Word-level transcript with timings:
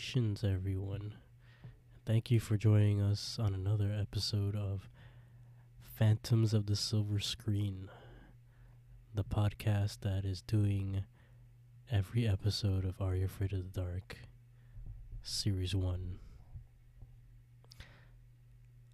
Salutations, 0.00 0.42
everyone. 0.42 1.14
Thank 2.06 2.30
you 2.30 2.40
for 2.40 2.56
joining 2.56 3.02
us 3.02 3.38
on 3.38 3.52
another 3.52 3.92
episode 3.92 4.56
of 4.56 4.88
Phantoms 5.82 6.54
of 6.54 6.64
the 6.64 6.74
Silver 6.74 7.20
Screen, 7.20 7.90
the 9.14 9.24
podcast 9.24 10.00
that 10.00 10.24
is 10.24 10.40
doing 10.40 11.04
every 11.92 12.26
episode 12.26 12.86
of 12.86 12.98
Are 13.02 13.14
You 13.14 13.26
Afraid 13.26 13.52
of 13.52 13.72
the 13.72 13.80
Dark, 13.80 14.16
Series 15.22 15.74
1. 15.74 16.18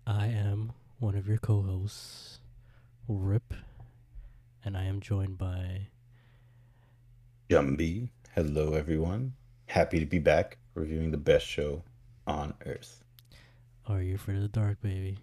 I 0.09 0.27
am 0.27 0.73
one 0.98 1.15
of 1.15 1.29
your 1.29 1.38
co 1.38 1.62
hosts, 1.62 2.41
Rip, 3.07 3.54
and 4.65 4.77
I 4.77 4.84
am 4.84 5.01
joined 5.01 5.38
by 5.38 5.87
Jumbi. 7.48 8.09
Hello, 8.34 8.74
everyone. 8.74 9.34
Happy 9.66 10.01
to 10.01 10.07
be 10.07 10.18
back 10.18 10.59
reviewing 10.77 11.11
the 11.11 11.16
best 11.16 11.47
show 11.47 11.82
on 12.27 12.55
Earth 12.65 13.02
Are 13.87 14.02
You 14.02 14.15
Afraid 14.16 14.37
of 14.37 14.43
the 14.43 14.49
Dark, 14.49 14.80
baby, 14.80 15.19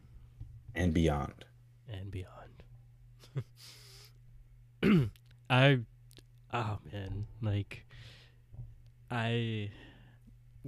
and 0.75 0.93
beyond. 0.93 1.45
and 1.89 2.11
beyond. 2.11 2.29
I, 5.49 5.79
oh 6.53 6.79
man, 6.91 7.25
like, 7.41 7.85
I, 9.11 9.69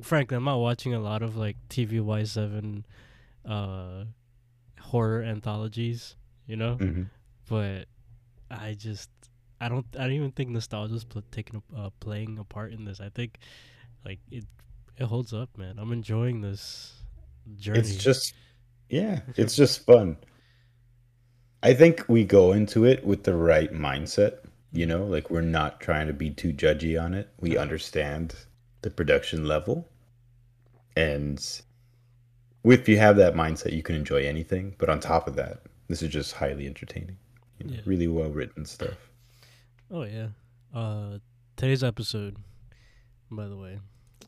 frankly, 0.02 0.38
I'm 0.38 0.44
not 0.44 0.58
watching 0.58 0.94
a 0.94 1.00
lot 1.00 1.22
of 1.22 1.36
like 1.36 1.58
TVY7 1.70 2.84
uh, 3.48 4.06
horror 4.82 5.22
anthologies, 5.24 6.16
you 6.48 6.56
know? 6.56 6.76
hmm 6.76 7.04
but 7.48 7.86
I 8.50 8.74
just 8.74 9.12
I 9.62 9.70
don't 9.70 9.86
I 9.98 10.04
don't 10.04 10.14
even 10.14 10.32
think 10.32 10.50
nostalgia's 10.50 11.04
pl- 11.04 11.22
taking 11.32 11.62
a, 11.76 11.80
uh, 11.80 11.90
playing 12.00 12.40
a 12.40 12.44
part 12.44 12.74
in 12.74 12.86
this. 12.86 13.00
I 13.00 13.10
think 13.10 13.38
like 14.04 14.20
it 14.32 14.46
it 14.98 15.06
holds 15.06 15.34
up, 15.34 15.58
man. 15.58 15.78
I'm 15.80 15.92
enjoying 15.92 16.42
this 16.42 16.94
journey. 17.58 17.80
It's 17.80 17.96
just, 17.96 18.34
yeah, 18.90 19.22
it's 19.36 19.56
just 19.56 19.86
fun. 19.86 20.18
I 21.64 21.74
think 21.74 22.06
we 22.08 22.24
go 22.24 22.52
into 22.52 22.86
it 22.86 23.06
with 23.06 23.24
the 23.24 23.34
right 23.36 23.74
mindset. 23.74 24.38
You 24.72 24.86
know, 24.86 25.06
like 25.06 25.30
we're 25.30 25.42
not 25.42 25.80
trying 25.80 26.08
to 26.08 26.14
be 26.14 26.30
too 26.30 26.52
judgy 26.54 27.02
on 27.02 27.14
it. 27.14 27.30
We 27.40 27.58
understand 27.58 28.36
the 28.82 28.90
production 28.90 29.46
level, 29.48 29.88
and 30.96 31.40
if 32.64 32.90
you 32.90 32.98
have 32.98 33.16
that 33.18 33.36
mindset, 33.36 33.74
you 33.74 33.82
can 33.82 33.96
enjoy 33.96 34.26
anything. 34.26 34.76
But 34.78 34.90
on 34.90 35.00
top 35.00 35.28
of 35.28 35.36
that, 35.38 35.62
this 35.88 36.02
is 36.02 36.10
just 36.10 36.34
highly 36.34 36.68
entertaining. 36.68 37.18
You 37.60 37.68
know, 37.68 37.74
Yeah. 37.76 37.82
Really 37.86 38.08
well 38.08 38.30
written 38.30 38.66
stuff. 38.66 39.10
oh 39.92 40.04
yeah. 40.04 40.28
Uh, 40.74 41.20
today's 41.56 41.84
episode, 41.84 42.36
by 43.32 43.48
the 43.48 43.56
way, 43.56 43.80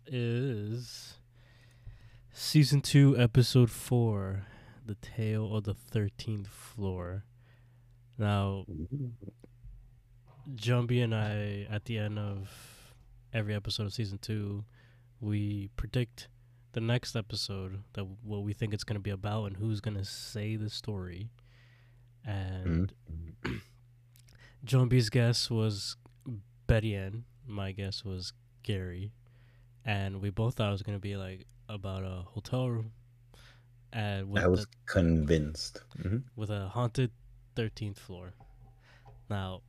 is 0.07 1.15
season 2.31 2.81
two, 2.81 3.17
episode 3.17 3.69
four, 3.71 4.45
the 4.85 4.95
tale 4.95 5.55
of 5.55 5.63
the 5.65 5.73
thirteenth 5.73 6.47
floor. 6.47 7.23
Now, 8.17 8.65
Jumbi 10.55 11.03
and 11.03 11.13
I, 11.13 11.67
at 11.73 11.85
the 11.85 11.97
end 11.97 12.17
of 12.17 12.49
every 13.33 13.53
episode 13.53 13.83
of 13.85 13.93
season 13.93 14.17
two, 14.17 14.63
we 15.19 15.69
predict 15.75 16.27
the 16.73 16.81
next 16.81 17.15
episode 17.15 17.83
that 17.93 18.05
what 18.23 18.43
we 18.43 18.53
think 18.53 18.73
it's 18.73 18.83
going 18.83 18.95
to 18.95 19.01
be 19.01 19.09
about 19.09 19.45
and 19.45 19.57
who's 19.57 19.81
going 19.81 19.97
to 19.97 20.05
say 20.05 20.55
the 20.55 20.69
story. 20.69 21.29
And 22.25 22.93
Mhm. 23.43 23.61
Jumbi's 24.65 25.09
guess 25.09 25.49
was 25.49 25.95
Betty 26.65 26.95
Ann. 26.95 27.23
My 27.45 27.71
guess 27.71 28.03
was 28.03 28.33
Gary. 28.63 29.11
And 29.87 30.21
we 30.21 30.29
both 30.29 30.55
thought 30.55 30.67
it 30.67 30.73
was 30.73 30.83
going 30.83 30.97
to 30.97 31.01
be 31.01 31.15
like 31.15 31.47
about 31.69 32.03
a 32.03 32.23
hotel 32.25 32.69
room. 32.69 32.91
And 33.93 34.29
with 34.29 34.43
I 34.43 34.47
was 34.47 34.65
the, 34.65 34.67
convinced. 34.85 35.81
Mhm. 35.97 36.23
with 36.35 36.49
a 36.49 36.67
haunted 36.67 37.09
13th 37.55 37.97
floor. 37.97 38.33
Now, 39.29 39.61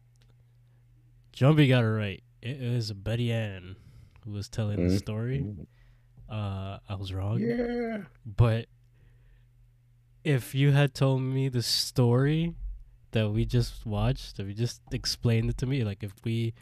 Jumbi 1.32 1.68
got 1.68 1.84
it 1.84 1.88
right. 1.88 2.22
It 2.42 2.60
was 2.60 2.92
Betty 2.92 3.32
Ann 3.32 3.76
who 4.24 4.32
was 4.32 4.48
telling 4.48 4.76
the 4.88 4.94
Mhm. 4.94 4.98
story. 4.98 5.46
Uh, 6.28 6.78
I 6.88 6.94
was 6.96 7.12
wrong, 7.14 7.40
Yeah. 7.40 8.04
but 8.26 8.68
if 10.24 10.54
you 10.54 10.72
had 10.72 10.94
told 10.94 11.22
me 11.22 11.48
the 11.48 11.62
story 11.62 12.54
that 13.12 13.30
we 13.30 13.44
just 13.46 13.86
watched, 13.86 14.38
if 14.38 14.46
you 14.48 14.52
just 14.54 14.82
explained 14.92 15.48
it 15.48 15.56
to 15.58 15.66
me, 15.66 15.84
like 15.84 16.02
if 16.02 16.12
we 16.24 16.52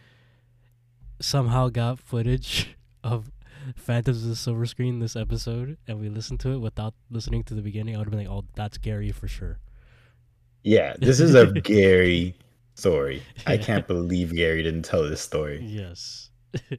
somehow 1.20 1.68
got 1.70 1.98
footage 1.98 2.76
of 3.02 3.32
Phantoms 3.74 4.22
of 4.22 4.28
the 4.28 4.36
Silver 4.36 4.66
Screen 4.66 5.00
this 5.00 5.16
episode 5.16 5.76
and 5.88 5.98
we 6.00 6.08
listened 6.08 6.40
to 6.40 6.50
it 6.52 6.58
without 6.58 6.94
listening 7.10 7.42
to 7.44 7.54
the 7.54 7.62
beginning, 7.62 7.94
I 7.94 7.98
would 7.98 8.06
have 8.06 8.10
been 8.12 8.20
like, 8.26 8.30
"Oh, 8.30 8.44
that's 8.54 8.78
Gary 8.78 9.10
for 9.12 9.26
sure." 9.28 9.58
Yeah, 10.62 10.94
this 10.98 11.20
is 11.20 11.34
a 11.34 11.46
Gary 11.52 12.36
story. 12.74 13.22
I 13.46 13.56
can't 13.66 13.86
believe 13.86 14.34
Gary 14.34 14.62
didn't 14.62 14.82
tell 14.84 15.02
this 15.08 15.20
story. 15.20 15.60
Yes. 15.62 16.30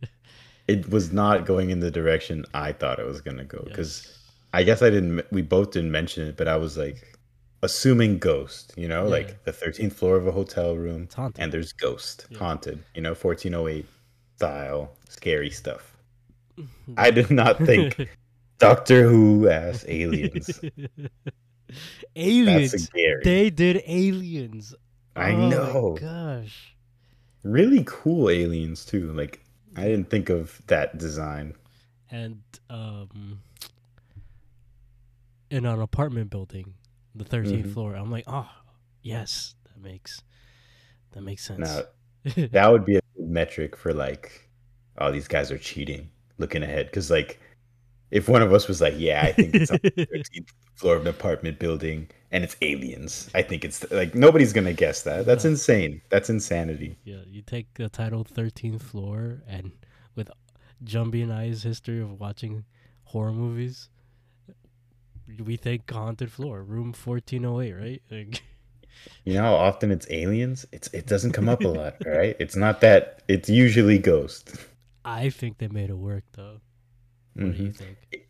It 0.68 0.90
was 0.90 1.14
not 1.14 1.46
going 1.46 1.70
in 1.70 1.80
the 1.80 1.90
direction 1.90 2.44
I 2.54 2.74
thought 2.74 3.00
it 3.00 3.06
was 3.06 3.22
going 3.22 3.38
to 3.38 3.46
go 3.46 3.64
because 3.66 4.04
Yes. 4.06 4.20
I 4.54 4.64
guess 4.64 4.82
I 4.82 4.90
didn't 4.90 5.24
we 5.32 5.42
both 5.42 5.72
didn't 5.72 5.92
mention 5.92 6.28
it, 6.28 6.36
but 6.36 6.50
I 6.50 6.58
was 6.58 6.78
like 6.78 7.18
assuming 7.64 8.18
ghost, 8.20 8.74
you 8.76 8.88
know, 8.88 9.04
Yeah. 9.06 9.10
like 9.10 9.44
the 9.46 9.54
13th 9.54 9.94
floor 9.94 10.18
of 10.18 10.28
a 10.28 10.32
hotel 10.34 10.76
room 10.76 11.04
It's 11.04 11.16
haunted. 11.16 11.42
and 11.42 11.54
there's 11.54 11.72
ghost, 11.72 12.28
Yeah. 12.30 12.40
haunted, 12.40 12.84
you 12.96 13.02
know, 13.02 13.16
1408 13.16 13.86
style, 14.36 14.92
scary 15.10 15.50
stuff. 15.50 15.96
I 16.98 17.12
did 17.12 17.30
not 17.32 17.58
think 17.60 18.10
Doctor 18.60 19.08
Who 19.08 19.48
ass 19.50 19.86
aliens. 19.88 20.60
Aliens. 22.16 22.74
a 22.74 22.98
Gary. 22.98 23.22
They 23.24 23.50
did 23.50 23.84
aliens. 23.86 24.74
I 25.16 25.32
Oh 25.32 25.38
my 25.38 25.50
know. 25.50 25.98
gosh. 26.00 26.76
Really 27.44 27.84
cool 27.86 28.30
aliens 28.30 28.86
too. 28.86 29.12
Like 29.14 29.42
I 29.76 29.84
didn't 29.84 30.10
think 30.10 30.30
of 30.30 30.62
that 30.68 30.98
design. 30.98 31.54
And 32.10 32.42
um 32.70 33.42
in 35.50 35.66
an 35.66 35.80
apartment 35.82 36.30
building, 36.30 36.74
the 37.16 37.24
13th 37.24 37.68
Mhm. 37.68 37.74
floor. 37.74 37.96
I'm 37.96 38.12
like, 38.12 38.26
"Oh, 38.28 38.50
yes, 39.02 39.56
that 39.66 39.82
makes 39.82 40.22
that 41.12 41.22
makes 41.22 41.46
sense." 41.46 41.60
Now 41.60 41.84
that 42.52 42.68
would 42.72 42.86
be 42.86 42.98
a 42.98 43.02
metric 43.18 43.76
for 43.78 43.94
like, 43.94 44.50
oh, 44.98 45.12
these 45.12 45.28
guys 45.28 45.52
are 45.52 45.58
cheating. 45.58 46.10
Looking 46.38 46.64
ahead, 46.64 46.86
because 46.88 47.10
like, 47.12 47.40
if 48.12 48.30
one 48.30 48.42
of 48.42 48.54
us 48.54 48.68
was 48.68 48.80
like, 48.82 48.94
yeah, 48.98 49.22
I 49.24 49.32
think 49.32 49.54
it's 49.56 49.72
on 49.72 49.80
the 49.84 49.92
13th 49.92 50.50
floor 50.76 50.96
of 50.96 51.02
an 51.02 51.08
apartment 51.08 51.60
building 51.60 52.08
and 52.32 52.44
it's 52.44 52.56
aliens, 52.62 53.30
I 53.36 53.42
think 53.42 53.66
it's 53.66 53.90
like 53.92 54.14
nobody's 54.16 54.54
gonna 54.54 54.74
guess 54.74 55.04
that. 55.04 55.26
That's 55.26 55.44
No. 55.44 55.52
insane. 55.52 56.02
That's 56.10 56.30
insanity. 56.30 56.98
yeah, 57.04 57.22
you 57.28 57.42
take 57.42 57.74
the 57.76 57.90
title 57.90 58.24
13th 58.24 58.82
floor 58.82 59.42
and 59.48 59.72
with 60.16 60.30
Jumbi 60.84 61.24
and 61.24 61.34
I's 61.34 61.64
history 61.64 62.00
of 62.02 62.20
watching 62.20 62.64
horror 63.04 63.34
movies, 63.34 63.90
we 65.44 65.58
think 65.58 65.90
haunted 65.92 66.32
floor, 66.32 66.64
room 66.64 66.94
1408, 66.94 67.74
right? 67.74 68.02
Like, 68.10 68.42
You 69.26 69.34
know 69.36 69.42
how 69.44 69.56
often 69.56 69.92
it's 69.92 70.08
aliens? 70.10 70.66
It's 70.72 70.88
it 70.94 71.06
doesn't 71.08 71.32
come 71.34 71.48
up 71.50 71.64
a 71.64 71.68
lot, 71.68 71.96
right? 72.06 72.36
It's 72.40 72.56
not 72.56 72.82
that. 72.82 73.22
It's 73.28 73.48
usually 73.50 74.00
ghost. 74.00 74.56
I 75.08 75.30
think 75.30 75.58
they 75.58 75.68
made 75.70 75.90
it 75.90 75.98
work 75.98 76.24
though. 76.34 76.60
What 77.34 77.56
do 77.56 77.64
you 77.64 77.70
Mhm. 77.70 77.76
think? 77.76 78.28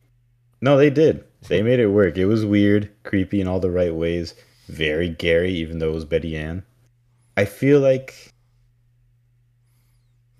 No, 0.61 0.77
they 0.77 0.89
did. 0.89 1.23
They 1.47 1.61
made 1.61 1.79
it 1.79 1.87
work. 1.87 2.17
It 2.17 2.25
was 2.25 2.43
weird, 2.45 2.89
creepy 3.03 3.41
in 3.41 3.47
all 3.47 3.59
the 3.59 3.71
right 3.71 3.93
ways. 3.93 4.33
Very 4.67 5.09
Gary, 5.09 5.51
even 5.53 5.79
though 5.79 5.89
it 5.89 5.95
was 5.95 6.05
Betty 6.05 6.35
Ann. 6.35 6.63
I 7.37 7.45
feel 7.45 7.79
like, 7.79 8.33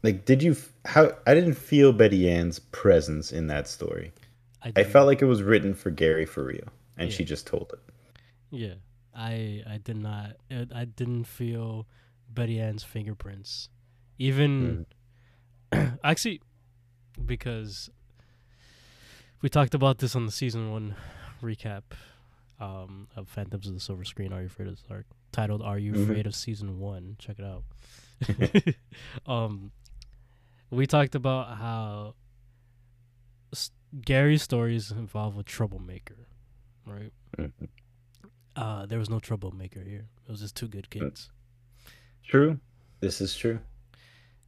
like, 0.04 0.26
did 0.26 0.44
you? 0.44 0.56
How 0.86 1.12
I 1.26 1.34
didn't 1.34 1.56
feel 1.56 1.92
Betty 1.94 2.30
Ann's 2.30 2.60
presence 2.60 3.32
in 3.32 3.48
that 3.48 3.68
story. 3.68 4.12
I 4.62 4.72
didn't- 4.72 4.92
felt 4.92 5.08
like 5.08 5.22
it 5.22 5.26
was 5.26 5.44
written 5.44 5.74
for 5.74 5.92
Gary 5.92 6.26
for 6.26 6.44
real, 6.44 6.68
and 6.98 7.12
she 7.12 7.24
just 7.24 7.48
told 7.48 7.72
it. 7.74 7.80
Yeah, 8.52 8.76
I 9.14 9.64
I 9.68 9.78
did 9.84 9.98
not. 9.98 10.38
I 10.52 10.68
I 10.72 10.86
didn't 10.86 11.26
feel 11.26 11.88
Betty 12.30 12.60
Ann's 12.60 12.84
fingerprints, 12.84 13.70
even 14.18 14.86
actually, 16.04 16.42
because 17.26 17.90
we 19.42 19.50
talked 19.50 19.74
about 19.74 20.00
this 20.00 20.16
on 20.16 20.26
the 20.26 20.32
season 20.32 20.72
one 20.72 20.96
recap 21.42 21.84
um, 22.60 23.08
of 23.16 23.28
Phantoms 23.28 23.68
of 23.68 23.74
the 23.74 23.80
Silver 23.80 24.04
Screen. 24.06 24.34
Are 24.34 24.40
you 24.42 24.48
afraid 24.48 24.68
of 24.68 24.82
the 24.82 24.88
dark? 24.88 25.06
Titled 25.32 25.62
"Are 25.62 25.78
You 25.78 25.94
Mhm. 25.94 26.04
Afraid 26.04 26.26
of 26.28 26.36
Season 26.36 26.80
One?" 26.80 27.16
Check 27.20 27.38
it 27.40 27.46
out. 27.46 27.64
um, 29.32 29.72
we 30.72 30.88
talked 30.88 31.14
about 31.16 31.58
how 31.58 32.16
s- 33.54 33.72
Gary's 34.04 34.42
stories 34.44 34.90
involve 34.92 35.38
a 35.38 35.44
troublemaker, 35.44 36.28
right? 36.86 37.12
Mhm. 37.38 37.52
Uh, 38.56 38.86
there 38.88 38.98
was 38.98 39.10
no 39.10 39.20
troublemaker 39.20 39.82
here. 39.84 40.08
It 40.28 40.32
was 40.32 40.40
just 40.42 40.56
two 40.56 40.68
good 40.68 40.90
kids. 40.90 41.30
True. 42.24 42.60
This 43.02 43.22
is 43.22 43.36
true. 43.36 43.60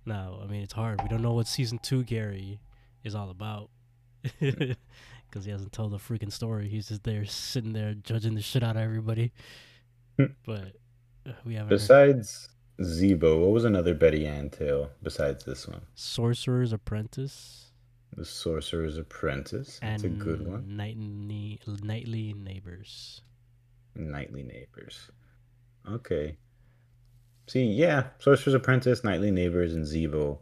Now, 0.05 0.39
I 0.43 0.47
mean, 0.47 0.61
it's 0.61 0.73
hard. 0.73 1.01
We 1.01 1.09
don't 1.09 1.21
know 1.21 1.33
what 1.33 1.47
season 1.47 1.79
two 1.79 2.03
Gary 2.03 2.59
is 3.03 3.15
all 3.15 3.29
about 3.29 3.69
because 4.39 4.75
he 5.45 5.51
hasn't 5.51 5.71
told 5.71 5.91
the 5.91 5.97
freaking 5.97 6.31
story. 6.31 6.67
He's 6.69 6.87
just 6.89 7.03
there 7.03 7.25
sitting 7.25 7.73
there 7.73 7.93
judging 7.93 8.35
the 8.35 8.41
shit 8.41 8.63
out 8.63 8.75
of 8.75 8.81
everybody. 8.81 9.31
Hmm. 10.17 10.25
but 10.45 10.73
uh, 11.27 11.31
we 11.45 11.53
haven't. 11.55 11.69
heard- 11.69 11.77
Besides 11.79 12.49
Zebo, 12.81 13.39
what 13.41 13.51
was 13.51 13.65
another 13.65 13.93
Betty 13.93 14.25
Ann 14.25 14.49
tale 14.49 14.89
besides 15.03 15.43
this 15.45 15.67
one? 15.67 15.81
Sorcerer's 15.95 16.73
Apprentice 16.73 17.71
The 18.17 18.25
Sorcerer's 18.25 18.97
Apprentice. 18.97 19.79
and 19.81 20.01
That's 20.01 20.03
a 20.03 20.09
good 20.09 20.47
one. 20.47 20.75
Nightly 20.75 21.59
Nightly 21.83 22.33
Neighbors. 22.33 23.21
Nightly 23.95 24.43
Neighbors. 24.43 25.11
Okay. 25.89 26.35
See, 27.49 27.65
yeah, 27.65 28.07
Sorcerer's 28.19 28.53
Apprentice, 28.53 29.03
Nightly 29.03 29.31
Neighbors, 29.31 29.73
and 29.73 29.85
Zebo. 29.85 30.37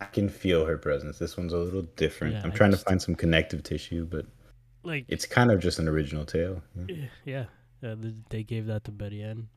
I 0.00 0.04
can 0.04 0.28
feel 0.28 0.64
her 0.66 0.78
presence. 0.78 1.18
This 1.18 1.36
one's 1.36 1.52
a 1.52 1.58
little 1.58 1.82
different. 1.82 2.34
Yeah, 2.34 2.42
I'm 2.44 2.52
trying 2.52 2.70
just- 2.70 2.84
to 2.84 2.88
find 2.90 3.02
some 3.02 3.16
connective 3.16 3.64
tissue, 3.64 4.04
but 4.06 4.26
Like 4.84 5.04
it's 5.08 5.26
kind 5.26 5.50
of 5.50 5.58
just 5.60 5.80
an 5.80 5.88
original 5.88 6.24
tale. 6.24 6.62
Yeah. 6.86 7.06
yeah, 7.24 7.44
uh, 7.82 7.96
they 8.30 8.44
gave 8.44 8.66
that 8.66 8.84
to 8.84 8.92
Betty 8.92 9.22
Ann. 9.22 9.48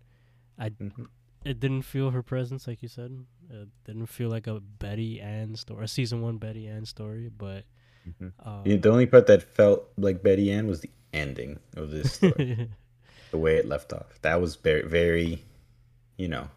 I 0.58 0.72
Mhm. 0.72 1.08
it 1.46 1.60
didn't 1.60 1.84
feel 1.84 2.10
her 2.10 2.24
presence 2.24 2.68
like 2.68 2.82
you 2.82 2.90
said. 2.90 3.24
It 3.52 3.70
didn't 3.86 4.08
feel 4.08 4.30
like 4.30 4.48
a 4.48 4.60
Betty 4.60 5.22
Ann 5.22 5.56
story, 5.56 5.86
a 5.86 5.88
season 5.88 6.22
one 6.22 6.38
Betty 6.40 6.68
Ann 6.68 6.86
story. 6.86 7.30
But 7.30 7.66
Mhm. 8.10 8.32
um, 8.40 8.64
Yeah, 8.66 8.78
The 8.78 8.90
only 8.90 9.06
part 9.06 9.28
that 9.28 9.44
felt 9.44 9.92
like 9.98 10.24
Betty 10.24 10.52
Ann 10.52 10.66
was 10.66 10.82
the 10.82 10.90
ending 11.14 11.60
of 11.78 11.92
this 11.92 12.14
story, 12.14 12.68
the 13.32 13.38
way 13.38 13.58
it 13.58 13.68
left 13.68 13.94
off. 13.94 14.20
That 14.24 14.42
was 14.42 14.56
very, 14.56 14.88
very, 14.88 15.44
you 16.18 16.28
know, 16.28 16.50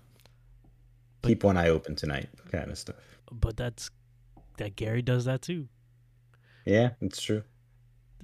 But- 1.24 1.28
keep 1.28 1.44
one 1.44 1.56
eye 1.56 1.68
open 1.70 1.96
tonight 1.96 2.28
kind 2.52 2.70
of 2.70 2.78
stuff. 2.78 2.96
but 3.32 3.56
that's 3.56 3.90
that 4.58 4.76
Gary 4.76 5.02
does 5.02 5.24
that 5.24 5.42
too. 5.42 5.68
Yeah, 6.64 6.90
it's 7.00 7.20
true. 7.20 7.42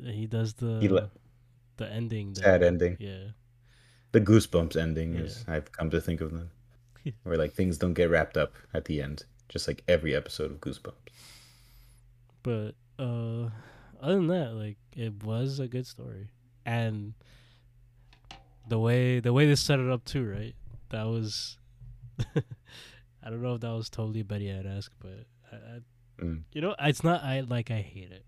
He 0.02 0.26
does 0.26 0.55
the 0.55 0.79
He 0.81 0.88
le- 0.88 1.11
the 1.76 1.91
ending. 1.93 2.32
the- 2.35 2.41
Sad 2.43 2.62
ending. 2.62 2.97
Yeah, 3.00 3.32
The 4.12 4.20
Goosebumps 4.20 4.76
ending, 4.76 5.14
is 5.17 5.44
I've 5.49 5.73
come 5.73 5.91
to 5.91 6.00
think 6.00 6.20
of 6.20 6.31
them, 6.31 6.50
where 7.25 7.37
like 7.38 7.52
things 7.55 7.79
don't 7.79 7.94
get 7.94 8.11
wrapped 8.11 8.37
up 8.37 8.55
at 8.75 8.85
the 8.87 9.03
end, 9.03 9.25
just 9.49 9.67
like 9.69 9.82
every 9.88 10.14
episode 10.14 10.50
of 10.53 10.61
Goosebumps. 10.61 11.08
but 12.43 12.75
uh, 12.99 13.50
other 14.00 14.14
than 14.17 14.29
that, 14.29 14.55
like 14.55 14.76
it 14.96 15.23
was 15.25 15.58
a 15.58 15.67
good 15.69 15.87
story, 15.87 16.29
and 16.64 17.14
the 18.69 18.79
way 18.79 19.20
the 19.20 19.32
way 19.32 19.46
they 19.46 19.55
set 19.56 19.81
it 19.81 19.91
up 19.91 20.05
too, 20.05 20.25
right? 20.29 20.55
That 20.91 21.05
was. 21.08 21.58
I 23.22 23.31
don't 23.31 23.43
know 23.43 23.55
if 23.55 23.61
that 23.61 23.70
was 23.72 23.88
totally 23.90 24.22
Betty 24.22 24.49
Ann 24.49 24.67
esque, 24.67 24.93
but 25.00 25.26
I, 25.52 25.56
I, 25.56 25.81
Mm. 26.22 26.43
you 26.52 26.61
know, 26.61 26.75
it's 26.81 27.02
not. 27.02 27.22
I 27.22 27.40
like. 27.40 27.70
I 27.70 27.81
hate 27.81 28.12
it. 28.12 28.25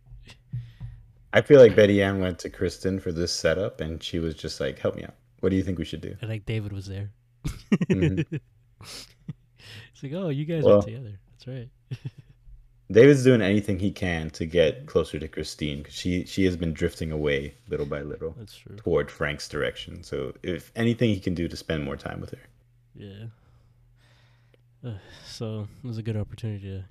I 1.34 1.42
feel 1.42 1.60
like 1.60 1.76
Betty 1.76 2.02
Ann 2.02 2.20
went 2.20 2.38
to 2.40 2.48
Kristen 2.50 2.98
for 3.00 3.12
this 3.12 3.30
setup, 3.32 3.80
and 3.82 4.02
she 4.02 4.18
was 4.18 4.34
just 4.34 4.60
like, 4.60 4.78
"Help 4.78 4.96
me 4.96 5.04
out. 5.04 5.14
What 5.40 5.50
do 5.50 5.56
you 5.56 5.62
think 5.62 5.78
we 5.78 5.84
should 5.84 6.00
do?" 6.00 6.16
And 6.22 6.30
like 6.30 6.46
David 6.46 6.72
was 6.72 6.86
there. 6.86 7.10
Mhm. 7.90 8.24
it's 8.80 10.02
like, 10.02 10.12
oh, 10.14 10.28
you 10.30 10.44
guys 10.46 10.64
Well- 10.64 10.78
are 10.78 10.82
together. 10.82 11.18
That's 11.32 11.46
right. 11.46 11.68
David's 12.90 13.24
doing 13.24 13.40
anything 13.40 13.78
he 13.78 13.90
can 13.90 14.28
to 14.30 14.44
get 14.44 14.84
closer 14.86 15.18
to 15.18 15.26
Christine 15.28 15.82
'cause 15.84 15.94
she 15.94 16.24
she 16.26 16.44
has 16.44 16.56
been 16.56 16.72
drifting 16.74 17.10
away 17.10 17.54
little 17.68 17.86
by 17.86 18.02
little 18.02 18.34
That's 18.38 18.54
true. 18.56 18.76
toward 18.76 19.10
Frank's 19.10 19.48
direction. 19.48 20.02
So 20.02 20.34
if 20.42 20.70
anything 20.76 21.08
he 21.10 21.20
can 21.20 21.34
do 21.34 21.48
to 21.48 21.56
spend 21.56 21.84
more 21.84 21.96
time 21.96 22.20
with 22.20 22.30
her. 22.30 22.42
Yeah. 22.94 23.24
Uh, 24.84 24.92
so 25.26 25.68
it 25.82 25.86
was 25.86 25.98
a 25.98 26.02
good 26.02 26.16
opportunity 26.16 26.68
to 26.68 26.84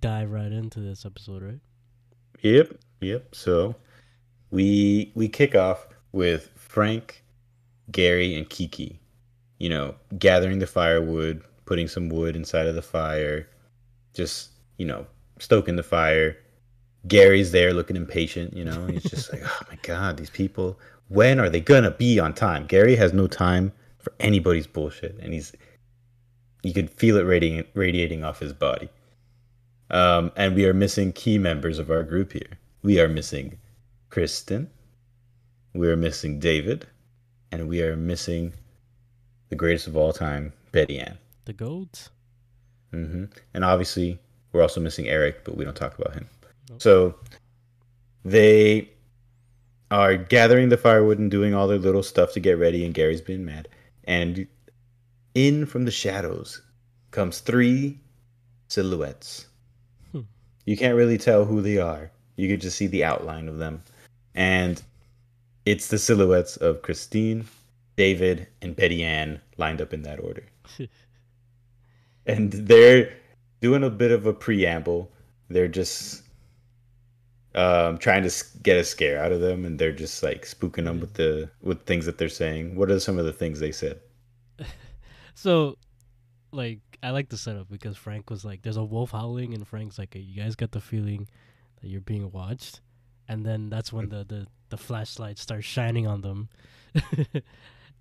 dive 0.00 0.30
right 0.30 0.52
into 0.52 0.80
this 0.80 1.04
episode, 1.04 1.42
right? 1.42 1.60
Yep, 2.42 2.78
yep. 3.00 3.34
So 3.34 3.74
we 4.50 5.12
we 5.14 5.28
kick 5.28 5.54
off 5.54 5.86
with 6.12 6.50
Frank, 6.54 7.24
Gary, 7.90 8.34
and 8.34 8.48
Kiki. 8.48 9.00
You 9.58 9.70
know, 9.70 9.94
gathering 10.18 10.58
the 10.58 10.66
firewood, 10.66 11.42
putting 11.64 11.88
some 11.88 12.10
wood 12.10 12.36
inside 12.36 12.66
of 12.66 12.74
the 12.74 12.82
fire, 12.82 13.48
just 14.14 14.50
you 14.76 14.86
know, 14.86 15.06
stoking 15.38 15.76
the 15.76 15.82
fire. 15.82 16.36
Gary's 17.08 17.52
there 17.52 17.72
looking 17.72 17.96
impatient. 17.96 18.54
You 18.54 18.64
know, 18.64 18.86
he's 18.86 19.04
just 19.04 19.32
like, 19.32 19.42
oh 19.46 19.60
my 19.70 19.78
god, 19.82 20.16
these 20.16 20.30
people. 20.30 20.78
When 21.08 21.38
are 21.38 21.48
they 21.48 21.60
gonna 21.60 21.92
be 21.92 22.18
on 22.18 22.34
time? 22.34 22.66
Gary 22.66 22.96
has 22.96 23.12
no 23.12 23.26
time 23.26 23.72
for 23.98 24.12
anybody's 24.20 24.66
bullshit, 24.66 25.16
and 25.20 25.32
he's 25.32 25.52
you 26.66 26.74
could 26.74 26.90
feel 26.90 27.16
it 27.16 27.22
radiating 27.22 27.64
radiating 27.74 28.24
off 28.24 28.40
his 28.40 28.52
body. 28.52 28.88
Um, 29.90 30.32
and 30.36 30.54
we 30.54 30.66
are 30.66 30.74
missing 30.74 31.12
key 31.12 31.38
members 31.38 31.78
of 31.78 31.90
our 31.90 32.02
group 32.02 32.32
here. 32.32 32.58
We 32.82 33.00
are 33.00 33.08
missing 33.08 33.58
Kristen, 34.10 34.70
we 35.74 35.88
are 35.88 35.96
missing 35.96 36.38
David, 36.40 36.86
and 37.52 37.68
we 37.68 37.82
are 37.82 37.96
missing 37.96 38.52
the 39.48 39.56
greatest 39.56 39.86
of 39.86 39.96
all 39.96 40.12
time, 40.12 40.52
Betty 40.72 40.98
Ann. 40.98 41.18
The 41.44 41.52
goat. 41.52 42.08
hmm 42.90 43.24
And 43.54 43.64
obviously, 43.64 44.18
we're 44.52 44.62
also 44.62 44.80
missing 44.80 45.08
Eric, 45.08 45.44
but 45.44 45.56
we 45.56 45.64
don't 45.64 45.76
talk 45.76 45.98
about 45.98 46.14
him. 46.14 46.28
Nope. 46.70 46.82
So 46.82 47.14
they 48.24 48.90
are 49.90 50.16
gathering 50.16 50.68
the 50.68 50.76
firewood 50.76 51.18
and 51.18 51.30
doing 51.30 51.54
all 51.54 51.68
their 51.68 51.78
little 51.78 52.02
stuff 52.02 52.32
to 52.32 52.40
get 52.40 52.58
ready, 52.58 52.84
and 52.84 52.94
Gary's 52.94 53.20
being 53.20 53.44
mad. 53.44 53.68
And 54.04 54.46
in 55.36 55.66
from 55.66 55.84
the 55.84 55.90
shadows 55.90 56.62
comes 57.10 57.40
three 57.40 58.00
silhouettes. 58.68 59.46
Hmm. 60.12 60.22
You 60.64 60.76
can't 60.76 60.96
really 60.96 61.18
tell 61.18 61.44
who 61.44 61.60
they 61.60 61.78
are. 61.78 62.10
You 62.36 62.48
could 62.48 62.60
just 62.60 62.76
see 62.76 62.86
the 62.86 63.04
outline 63.04 63.48
of 63.48 63.58
them. 63.58 63.82
And 64.34 64.82
it's 65.64 65.88
the 65.88 65.98
silhouettes 65.98 66.56
of 66.56 66.82
Christine, 66.82 67.46
David, 67.96 68.48
and 68.62 68.74
Betty 68.74 69.04
Ann 69.04 69.40
lined 69.56 69.80
up 69.80 69.92
in 69.92 70.02
that 70.02 70.20
order 70.20 70.44
and 72.26 72.52
they're 72.52 73.12
doing 73.60 73.84
a 73.84 73.90
bit 73.90 74.10
of 74.10 74.26
a 74.26 74.32
preamble. 74.32 75.10
They're 75.48 75.68
just 75.68 76.22
um, 77.54 77.98
trying 77.98 78.28
to 78.28 78.44
get 78.62 78.76
a 78.76 78.84
scare 78.84 79.22
out 79.22 79.32
of 79.32 79.40
them, 79.40 79.64
and 79.64 79.78
they're 79.78 79.92
just 79.92 80.22
like 80.22 80.42
spooking 80.44 80.84
them 80.84 81.00
with 81.00 81.14
the 81.14 81.48
with 81.62 81.86
things 81.86 82.04
that 82.06 82.18
they're 82.18 82.28
saying. 82.28 82.74
What 82.74 82.90
are 82.90 83.00
some 83.00 83.18
of 83.18 83.24
the 83.24 83.32
things 83.32 83.60
they 83.60 83.72
said? 83.72 84.00
So, 85.36 85.76
like, 86.50 86.80
I 87.02 87.10
like 87.10 87.28
the 87.28 87.36
setup 87.36 87.68
because 87.68 87.94
Frank 87.94 88.30
was 88.30 88.42
like, 88.42 88.62
"There's 88.62 88.78
a 88.78 88.84
wolf 88.84 89.10
howling," 89.10 89.52
and 89.52 89.68
Frank's 89.68 89.98
like, 89.98 90.14
"You 90.14 90.34
guys 90.42 90.56
got 90.56 90.72
the 90.72 90.80
feeling 90.80 91.28
that 91.80 91.88
you're 91.88 92.00
being 92.00 92.32
watched," 92.32 92.80
and 93.28 93.44
then 93.44 93.68
that's 93.68 93.92
when 93.92 94.08
the 94.08 94.24
the 94.24 94.46
the 94.70 94.78
flashlight 94.78 95.38
starts 95.38 95.66
shining 95.66 96.06
on 96.06 96.22
them, 96.22 96.48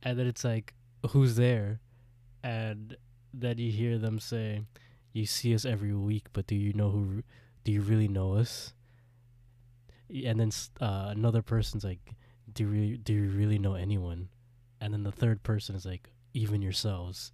and 0.02 0.18
then 0.18 0.28
it's 0.28 0.46
like, 0.46 0.74
"Who's 1.10 1.36
there?" 1.36 1.82
And 2.42 2.96
then 3.34 3.58
you 3.58 3.70
hear 3.70 3.98
them 3.98 4.18
say, 4.18 4.62
"You 5.12 5.26
see 5.26 5.54
us 5.54 5.66
every 5.66 5.94
week, 5.94 6.28
but 6.32 6.48
do 6.48 6.56
you 6.56 6.72
know 6.72 6.90
who? 6.90 7.24
Do 7.66 7.74
you 7.74 7.82
really 7.82 8.08
know 8.08 8.36
us?" 8.36 8.74
And 10.10 10.40
then 10.40 10.52
uh, 10.80 11.08
another 11.10 11.42
person's 11.42 11.84
like, 11.84 12.16
"Do 12.54 12.72
you 12.72 12.98
do 12.98 13.14
you 13.14 13.30
really 13.30 13.60
know 13.60 13.74
anyone?" 13.74 14.30
And 14.80 14.94
then 14.94 15.04
the 15.04 15.12
third 15.12 15.44
person 15.44 15.76
is 15.76 15.86
like, 15.86 16.12
"Even 16.36 16.62
yourselves." 16.62 17.32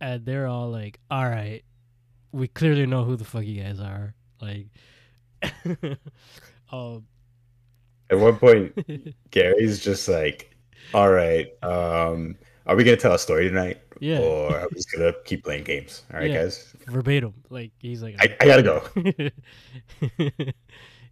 And 0.00 0.24
they're 0.24 0.46
all 0.46 0.70
like, 0.70 1.00
"All 1.10 1.28
right, 1.28 1.64
we 2.32 2.46
clearly 2.48 2.86
know 2.86 3.04
who 3.04 3.16
the 3.16 3.24
fuck 3.24 3.44
you 3.44 3.62
guys 3.62 3.80
are." 3.80 4.14
Like, 4.40 4.68
um, 6.72 7.06
At 8.10 8.18
one 8.18 8.36
point, 8.36 8.72
Gary's 9.30 9.80
just 9.80 10.08
like, 10.08 10.54
"All 10.94 11.10
right, 11.10 11.48
um, 11.62 12.36
are 12.66 12.76
we 12.76 12.84
gonna 12.84 12.96
tell 12.96 13.14
a 13.14 13.18
story 13.18 13.48
tonight, 13.48 13.80
yeah, 14.00 14.20
or 14.20 14.54
are 14.56 14.68
we 14.70 14.76
just 14.76 14.92
gonna 14.92 15.12
keep 15.24 15.44
playing 15.44 15.64
games? 15.64 16.04
All 16.12 16.20
right, 16.20 16.30
Yeah. 16.30 16.42
guys, 16.44 16.74
verbatim. 16.86 17.34
Like 17.50 17.72
he's 17.78 18.02
like, 18.02 18.16
I, 18.18 18.36
I 18.40 18.46
gotta 18.46 18.62
go." 18.62 18.82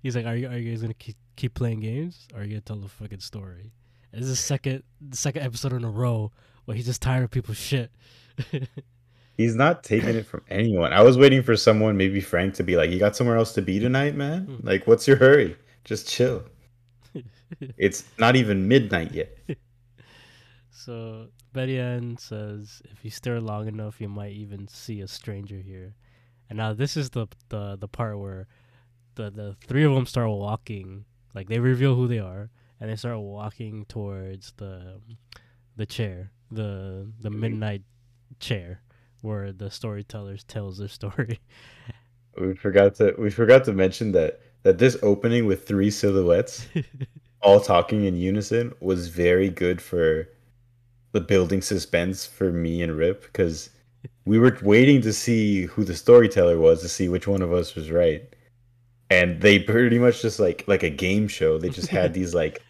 he's 0.02 0.16
like, 0.16 0.26
are 0.26 0.36
you 0.36 0.48
are 0.48 0.56
you 0.56 0.70
guys 0.70 0.80
gonna 0.82 0.94
keep 0.94 1.16
keep 1.36 1.54
playing 1.54 1.80
games? 1.80 2.28
Or 2.34 2.40
are 2.40 2.44
you 2.44 2.50
gonna 2.50 2.60
tell 2.62 2.76
the 2.76 2.88
fucking 2.88 3.20
story? 3.20 3.72
This 4.12 4.22
is 4.22 4.30
the 4.30 4.36
second 4.36 4.82
the 5.00 5.16
second 5.16 5.42
episode 5.42 5.72
in 5.74 5.84
a 5.84 5.90
row 5.90 6.32
where 6.68 6.76
he's 6.76 6.84
just 6.84 7.00
tired 7.00 7.24
of 7.24 7.30
people's 7.30 7.56
shit. 7.56 7.90
He's 9.38 9.54
not 9.54 9.82
taking 9.82 10.16
it 10.16 10.26
from 10.26 10.42
anyone. 10.50 10.92
I 10.92 11.00
was 11.00 11.16
waiting 11.16 11.42
for 11.42 11.56
someone, 11.56 11.96
maybe 11.96 12.20
Frank, 12.20 12.52
to 12.54 12.62
be 12.62 12.76
like, 12.76 12.90
"You 12.90 12.98
got 12.98 13.16
somewhere 13.16 13.38
else 13.38 13.54
to 13.54 13.62
be 13.62 13.80
tonight, 13.80 14.14
man? 14.14 14.44
Hmm. 14.44 14.66
Like, 14.66 14.86
what's 14.86 15.08
your 15.08 15.16
hurry? 15.16 15.56
Just 15.84 16.08
chill." 16.08 16.44
It's 17.78 18.04
not 18.18 18.36
even 18.36 18.68
midnight 18.68 19.12
yet. 19.12 19.34
so 20.70 21.28
Betty 21.54 21.80
Ann 21.80 22.18
says, 22.18 22.82
if 22.92 23.02
you 23.02 23.10
stare 23.10 23.40
long 23.40 23.66
enough, 23.66 24.02
you 24.02 24.08
might 24.10 24.32
even 24.32 24.68
see 24.68 25.00
a 25.00 25.08
stranger 25.08 25.56
here. 25.56 25.94
And 26.50 26.58
now 26.58 26.74
this 26.74 26.94
is 26.94 27.08
the 27.10 27.26
the 27.48 27.76
the 27.76 27.88
part 27.88 28.18
where 28.18 28.46
the 29.14 29.30
the 29.30 29.56
three 29.66 29.84
of 29.84 29.94
them 29.94 30.04
start 30.04 30.28
walking, 30.28 31.06
like 31.34 31.48
they 31.48 31.58
reveal 31.58 31.94
who 31.94 32.06
they 32.06 32.18
are, 32.18 32.50
and 32.78 32.90
they 32.90 32.96
start 32.96 33.18
walking 33.18 33.86
towards 33.86 34.52
the 34.58 35.00
the 35.78 35.86
chair, 35.86 36.32
the 36.50 37.10
the 37.20 37.30
midnight 37.30 37.82
chair, 38.40 38.80
where 39.22 39.52
the 39.52 39.70
storytellers 39.70 40.44
tells 40.44 40.78
their 40.78 40.88
story. 40.88 41.40
We 42.40 42.54
forgot 42.54 42.94
to 42.96 43.14
we 43.18 43.30
forgot 43.30 43.64
to 43.64 43.72
mention 43.72 44.12
that 44.12 44.40
that 44.62 44.78
this 44.78 44.96
opening 45.02 45.46
with 45.46 45.66
three 45.66 45.90
silhouettes 45.90 46.66
all 47.42 47.60
talking 47.60 48.04
in 48.04 48.16
unison 48.16 48.72
was 48.80 49.08
very 49.08 49.48
good 49.48 49.80
for 49.80 50.28
the 51.12 51.20
building 51.20 51.62
suspense 51.62 52.26
for 52.26 52.52
me 52.52 52.82
and 52.82 52.96
Rip 52.96 53.22
because 53.22 53.70
we 54.24 54.38
were 54.38 54.56
waiting 54.62 55.00
to 55.02 55.12
see 55.12 55.62
who 55.62 55.84
the 55.84 55.96
storyteller 55.96 56.58
was 56.58 56.82
to 56.82 56.88
see 56.88 57.08
which 57.08 57.26
one 57.26 57.42
of 57.42 57.52
us 57.52 57.74
was 57.74 57.90
right. 57.90 58.22
And 59.10 59.40
they 59.40 59.58
pretty 59.58 59.98
much 59.98 60.20
just 60.20 60.38
like 60.38 60.64
like 60.66 60.82
a 60.82 60.90
game 60.90 61.28
show. 61.28 61.58
They 61.58 61.70
just 61.70 61.88
had 61.88 62.12
these 62.14 62.34
like 62.34 62.62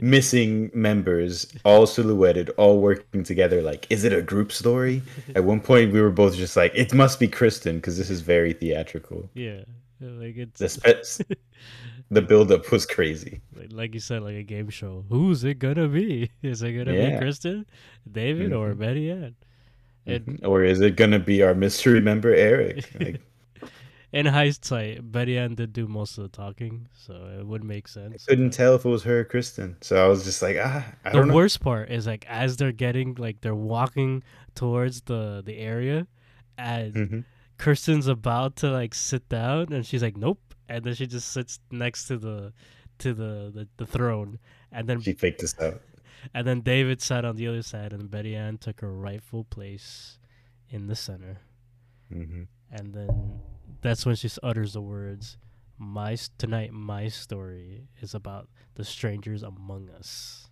missing 0.00 0.70
members 0.74 1.46
all 1.64 1.86
silhouetted 1.86 2.50
all 2.56 2.80
working 2.80 3.22
together 3.24 3.62
like 3.62 3.86
is 3.90 4.04
it 4.04 4.12
a 4.12 4.22
group 4.22 4.50
story 4.52 5.02
at 5.36 5.44
one 5.44 5.60
point 5.60 5.92
we 5.92 6.00
were 6.00 6.10
both 6.10 6.34
just 6.36 6.56
like 6.56 6.72
it 6.74 6.92
must 6.94 7.18
be 7.20 7.28
kristen 7.28 7.76
because 7.76 7.96
this 7.98 8.10
is 8.10 8.20
very 8.20 8.52
theatrical 8.52 9.28
yeah, 9.34 9.60
like 10.00 10.36
it's 10.36 10.58
the 10.60 10.68
spe- 10.68 11.32
the 12.10 12.22
build-up 12.22 12.70
was 12.70 12.84
crazy 12.86 13.40
like, 13.70 13.94
you 13.94 14.00
said, 14.00 14.22
like 14.22 14.36
a 14.36 14.42
game 14.42 14.68
show. 14.68 15.04
Who's 15.08 15.42
it 15.42 15.58
gonna 15.58 15.88
be? 15.88 16.30
Is 16.42 16.62
it 16.62 16.72
gonna 16.72 16.92
be 16.92 17.16
Kristen, 17.18 17.66
David, 18.10 18.52
or 18.52 18.74
Mhm. 18.74 18.78
Betty 18.78 19.10
Ann? 19.10 19.34
And 20.06 20.26
Mhm. 20.26 20.46
or 20.46 20.62
is 20.62 20.80
it 20.80 20.96
gonna 20.96 21.18
be 21.18 21.42
our 21.42 21.54
mystery 21.54 22.00
member 22.00 22.32
eric 22.32 22.84
like, 23.00 23.20
in 24.14 24.26
hindsight, 24.26 25.10
Betty 25.12 25.36
Ann 25.38 25.54
did 25.54 25.72
do 25.72 25.86
most 25.86 26.16
of 26.18 26.22
the 26.24 26.28
talking, 26.28 26.88
so 26.92 27.14
it 27.38 27.46
would 27.46 27.64
make 27.64 27.86
i 27.88 27.90
sense. 27.90 28.24
couldn't 28.26 28.48
but- 28.50 28.56
tell 28.56 28.74
if 28.76 28.84
it 28.84 28.88
was 28.88 29.02
her 29.04 29.20
or 29.20 29.24
kristen 29.24 29.76
so 29.80 29.96
i 30.04 30.06
was 30.08 30.24
just 30.24 30.40
like 30.42 30.56
ah 30.60 30.84
i 31.04 31.10
the 31.10 31.18
don't 31.18 31.28
know 31.28 31.34
worst 31.34 31.60
part 31.60 31.90
is 31.90 32.06
like 32.06 32.24
as 32.28 32.56
they're 32.56 32.72
getting 32.72 33.14
like 33.16 33.40
they're 33.40 33.54
walking 33.76 34.22
towards 34.54 35.02
the 35.02 35.42
the 35.44 35.56
area, 35.58 36.06
and 36.56 36.94
Mhm. 36.94 37.24
Kirsten's 37.58 38.06
about 38.08 38.56
to 38.56 38.70
like 38.70 38.94
sit 38.94 39.28
down, 39.28 39.72
and 39.72 39.86
she's 39.86 40.02
like, 40.02 40.16
"Nope," 40.16 40.40
and 40.68 40.84
then 40.84 40.94
she 40.94 41.06
just 41.06 41.28
sits 41.30 41.60
next 41.70 42.06
to 42.08 42.16
the 42.18 42.52
to 42.98 43.14
the 43.14 43.50
the, 43.56 43.68
the 43.76 43.86
throne, 43.86 44.38
and 44.72 44.88
then 44.88 45.00
she 45.00 45.12
faked 45.12 45.40
this 45.40 45.54
out 45.60 45.80
and 46.32 46.46
then 46.46 46.60
David 46.62 47.02
sat 47.02 47.22
on 47.24 47.36
the 47.36 47.46
other 47.46 47.62
side, 47.62 47.92
and 47.92 48.10
Betty 48.10 48.34
Ann 48.34 48.56
took 48.58 48.80
her 48.80 48.90
rightful 48.92 49.44
place 49.44 50.18
in 50.70 50.86
the 50.86 50.96
center, 50.96 51.38
hmm 52.10 52.44
and 52.72 52.94
then 52.94 53.40
that's 53.84 54.04
when 54.04 54.16
she 54.16 54.28
utters 54.42 54.72
the 54.72 54.80
words, 54.80 55.36
"My 55.78 56.16
tonight, 56.38 56.72
my 56.72 57.08
story 57.08 57.86
is 58.00 58.14
about 58.14 58.48
the 58.74 58.84
strangers 58.84 59.42
among 59.42 59.90
us." 59.90 60.48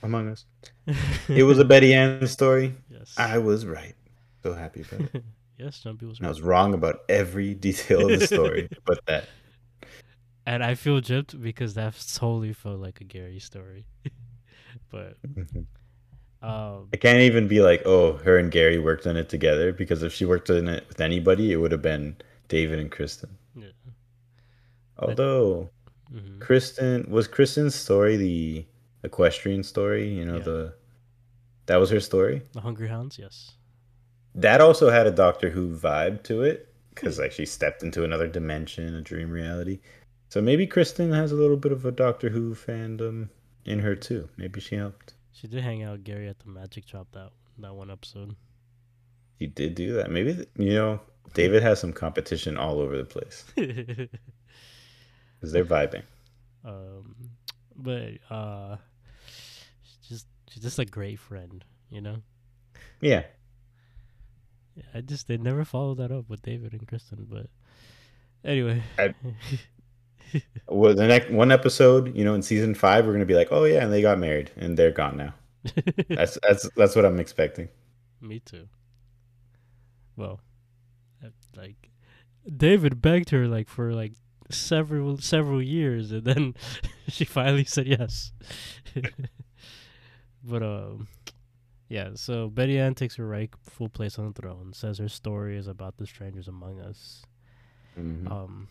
among 0.00 0.28
us 0.28 0.46
it 1.28 1.42
was 1.42 1.58
a 1.58 1.64
betty 1.64 1.92
ann 1.92 2.24
story 2.28 2.72
yes. 2.88 3.12
i 3.18 3.36
was 3.36 3.66
right 3.66 3.96
so 4.44 4.54
happy 4.54 4.82
about 4.82 5.12
it 5.12 5.24
yes, 5.58 5.82
Jumbi 5.84 6.02
was 6.02 6.18
And 6.18 6.26
I 6.26 6.30
was 6.30 6.40
wrong 6.40 6.72
about 6.72 7.00
every 7.08 7.54
detail 7.54 8.10
of 8.10 8.20
the 8.20 8.26
story, 8.26 8.68
but 8.84 9.04
that. 9.06 9.24
And 10.46 10.64
I 10.64 10.74
feel 10.74 11.00
gypped 11.00 11.40
because 11.40 11.74
that 11.74 11.94
totally 12.14 12.54
felt 12.54 12.80
like 12.80 13.00
a 13.00 13.04
Gary 13.04 13.38
story. 13.38 13.86
but 14.90 15.20
mm-hmm. 15.22 15.60
Um, 16.42 16.88
I 16.92 16.96
can't 16.96 17.18
even 17.20 17.48
be 17.48 17.60
like, 17.60 17.82
oh, 17.84 18.14
her 18.18 18.38
and 18.38 18.50
Gary 18.50 18.78
worked 18.78 19.06
on 19.06 19.16
it 19.16 19.28
together 19.28 19.72
because 19.72 20.02
if 20.02 20.12
she 20.12 20.24
worked 20.24 20.50
on 20.50 20.68
it 20.68 20.86
with 20.88 21.00
anybody, 21.00 21.52
it 21.52 21.56
would 21.56 21.72
have 21.72 21.82
been 21.82 22.16
David 22.48 22.78
and 22.78 22.90
Kristen. 22.90 23.36
yeah. 23.56 23.68
Although 24.98 25.70
mhm. 26.12 26.40
Kristen 26.40 27.06
was 27.10 27.26
Kristen's 27.28 27.74
story 27.74 28.16
the 28.16 28.66
equestrian 29.04 29.62
story, 29.62 30.08
you 30.08 30.24
know, 30.24 30.36
Yeah. 30.38 30.42
the 30.44 30.74
that 31.66 31.76
was 31.76 31.90
her 31.90 32.00
story. 32.00 32.42
the 32.52 32.60
Hungry 32.62 32.88
Hounds, 32.88 33.18
yes. 33.18 33.52
That 34.34 34.60
also 34.60 34.90
had 34.90 35.06
a 35.06 35.10
Doctor 35.10 35.50
Who 35.50 35.76
vibe 35.76 36.22
to 36.24 36.42
it 36.42 36.72
because 36.94 37.18
like 37.18 37.32
she 37.32 37.44
stepped 37.46 37.82
into 37.82 38.04
another 38.04 38.26
dimension, 38.28 38.94
a 38.94 39.02
dream 39.02 39.30
reality. 39.30 39.80
So 40.30 40.40
maybe 40.40 40.66
Kristen 40.66 41.12
has 41.12 41.32
a 41.32 41.36
little 41.36 41.56
bit 41.56 41.72
of 41.72 41.84
a 41.84 41.92
Doctor 41.92 42.30
Who 42.30 42.54
fandom 42.54 43.28
in 43.64 43.80
her 43.80 43.94
too. 43.94 44.28
Maybe 44.36 44.60
she 44.60 44.76
helped. 44.76 45.14
She 45.40 45.46
did 45.46 45.62
hang 45.62 45.82
out 45.84 45.92
with 45.92 46.04
Gary 46.04 46.28
at 46.28 46.38
the 46.40 46.48
magic 46.50 46.88
shop 46.88 47.08
that 47.12 47.30
that 47.58 47.74
one 47.74 47.90
episode. 47.90 48.34
He 49.38 49.46
did 49.46 49.74
do 49.74 49.94
that. 49.94 50.10
Maybe 50.10 50.46
you 50.56 50.74
know 50.74 51.00
David 51.34 51.62
has 51.62 51.78
some 51.80 51.92
competition 51.92 52.56
all 52.56 52.80
over 52.80 52.96
the 52.96 53.04
place 53.04 53.44
because 53.56 54.08
they're 55.52 55.64
vibing. 55.64 56.02
um, 56.64 57.14
but 57.76 58.14
uh, 58.30 58.76
she's 59.82 60.08
just 60.08 60.26
she's 60.50 60.62
just 60.62 60.78
a 60.78 60.84
great 60.84 61.18
friend, 61.20 61.64
you 61.90 62.00
know. 62.00 62.16
Yeah, 63.00 63.22
Yeah, 64.74 64.82
I 64.94 65.00
just 65.02 65.28
they 65.28 65.36
never 65.36 65.64
followed 65.64 65.98
that 65.98 66.10
up 66.10 66.28
with 66.28 66.42
David 66.42 66.72
and 66.72 66.86
Kristen, 66.88 67.26
but 67.30 67.46
anyway. 68.44 68.82
I- 68.98 69.14
well, 70.68 70.94
the 70.94 71.06
next 71.06 71.30
one 71.30 71.50
episode, 71.50 72.14
you 72.16 72.24
know, 72.24 72.34
in 72.34 72.42
season 72.42 72.74
five, 72.74 73.06
we're 73.06 73.12
gonna 73.12 73.24
be 73.24 73.34
like, 73.34 73.48
oh 73.50 73.64
yeah, 73.64 73.82
and 73.82 73.92
they 73.92 74.02
got 74.02 74.18
married 74.18 74.50
and 74.56 74.76
they're 74.76 74.90
gone 74.90 75.16
now. 75.16 75.34
That's 76.08 76.38
that's 76.42 76.68
that's 76.76 76.96
what 76.96 77.04
I'm 77.04 77.18
expecting. 77.18 77.68
Me 78.20 78.40
too. 78.40 78.68
Well, 80.16 80.40
uh, 81.22 81.28
like 81.56 81.90
David 82.56 83.02
begged 83.02 83.30
her 83.30 83.46
like 83.46 83.68
for 83.68 83.92
like 83.92 84.12
several 84.50 85.18
several 85.18 85.62
years, 85.62 86.12
and 86.12 86.24
then 86.24 86.54
she 87.08 87.24
finally 87.24 87.64
said 87.64 87.86
yes. 87.86 88.32
but 90.44 90.62
um, 90.62 91.08
yeah. 91.88 92.10
So 92.14 92.48
Betty 92.48 92.78
Ann 92.78 92.94
takes 92.94 93.16
her 93.16 93.26
rightful 93.26 93.88
place 93.88 94.18
on 94.18 94.32
the 94.32 94.40
throne. 94.40 94.72
Says 94.72 94.98
her 94.98 95.08
story 95.08 95.56
is 95.56 95.66
about 95.66 95.96
the 95.96 96.06
strangers 96.06 96.48
among 96.48 96.80
us. 96.80 97.22
Mhm. 97.98 98.30
Um, 98.30 98.68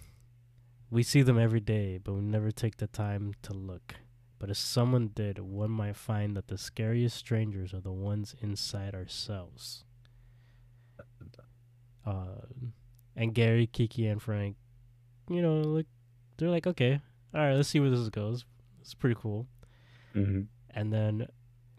we 0.90 1.04
see 1.04 1.22
them 1.22 1.38
every 1.38 1.60
day, 1.60 1.98
but 1.98 2.14
we 2.14 2.22
never 2.22 2.52
take 2.52 2.78
the 2.78 2.88
time 2.88 3.34
to 3.44 3.54
look. 3.54 3.96
But 4.40 4.50
if 4.50 4.58
someone 4.58 5.10
did, 5.14 5.40
one 5.40 5.72
might 5.72 5.96
find 5.96 6.36
that 6.38 6.48
the 6.48 6.58
scariest 6.58 7.18
strangers 7.18 7.74
are 7.74 7.82
the 7.82 7.92
ones 7.92 8.36
inside 8.42 8.94
ourselves. 8.94 9.84
Uh, 12.06 12.42
and 13.16 13.34
Gary, 13.34 13.68
Kiki, 13.68 14.08
and 14.08 14.22
Frank, 14.22 14.56
you 15.30 15.42
know, 15.42 15.60
like 15.62 15.88
they're 16.38 16.50
like, 16.50 16.68
okay, 16.68 17.02
all 17.34 17.42
right, 17.42 17.54
let's 17.56 17.68
see 17.68 17.80
where 17.80 17.90
this 17.90 18.08
goes. 18.10 18.46
It's 18.80 18.94
pretty 18.94 19.18
cool. 19.20 19.48
Mhm. 20.16 20.48
And 20.70 20.94
then 20.94 21.28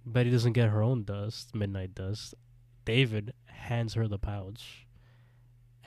Betty 0.05 0.31
doesn't 0.31 0.53
get 0.53 0.69
her 0.69 0.83
own 0.83 1.05
dust, 1.05 1.55
midnight 1.55 1.95
dust. 1.95 2.35
David 2.85 3.33
hands 3.47 3.95
her 3.95 4.07
the 4.09 4.19
pouch, 4.19 4.87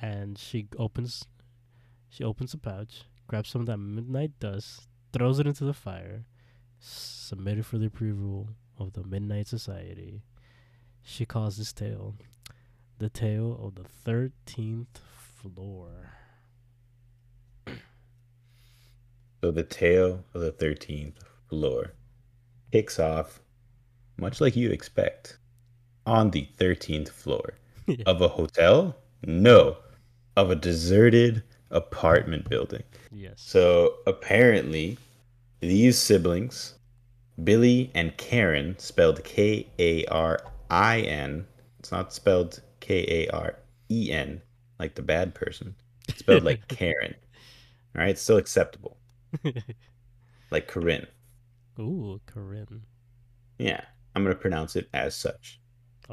and 0.02 0.38
she 0.38 0.68
opens. 0.78 1.26
She 2.10 2.24
opens 2.24 2.52
the 2.52 2.58
pouch, 2.58 3.04
grabs 3.32 3.48
some 3.48 3.62
of 3.62 3.68
that 3.68 3.78
midnight 3.78 4.38
dust, 4.42 4.90
throws 5.14 5.40
it 5.40 5.48
into 5.48 5.64
the 5.64 5.74
fire, 5.74 6.26
submitted 6.82 7.66
for 7.66 7.78
the 7.78 7.86
approval 7.86 8.50
of 8.78 8.92
the 8.92 9.06
Midnight 9.06 9.48
Society. 9.48 10.22
She 11.02 11.26
calls 11.26 11.56
this 11.56 11.72
tale 11.72 12.16
the 13.00 13.08
tale 13.08 13.58
of 13.64 13.76
the 13.76 13.86
thirteenth 13.86 15.00
floor. 15.08 16.12
So 19.40 19.50
the 19.50 19.64
tale 19.64 20.26
of 20.34 20.42
the 20.42 20.52
thirteenth 20.52 21.24
floor 21.48 21.94
kicks 22.74 23.00
off, 23.00 23.40
much 24.18 24.42
like 24.42 24.58
you'd 24.58 24.74
expect, 24.74 25.38
on 26.06 26.32
the 26.32 26.50
thirteenth 26.58 27.10
floor 27.10 27.54
of 28.06 28.22
a 28.22 28.28
hotel. 28.28 28.98
No, 29.26 29.78
of 30.36 30.52
a 30.52 30.56
deserted 30.56 31.44
apartment 31.72 32.50
building. 32.50 32.84
yes. 33.12 33.34
So 33.38 33.96
apparently, 34.08 34.98
these 35.60 35.98
siblings, 35.98 36.76
Billy 37.44 37.92
and 37.96 38.16
Karen, 38.18 38.78
spelled 38.78 39.24
K 39.24 39.68
A 39.80 40.06
R 40.06 40.40
I 40.70 41.02
N. 41.02 41.46
It's 41.80 41.92
not 41.92 42.14
spelled 42.14 42.62
K 42.80 43.06
A 43.10 43.36
R 43.36 43.56
E 43.90 44.12
N, 44.12 44.42
like 44.80 44.96
the 44.96 45.02
bad 45.02 45.34
person. 45.34 45.76
It's 46.08 46.20
spelled 46.20 46.44
like 46.44 46.68
Karen. 46.68 47.16
All 47.96 48.02
right, 48.02 48.12
it's 48.12 48.22
still 48.22 48.38
acceptable, 48.38 48.98
like 50.52 50.68
Corinne. 50.68 51.08
Ooh, 51.80 52.22
Corinne. 52.26 52.84
Yeah, 53.58 53.82
I'm 54.16 54.24
gonna 54.24 54.36
pronounce 54.36 54.76
it 54.76 54.90
as 54.94 55.16
such. 55.16 55.60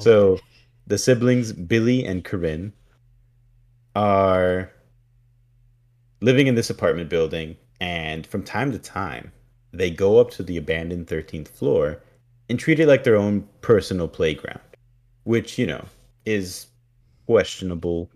So 0.01 0.39
the 0.87 0.99
siblings 0.99 1.53
Billy 1.53 2.05
and 2.05 2.25
Corinne 2.25 2.73
are 3.97 4.73
living 6.21 6.47
in 6.47 6.55
this 6.55 6.71
apartment 6.71 7.09
building, 7.09 7.57
and 7.81 8.27
from 8.27 8.43
time 8.43 8.73
to 8.73 8.79
time, 8.79 9.33
they 9.73 9.91
go 9.91 10.19
up 10.19 10.31
to 10.31 10.43
the 10.43 10.57
abandoned 10.57 11.07
13th 11.07 11.49
floor 11.49 12.03
and 12.49 12.59
treat 12.59 12.81
it 12.81 12.89
like 12.89 13.05
their 13.05 13.17
own 13.17 13.47
personal 13.61 14.09
playground, 14.09 14.61
which, 15.25 15.59
you 15.59 15.67
know, 15.67 15.85
is 16.25 16.67
questionable 17.27 18.11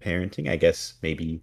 parenting. 0.00 0.48
I 0.48 0.56
guess 0.56 0.94
maybe 1.02 1.42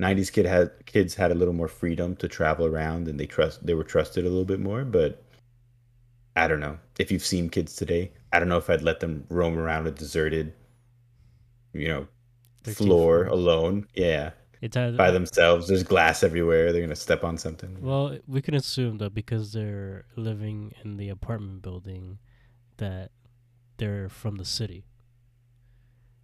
90s 0.00 0.30
kid 0.32 0.46
had 0.46 0.70
kids 0.86 1.14
had 1.14 1.32
a 1.32 1.34
little 1.34 1.54
more 1.54 1.68
freedom 1.68 2.14
to 2.16 2.28
travel 2.28 2.66
around 2.66 3.08
and 3.08 3.18
they 3.18 3.26
trust 3.26 3.66
they 3.66 3.74
were 3.74 3.84
trusted 3.84 4.24
a 4.24 4.28
little 4.28 4.44
bit 4.44 4.60
more, 4.60 4.84
but 4.84 5.24
I 6.36 6.46
don't 6.46 6.60
know 6.60 6.78
if 6.98 7.10
you've 7.10 7.24
seen 7.24 7.48
kids 7.50 7.74
today. 7.74 8.12
I 8.32 8.38
don't 8.38 8.48
know 8.48 8.58
if 8.58 8.70
I'd 8.70 8.82
let 8.82 9.00
them 9.00 9.24
roam 9.28 9.58
around 9.58 9.86
a 9.86 9.90
deserted, 9.90 10.52
you 11.72 11.88
know, 11.88 12.06
floor 12.62 13.24
floor. 13.24 13.24
alone. 13.24 13.88
Yeah, 13.94 14.30
It's 14.60 14.76
either, 14.76 14.96
by 14.96 15.10
themselves. 15.12 15.68
There's 15.68 15.82
glass 15.84 16.22
everywhere. 16.22 16.72
They're 16.72 16.82
gonna 16.82 16.96
step 16.96 17.22
on 17.24 17.38
something. 17.38 17.80
Well, 17.80 18.18
we 18.26 18.42
can 18.42 18.54
assume 18.54 18.98
though 18.98 19.08
because 19.08 19.52
they're 19.52 20.04
living 20.16 20.72
in 20.84 20.96
the 20.96 21.08
apartment 21.10 21.62
building, 21.62 22.18
that 22.78 23.10
they're 23.76 24.08
from 24.08 24.36
the 24.36 24.44
city. 24.44 24.84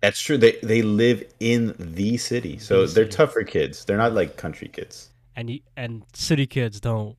That's 0.01 0.21
true. 0.21 0.37
They 0.37 0.59
they 0.63 0.83
live 0.83 1.23
in 1.41 1.75
the 1.79 2.17
city, 2.19 2.59
so 2.59 2.87
The 2.87 2.93
they're 2.95 3.05
city. 3.05 3.17
tougher 3.17 3.43
kids. 3.45 3.85
They're 3.85 3.97
not 3.97 4.13
like 4.13 4.37
country 4.37 4.69
kids. 4.69 5.11
and 5.37 5.51
and 5.77 6.03
city 6.13 6.47
kids 6.47 6.81
don't 6.81 7.17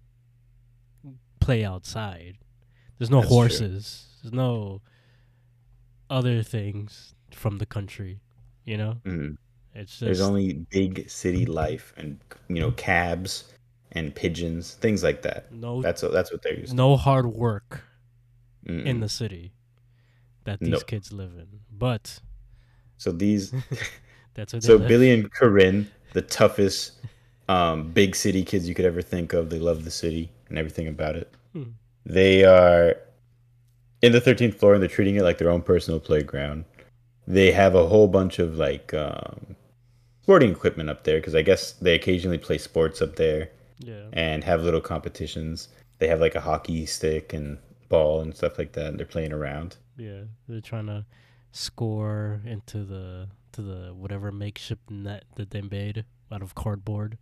play 1.40 1.64
outside. 1.66 2.38
There's 2.98 3.10
no 3.10 3.20
That's 3.22 3.30
true. 3.30 3.36
horses. 3.38 4.06
There's 4.22 4.34
no 4.34 4.82
other 6.10 6.44
things 6.44 7.14
from 7.32 7.58
the 7.58 7.66
country. 7.66 8.20
You 8.66 8.78
know, 8.78 8.94
Mhm. 9.06 9.38
It's 9.76 9.92
just 9.92 10.00
There's 10.02 10.22
only 10.22 10.54
big 10.72 11.10
city 11.10 11.46
life 11.46 11.94
and 11.98 12.20
you 12.48 12.60
know 12.60 12.72
cabs 12.72 13.52
and 13.92 14.14
pigeons, 14.14 14.74
things 14.76 15.04
like 15.04 15.22
that. 15.24 15.52
no 15.52 15.82
That's 15.82 16.02
that's 16.02 16.32
what 16.32 16.42
they're 16.42 16.58
used 16.60 16.72
to. 16.72 16.76
no 16.76 16.96
hard 16.98 17.28
work 17.28 17.84
Mm-mm. 18.68 18.86
in 18.86 19.00
the 19.00 19.10
city 19.10 19.54
that 20.46 20.60
these 20.60 20.70
Nope. 20.70 20.88
kids 20.88 21.12
live 21.12 21.34
in. 21.38 21.48
But 21.72 22.20
So 22.98 23.12
these 23.12 23.52
that's 24.34 24.54
what 24.54 24.64
So 24.64 24.76
live. 24.78 24.88
Billy 24.88 25.12
and 25.12 25.32
Corinne, 25.32 25.90
the 26.14 26.22
toughest 26.22 26.94
um, 27.48 27.92
big 27.92 28.16
city 28.16 28.44
kids 28.44 28.68
you 28.68 28.74
could 28.76 28.86
ever 28.86 29.02
think 29.02 29.34
of. 29.34 29.50
They 29.50 29.60
love 29.60 29.84
the 29.86 29.92
city 29.92 30.32
and 30.50 30.58
everything 30.58 30.88
about 30.88 31.16
it. 31.16 31.32
Hmm. 31.54 31.64
They 32.06 32.44
are 32.44 32.96
in 34.02 34.12
the 34.12 34.22
13th 34.22 34.56
floor 34.56 34.74
and 34.74 34.82
they're 34.82 34.90
treating 34.90 35.16
it 35.16 35.24
like 35.24 35.38
their 35.38 35.50
own 35.50 35.62
personal 35.62 36.00
playground. 36.00 36.66
They 37.28 37.52
have 37.52 37.74
a 37.76 37.86
whole 37.88 38.08
bunch 38.08 38.40
of 38.40 38.56
like 38.58 38.94
um, 38.94 39.56
sporting 40.26 40.50
equipment 40.50 40.90
up 40.90 41.04
there 41.04 41.20
because 41.20 41.36
I 41.36 41.44
guess 41.44 41.74
they 41.74 41.94
occasionally 41.94 42.40
play 42.40 42.58
sports 42.58 43.00
up 43.00 43.16
there 43.16 43.52
yeah. 43.78 44.08
and 44.12 44.44
have 44.44 44.64
little 44.64 44.82
competitions. 44.82 45.68
They 46.00 46.08
have 46.08 46.20
like 46.20 46.34
a 46.34 46.42
hockey 46.42 46.88
stick 46.88 47.32
and 47.32 47.60
ball 47.90 48.22
and 48.22 48.36
stuff 48.36 48.58
like 48.58 48.72
that, 48.72 48.88
and 48.88 48.98
they're 48.98 49.06
playing 49.06 49.34
around. 49.34 49.78
Yeah, 49.98 50.24
they're 50.48 50.62
trying 50.62 50.88
to 50.88 51.06
score 51.52 52.42
into 52.44 52.84
the 52.84 53.28
to 53.52 53.62
the 53.62 53.94
whatever 53.94 54.32
makeshift 54.32 54.90
net 54.90 55.26
that 55.36 55.52
they 55.52 55.62
made 55.62 56.06
out 56.32 56.42
of 56.42 56.56
cardboard. 56.56 57.20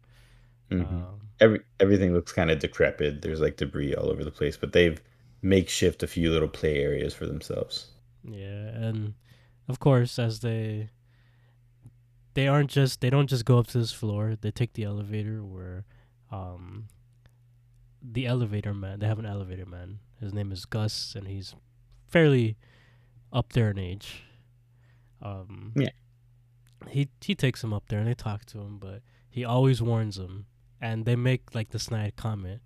Mm-hmm. 0.71 0.95
Um, 0.95 1.19
every 1.41 1.59
everything 1.81 2.13
looks 2.13 2.31
kind 2.31 2.49
of 2.51 2.59
decrepit. 2.59 3.21
There's 3.21 3.41
like 3.41 3.57
debris 3.57 3.95
all 3.95 4.09
over 4.09 4.23
the 4.23 4.31
place, 4.31 4.55
but 4.55 4.71
they've 4.71 5.01
makeshift 5.41 6.03
a 6.03 6.07
few 6.07 6.31
little 6.31 6.47
play 6.47 6.77
areas 6.77 7.13
for 7.13 7.25
themselves. 7.25 7.87
yeah, 8.23 8.69
and 8.69 9.13
of 9.67 9.79
course, 9.79 10.17
as 10.17 10.39
they 10.39 10.89
they 12.33 12.47
aren't 12.47 12.69
just 12.69 13.01
they 13.01 13.09
don't 13.09 13.27
just 13.27 13.45
go 13.45 13.59
up 13.59 13.67
to 13.67 13.77
this 13.79 13.91
floor. 13.91 14.35
They 14.39 14.51
take 14.51 14.73
the 14.73 14.83
elevator 14.83 15.43
where 15.43 15.85
um 16.31 16.87
the 18.01 18.25
elevator 18.27 18.73
man. 18.73 18.99
They 18.99 19.07
have 19.07 19.19
an 19.19 19.25
elevator 19.25 19.65
man. 19.65 19.99
His 20.19 20.33
name 20.33 20.51
is 20.51 20.65
Gus, 20.65 21.15
and 21.15 21.27
he's 21.27 21.55
fairly 22.07 22.57
up 23.31 23.53
there 23.53 23.71
in 23.71 23.77
age. 23.79 24.23
Um, 25.21 25.71
Yeah. 25.75 25.89
He 26.89 27.09
he 27.21 27.33
takes 27.33 27.63
him 27.63 27.73
up 27.73 27.87
there 27.87 27.99
and 27.99 28.07
they 28.07 28.13
talk 28.13 28.45
to 28.47 28.59
him, 28.59 28.77
but 28.77 29.01
he 29.29 29.45
always 29.45 29.81
warns 29.81 30.17
him, 30.17 30.45
and 30.81 31.05
they 31.05 31.15
make 31.15 31.55
like 31.55 31.69
the 31.69 31.79
snide 31.79 32.15
comment 32.17 32.61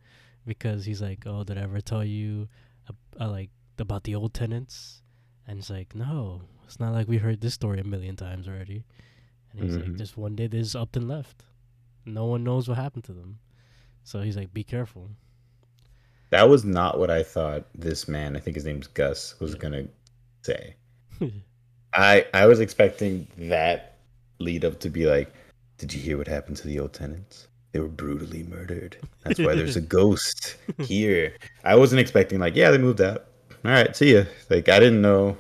because 0.46 0.86
he's 0.86 1.02
like, 1.02 1.24
"Oh, 1.28 1.44
did 1.44 1.58
I 1.58 1.62
ever 1.62 1.82
tell 1.82 2.04
you, 2.04 2.48
uh, 2.90 2.94
uh, 3.24 3.30
like 3.30 3.52
about 3.78 4.06
the 4.06 4.16
old 4.16 4.34
tenants?" 4.34 5.04
And 5.48 5.60
he's 5.60 5.70
like, 5.70 5.94
"No, 5.94 6.42
it's 6.66 6.80
not 6.80 6.94
like 6.94 7.08
we 7.08 7.18
heard 7.20 7.42
this 7.42 7.54
story 7.54 7.80
a 7.80 7.84
million 7.84 8.16
times 8.16 8.48
already." 8.48 8.86
And 9.60 9.66
he's 9.70 9.76
like, 9.78 9.86
Mhm. 9.86 9.98
"Just 9.98 10.18
one 10.18 10.36
day 10.36 10.48
they 10.48 10.60
just 10.60 10.76
upped 10.76 10.96
and 10.98 11.08
left. 11.08 11.44
No 12.06 12.26
one 12.26 12.44
knows 12.44 12.68
what 12.68 12.78
happened 12.78 13.04
to 13.06 13.14
them." 13.14 13.40
So 14.04 14.22
he's 14.22 14.38
like, 14.38 14.54
"Be 14.54 14.64
careful." 14.64 15.12
That 16.30 16.50
was 16.50 16.64
not 16.66 17.00
what 17.00 17.10
I 17.10 17.24
thought 17.24 17.66
this 17.74 18.08
man, 18.08 18.36
I 18.36 18.40
think 18.40 18.56
his 18.56 18.66
name's 18.66 18.88
Gus, 18.88 19.40
was 19.40 19.54
Yeah. 19.54 19.58
gonna 19.60 19.88
say. 20.42 20.76
I 21.94 22.26
I 22.34 22.46
was 22.46 22.60
expecting 22.60 23.28
that 23.38 23.98
lead 24.40 24.64
up 24.66 24.80
to 24.82 24.90
be 24.90 25.06
like, 25.08 25.34
Did 25.78 25.94
you 25.94 26.02
hear 26.02 26.18
what 26.18 26.28
happened 26.28 26.58
to 26.58 26.68
the 26.68 26.80
old 26.80 26.94
tenants? 26.94 27.48
They 27.72 27.80
were 27.80 27.88
brutally 27.88 28.42
murdered. 28.44 28.98
That's 29.24 29.40
why 29.40 29.54
there's 29.56 29.76
a 29.76 29.82
ghost 30.00 30.58
here. 30.80 31.34
I 31.64 31.76
wasn't 31.76 32.00
expecting 32.02 32.40
like, 32.40 32.56
yeah, 32.56 32.72
they 32.72 32.78
moved 32.80 33.00
out. 33.02 33.28
All 33.64 33.72
right, 33.72 33.96
see 33.96 34.14
ya. 34.16 34.24
Like 34.50 34.70
I 34.70 34.80
didn't 34.80 35.02
know 35.02 35.38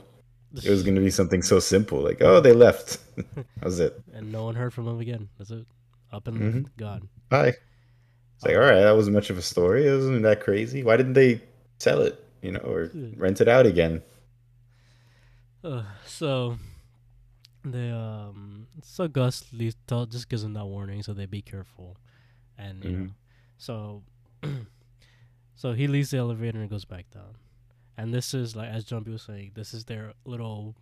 it 0.53 0.69
was 0.69 0.83
gonna 0.83 1.01
be 1.01 1.10
something 1.12 1.41
so 1.41 1.60
simple. 1.60 1.99
Like, 2.01 2.21
oh, 2.21 2.39
they 2.39 2.53
left. 2.53 2.99
that 3.36 3.45
was 3.63 3.79
it. 3.79 4.01
and 4.13 4.31
no 4.31 4.45
one 4.45 4.55
heard 4.55 4.73
from 4.73 4.86
them 4.86 4.99
again. 4.99 5.29
That's 5.38 5.51
it. 5.51 5.65
Up 6.12 6.27
and 6.27 6.38
Mhm. 6.39 6.65
gone. 6.77 7.10
Bye. 7.29 7.55
It's 8.36 8.45
like, 8.45 8.55
all 8.55 8.62
right, 8.62 8.81
that 8.81 8.95
wasn't 8.95 9.15
much 9.15 9.29
of 9.29 9.38
a 9.38 9.41
story. 9.41 9.88
It 9.88 9.95
wasn't 9.95 10.21
that 10.23 10.41
crazy. 10.41 10.83
Why 10.83 10.95
didn't 10.95 11.13
they 11.13 11.41
sell 11.79 12.01
it, 12.01 12.23
you 12.41 12.51
know, 12.51 12.60
or 12.60 12.91
rent 13.17 13.41
it 13.41 13.47
out 13.47 13.65
again? 13.65 14.01
Uh, 15.63 15.83
so 16.05 16.57
they 17.65 17.89
um 17.89 18.67
so 18.83 19.07
Gus 19.07 19.43
leaves 19.51 19.75
tell, 19.88 20.05
just 20.05 20.29
gives 20.29 20.43
them 20.43 20.53
that 20.53 20.65
warning 20.65 21.03
so 21.03 21.13
they 21.13 21.25
be 21.25 21.41
careful, 21.41 21.97
and 22.57 22.83
you 22.86 22.91
know 22.91 23.10
so 23.57 24.03
so 25.55 25.73
he 25.73 25.88
leaves 25.88 26.12
the 26.12 26.17
elevator 26.17 26.60
and 26.62 26.69
goes 26.69 26.86
back 26.86 27.10
down, 27.12 27.36
and 27.97 28.13
this 28.13 28.33
is 28.33 28.55
like 28.55 28.69
as 28.69 28.86
Jumbi 28.86 29.10
was 29.12 29.23
saying, 29.23 29.51
this 29.55 29.73
is 29.73 29.86
their 29.86 30.13
little 30.25 30.75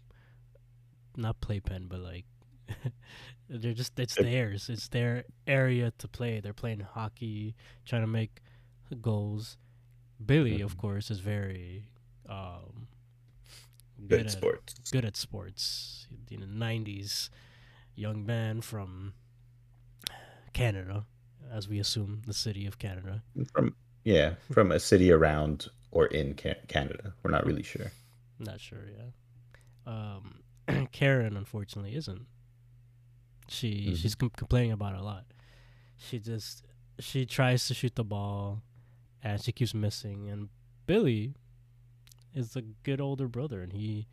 not 1.17 1.39
playpen 1.41 1.87
but 1.87 1.99
like 1.99 2.25
they're 3.49 3.73
just 3.73 3.97
it's 3.99 4.15
theirs. 4.15 4.69
It's 4.69 4.87
their 4.89 5.23
area 5.47 5.93
to 5.99 6.07
play. 6.07 6.39
They're 6.39 6.53
playing 6.53 6.79
hockey, 6.81 7.55
trying 7.85 8.01
to 8.01 8.07
make 8.07 8.41
goals. 9.01 9.57
Billy, 10.25 10.61
of 10.61 10.75
Mhm. 10.75 10.79
course, 10.79 11.11
is 11.11 11.19
very 11.19 11.85
um 12.27 12.87
Good 14.07 14.25
at- 14.25 14.31
sports. 14.31 14.73
good 14.91 15.05
at 15.05 15.15
sports. 15.15 16.07
You 16.29 16.39
know, 16.39 16.47
'90s 16.47 17.29
young 17.95 18.25
man 18.25 18.61
from 18.61 19.13
Canada, 20.53 21.05
as 21.51 21.67
we 21.67 21.79
assume 21.79 22.21
the 22.25 22.33
city 22.33 22.65
of 22.65 22.77
Canada. 22.79 23.23
From 23.53 23.75
yeah, 24.03 24.35
from 24.51 24.71
a 24.71 24.79
city 24.79 25.11
around 25.11 25.67
or 25.95 26.07
in 26.07 26.33
Canada. 26.33 27.13
We're 27.23 27.31
not 27.31 27.45
really 27.45 27.63
sure. 27.63 27.91
Not 28.37 28.59
sure, 28.59 28.83
yeah. 28.97 29.11
Um, 29.91 30.43
Karen, 30.91 31.37
unfortunately, 31.37 31.95
isn't. 31.95 32.25
She 33.47 33.91
Mhm. 33.91 33.97
she's 33.97 34.13
com- 34.15 34.29
complaining 34.31 34.73
about 34.73 34.93
it 34.95 34.99
a 34.99 35.03
lot. 35.03 35.25
She 35.95 36.19
just 36.19 36.65
she 36.99 37.25
tries 37.25 37.65
to 37.67 37.73
shoot 37.73 37.95
the 37.95 38.03
ball, 38.03 38.61
and 39.23 39.41
she 39.41 39.51
keeps 39.53 39.73
missing. 39.73 40.29
And 40.29 40.49
Billy 40.85 41.33
is 42.33 42.55
a 42.57 42.61
good 42.61 42.99
older 42.99 43.29
brother, 43.29 43.61
and 43.61 43.71
he 43.71 44.07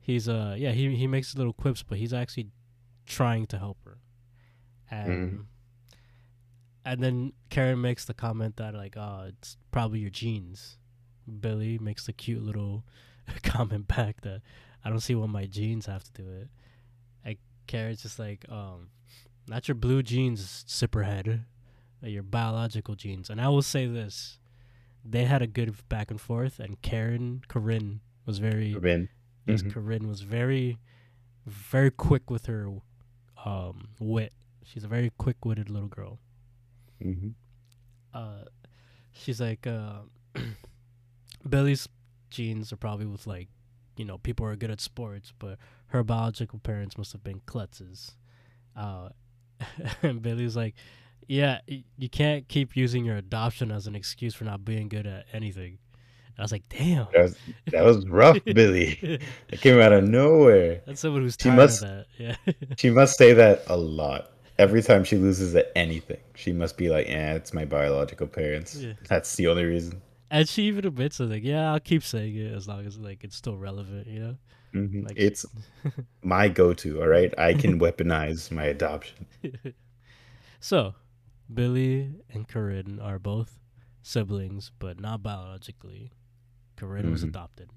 he's 0.00 0.28
uh 0.30 0.54
yeah 0.58 0.70
he 0.72 0.96
he 0.96 1.06
makes 1.06 1.34
little 1.36 1.52
quips, 1.52 1.82
but 1.82 1.98
he's 1.98 2.14
actually 2.14 2.48
trying 3.04 3.46
to 3.48 3.58
help 3.58 3.78
her. 3.84 3.98
And 4.90 5.46
and 6.86 7.02
then 7.02 7.32
Karen 7.50 7.80
makes 7.82 8.04
the 8.06 8.14
comment 8.14 8.56
that 8.56 8.74
like 8.74 8.96
oh 8.96 9.24
it's 9.28 9.58
probably 9.72 9.98
your 10.00 10.10
genes. 10.10 10.78
Billy 11.40 11.78
makes 11.78 12.06
the 12.06 12.12
cute 12.12 12.42
little 12.42 12.84
comment 13.42 13.88
back 13.88 14.20
that 14.22 14.42
I 14.84 14.88
don't 14.90 15.00
see 15.00 15.14
what 15.14 15.28
my 15.28 15.46
jeans 15.46 15.86
have 15.86 16.04
to 16.04 16.12
do 16.12 16.24
with 16.24 16.42
it. 16.42 16.48
Like 17.24 17.38
Karen's 17.66 18.02
just 18.02 18.18
like, 18.18 18.44
um, 18.48 18.88
not 19.46 19.68
your 19.68 19.74
blue 19.76 20.02
jeans, 20.02 20.64
zipperhead, 20.68 21.44
your 22.02 22.22
biological 22.22 22.94
jeans. 22.94 23.30
And 23.30 23.40
I 23.40 23.48
will 23.48 23.62
say 23.62 23.86
this: 23.86 24.38
they 25.04 25.24
had 25.24 25.42
a 25.42 25.46
good 25.46 25.74
back 25.88 26.10
and 26.10 26.20
forth, 26.20 26.58
and 26.60 26.80
Karen 26.82 27.42
Corinne 27.48 28.00
was 28.26 28.38
very, 28.38 28.74
Corinne. 28.74 29.08
yes, 29.46 29.62
Mhm. 29.62 29.72
Corinne 29.72 30.08
was 30.08 30.20
very, 30.22 30.78
very 31.46 31.90
quick 31.90 32.30
with 32.30 32.46
her 32.46 32.68
um, 33.44 33.88
wit. 33.98 34.32
She's 34.64 34.84
a 34.84 34.88
very 34.88 35.10
quick-witted 35.18 35.68
little 35.68 35.88
girl 35.88 36.20
Mhm. 37.04 37.34
uh, 38.14 38.44
she's 39.12 39.40
like, 39.40 39.66
uh, 39.66 40.02
Billy's 41.48 41.88
genes 42.30 42.72
are 42.72 42.76
probably 42.76 43.06
with 43.06 43.26
like, 43.26 43.48
you 43.96 44.04
know, 44.04 44.18
people 44.18 44.46
are 44.46 44.56
good 44.56 44.70
at 44.70 44.80
sports, 44.80 45.32
but 45.38 45.58
her 45.88 46.02
biological 46.02 46.58
parents 46.58 46.96
must 46.96 47.12
have 47.12 47.22
been 47.22 47.40
klutzes. 47.40 48.12
Uh, 48.76 49.10
and 50.02 50.22
Billy's 50.22 50.56
like, 50.56 50.74
yeah, 51.28 51.60
you 51.96 52.08
can't 52.08 52.48
keep 52.48 52.76
using 52.76 53.04
your 53.04 53.16
adoption 53.16 53.70
as 53.70 53.86
an 53.86 53.94
excuse 53.94 54.34
for 54.34 54.44
not 54.44 54.64
being 54.64 54.88
good 54.88 55.06
at 55.06 55.26
anything. 55.32 55.78
I 56.38 56.42
was 56.42 56.50
like, 56.50 56.64
damn. 56.70 57.06
That 57.12 57.22
was 57.22 57.36
that 57.66 57.84
was 57.84 58.08
rough, 58.08 58.38
Billy. 58.44 58.98
It 59.50 59.60
came 59.60 59.78
out 59.80 59.92
of 59.92 60.02
nowhere. 60.04 60.80
That's 60.86 61.00
someone 61.00 61.22
who's 61.22 61.34
She 61.38 61.48
tired 61.50 61.56
must- 61.56 61.82
of 61.82 61.88
that. 61.88 62.06
Yeah. 62.18 62.36
She 62.78 62.90
must 62.90 63.18
say 63.18 63.34
that 63.34 63.62
a 63.68 63.76
lot. 63.76 64.30
Every 64.58 64.82
time 64.82 65.04
she 65.04 65.16
loses 65.16 65.54
at 65.54 65.70
anything, 65.76 66.20
she 66.34 66.52
must 66.52 66.76
be 66.76 66.88
like, 66.88 67.06
"Yeah, 67.06 67.34
it's 67.34 67.52
my 67.52 67.64
biological 67.64 68.26
parents. 68.26 68.76
Yeah. 68.76 68.92
That's 69.08 69.34
the 69.36 69.46
only 69.48 69.64
reason." 69.64 70.00
And 70.32 70.48
she 70.48 70.62
even 70.64 70.84
admits 70.86 71.20
it, 71.20 71.26
like, 71.30 71.44
yeah, 71.44 71.72
I'll 71.72 71.78
keep 71.80 72.02
saying 72.02 72.34
it 72.34 72.52
as 72.52 72.66
long 72.66 72.84
as 72.86 72.98
like 72.98 73.22
it's 73.22 73.36
still 73.36 73.56
relevant, 73.56 74.08
you 74.08 74.18
know. 74.20 74.36
Mhm. 74.74 75.04
Like, 75.06 75.16
It's 75.16 75.44
my 76.22 76.48
go-to. 76.48 77.00
All 77.02 77.06
right, 77.08 77.32
I 77.38 77.54
can 77.62 77.78
weaponize 77.78 78.50
my 78.50 78.64
adoption. 78.64 79.26
so, 80.60 80.94
Billy 81.52 82.14
and 82.30 82.48
Corinne 82.48 82.98
are 83.00 83.18
both 83.18 83.60
siblings, 84.02 84.72
but 84.78 84.98
not 84.98 85.22
biologically. 85.22 86.10
Corinne 86.76 87.10
was 87.12 87.22
Mhm. 87.22 87.28
adopted. 87.28 87.70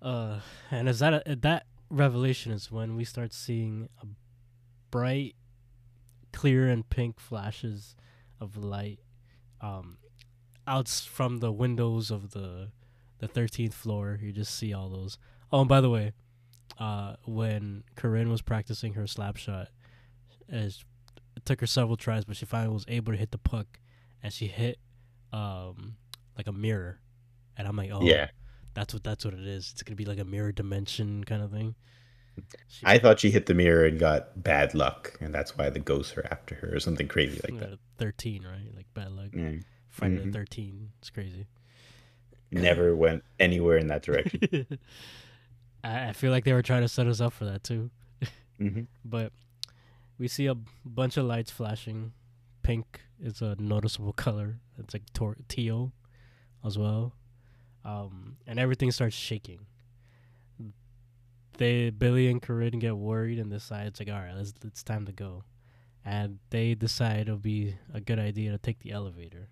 Uh, 0.00 0.40
and 0.70 0.88
is 0.88 1.00
that 1.00 1.26
a, 1.26 1.34
that 1.36 1.66
revelation 1.90 2.52
is 2.52 2.70
when 2.70 2.94
we 2.94 3.04
start 3.04 3.32
seeing 3.32 3.88
a 4.02 4.06
bright, 4.90 5.34
clear 6.32 6.68
and 6.68 6.88
pink 6.88 7.18
flashes 7.18 7.96
of 8.40 8.56
light, 8.56 9.00
um, 9.60 9.98
out 10.68 10.88
from 10.88 11.38
the 11.38 11.50
windows 11.50 12.10
of 12.10 12.30
the 12.30 12.68
the 13.18 13.28
thirteenth 13.28 13.74
floor. 13.74 14.18
You 14.22 14.32
just 14.32 14.54
see 14.54 14.72
all 14.72 14.88
those. 14.88 15.18
Oh, 15.50 15.60
and 15.60 15.68
by 15.68 15.80
the 15.80 15.90
way, 15.90 16.12
uh, 16.78 17.14
when 17.24 17.84
Corinne 17.96 18.30
was 18.30 18.42
practicing 18.42 18.94
her 18.94 19.06
slap 19.06 19.36
shot, 19.36 19.68
as 20.48 20.84
it 21.36 21.44
took 21.44 21.60
her 21.60 21.66
several 21.66 21.96
tries, 21.96 22.24
but 22.24 22.36
she 22.36 22.44
finally 22.44 22.72
was 22.72 22.84
able 22.88 23.12
to 23.12 23.18
hit 23.18 23.30
the 23.30 23.38
puck, 23.38 23.80
and 24.22 24.32
she 24.32 24.46
hit 24.46 24.78
um 25.32 25.96
like 26.36 26.46
a 26.46 26.52
mirror, 26.52 27.00
and 27.56 27.66
I'm 27.66 27.76
like, 27.76 27.90
oh 27.92 28.02
Yeah, 28.02 28.28
that's 28.74 28.94
what 28.94 29.02
that's 29.02 29.24
what 29.24 29.34
it 29.34 29.46
is. 29.46 29.70
It's 29.72 29.82
gonna 29.82 29.96
be 29.96 30.04
like 30.04 30.18
a 30.20 30.24
mirror 30.24 30.52
dimension 30.52 31.24
kind 31.24 31.42
of 31.42 31.50
thing. 31.50 31.74
She, 32.68 32.86
I 32.86 32.98
thought 32.98 33.18
she 33.18 33.32
hit 33.32 33.46
the 33.46 33.54
mirror 33.54 33.84
and 33.84 33.98
got 33.98 34.40
bad 34.40 34.72
luck, 34.72 35.18
and 35.20 35.34
that's 35.34 35.58
why 35.58 35.70
the 35.70 35.80
ghosts 35.80 36.16
are 36.16 36.26
after 36.30 36.54
her 36.56 36.76
or 36.76 36.78
something 36.78 37.08
crazy 37.08 37.40
like 37.42 37.58
that. 37.58 37.78
thirteen, 37.98 38.44
right? 38.44 38.72
Like 38.76 38.86
bad 38.94 39.10
luck. 39.10 39.30
Yeah. 39.32 39.56
Friday 39.98 40.16
the 40.16 40.24
Mhm. 40.30 40.32
thirteen. 40.32 40.90
It's 41.00 41.10
crazy. 41.10 41.46
Never 42.50 42.94
went 43.04 43.24
anywhere 43.38 43.76
in 43.76 43.88
that 43.88 44.02
direction. 44.02 44.40
I, 45.84 46.08
I 46.08 46.12
feel 46.12 46.30
like 46.30 46.44
they 46.44 46.52
were 46.52 46.62
trying 46.62 46.82
to 46.82 46.88
set 46.88 47.06
us 47.06 47.20
up 47.20 47.32
for 47.32 47.44
that 47.44 47.62
too. 47.64 47.90
hmm 48.58 48.82
But 49.04 49.32
we 50.18 50.28
see 50.28 50.46
a 50.46 50.54
bunch 50.84 51.16
of 51.16 51.24
lights 51.26 51.50
flashing. 51.50 52.12
Pink 52.62 53.00
is 53.20 53.40
a 53.42 53.54
noticeable 53.58 54.12
color. 54.12 54.58
It's 54.78 54.94
like 54.94 55.04
tor- 55.12 55.36
teal 55.48 55.92
as 56.64 56.76
well. 56.78 57.14
Um, 57.84 58.36
and 58.46 58.58
everything 58.58 58.90
starts 58.90 59.14
shaking. 59.16 59.66
They 61.56 61.90
Billy 61.90 62.28
and 62.28 62.40
Corinne 62.40 62.78
get 62.78 62.96
worried 62.96 63.38
and 63.38 63.50
decide 63.50 63.88
it's 63.88 63.98
like, 64.00 64.08
all 64.08 64.20
right, 64.20 64.34
let's 64.36 64.52
it's 64.64 64.82
time 64.84 65.06
to 65.06 65.12
go. 65.12 65.44
And 66.04 66.38
they 66.50 66.74
decide 66.74 67.22
it'll 67.22 67.36
be 67.36 67.76
a 67.92 68.00
good 68.00 68.18
idea 68.18 68.52
to 68.52 68.58
take 68.58 68.78
the 68.80 68.92
elevator. 68.92 69.48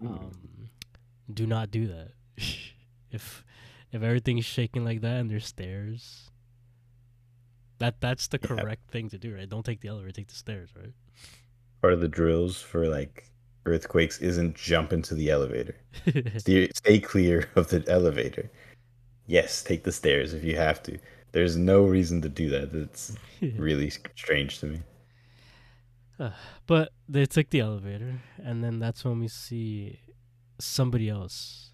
Um, 0.00 0.70
do 1.32 1.46
not 1.46 1.70
do 1.70 1.86
that. 1.88 2.12
if 3.10 3.44
if 3.92 4.02
everything's 4.02 4.44
shaking 4.44 4.84
like 4.84 5.00
that 5.00 5.20
and 5.20 5.30
there's 5.30 5.46
stairs, 5.46 6.30
that 7.78 8.00
that's 8.00 8.28
the 8.28 8.38
Yeah. 8.42 8.48
correct 8.56 8.90
thing 8.90 9.08
to 9.10 9.18
do, 9.18 9.34
right? 9.34 9.48
Don't 9.48 9.64
take 9.64 9.80
the 9.80 9.88
elevator, 9.88 10.12
take 10.12 10.28
the 10.28 10.34
stairs, 10.34 10.70
right? 10.76 10.92
Part 11.82 11.94
of 11.94 12.00
the 12.00 12.08
drills 12.08 12.60
for 12.60 12.88
like 12.88 13.24
earthquakes 13.66 14.18
isn't 14.18 14.54
jump 14.56 14.92
into 14.92 15.14
the 15.14 15.30
elevator. 15.30 15.76
Stay, 16.38 16.68
stay 16.74 16.98
clear 16.98 17.48
of 17.56 17.68
the 17.68 17.84
elevator. 17.88 18.50
Yes, 19.26 19.62
take 19.62 19.84
the 19.84 19.92
stairs 19.92 20.32
if 20.34 20.42
you 20.44 20.56
have 20.56 20.82
to. 20.84 20.98
There's 21.32 21.56
no 21.56 21.84
reason 21.84 22.20
to 22.22 22.28
do 22.28 22.48
that. 22.50 22.72
That's 22.72 23.14
really 23.56 23.90
strange 23.90 24.58
to 24.60 24.66
me. 24.66 24.80
but 26.66 26.90
they 27.08 27.26
took 27.26 27.50
the 27.50 27.60
elevator, 27.60 28.20
and 28.42 28.62
then 28.62 28.78
that's 28.78 29.04
when 29.04 29.20
we 29.20 29.28
see 29.28 30.00
somebody 30.58 31.08
else 31.08 31.70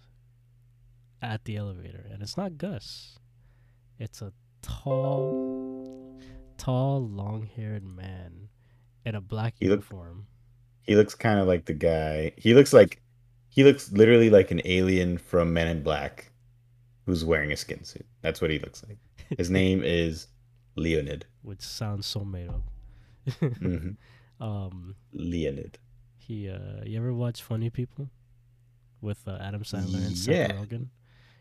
at 1.21 1.43
the 1.45 1.55
elevator, 1.57 2.05
and 2.11 2.21
it's 2.21 2.37
not 2.37 2.57
Gus. 2.57 3.17
It's 3.99 4.21
a 4.21 4.31
tall, 4.61 6.19
tall, 6.57 7.07
long-haired 7.07 7.83
man 7.83 8.49
in 9.05 9.15
a 9.15 9.21
black 9.21 9.55
He 9.59 9.67
look- 9.67 9.77
uniform. 9.79 10.27
He 10.83 10.95
looks 10.95 11.15
kind 11.15 11.39
of 11.39 11.47
like 11.47 11.65
the 11.65 11.73
guy. 11.73 12.31
He 12.37 12.53
looks 12.53 12.71
like 12.71 13.01
he 13.49 13.65
looks 13.65 13.91
literally 13.91 14.29
like 14.29 14.51
an 14.51 14.61
alien 14.63 15.17
from 15.17 15.51
Men 15.51 15.67
in 15.67 15.83
Black 15.83 16.31
who's 17.05 17.25
wearing 17.25 17.51
a 17.51 17.57
skin 17.57 17.83
suit. 17.83 18.05
That's 18.21 18.39
what 18.39 18.51
he 18.51 18.59
looks 18.59 18.83
like. 18.87 18.97
His 19.37 19.49
name 19.59 19.81
is 19.83 20.27
Leonid. 20.77 21.25
which 21.41 21.61
sounds 21.61 22.05
so 22.05 22.23
made 22.23 22.47
up. 22.49 22.61
hmm 23.39 23.89
um, 24.39 24.95
Leonid. 25.13 25.77
he 26.17 26.49
uh, 26.49 26.83
you 26.85 26.97
ever 26.97 27.13
watch 27.13 27.41
Funny 27.41 27.69
People 27.69 28.09
with 29.01 29.27
uh, 29.27 29.37
Adam 29.41 29.63
Sandler 29.63 30.05
and 30.05 30.11
Yeah. 30.17 30.47
Seth 30.47 30.51
Rogen? 30.55 30.87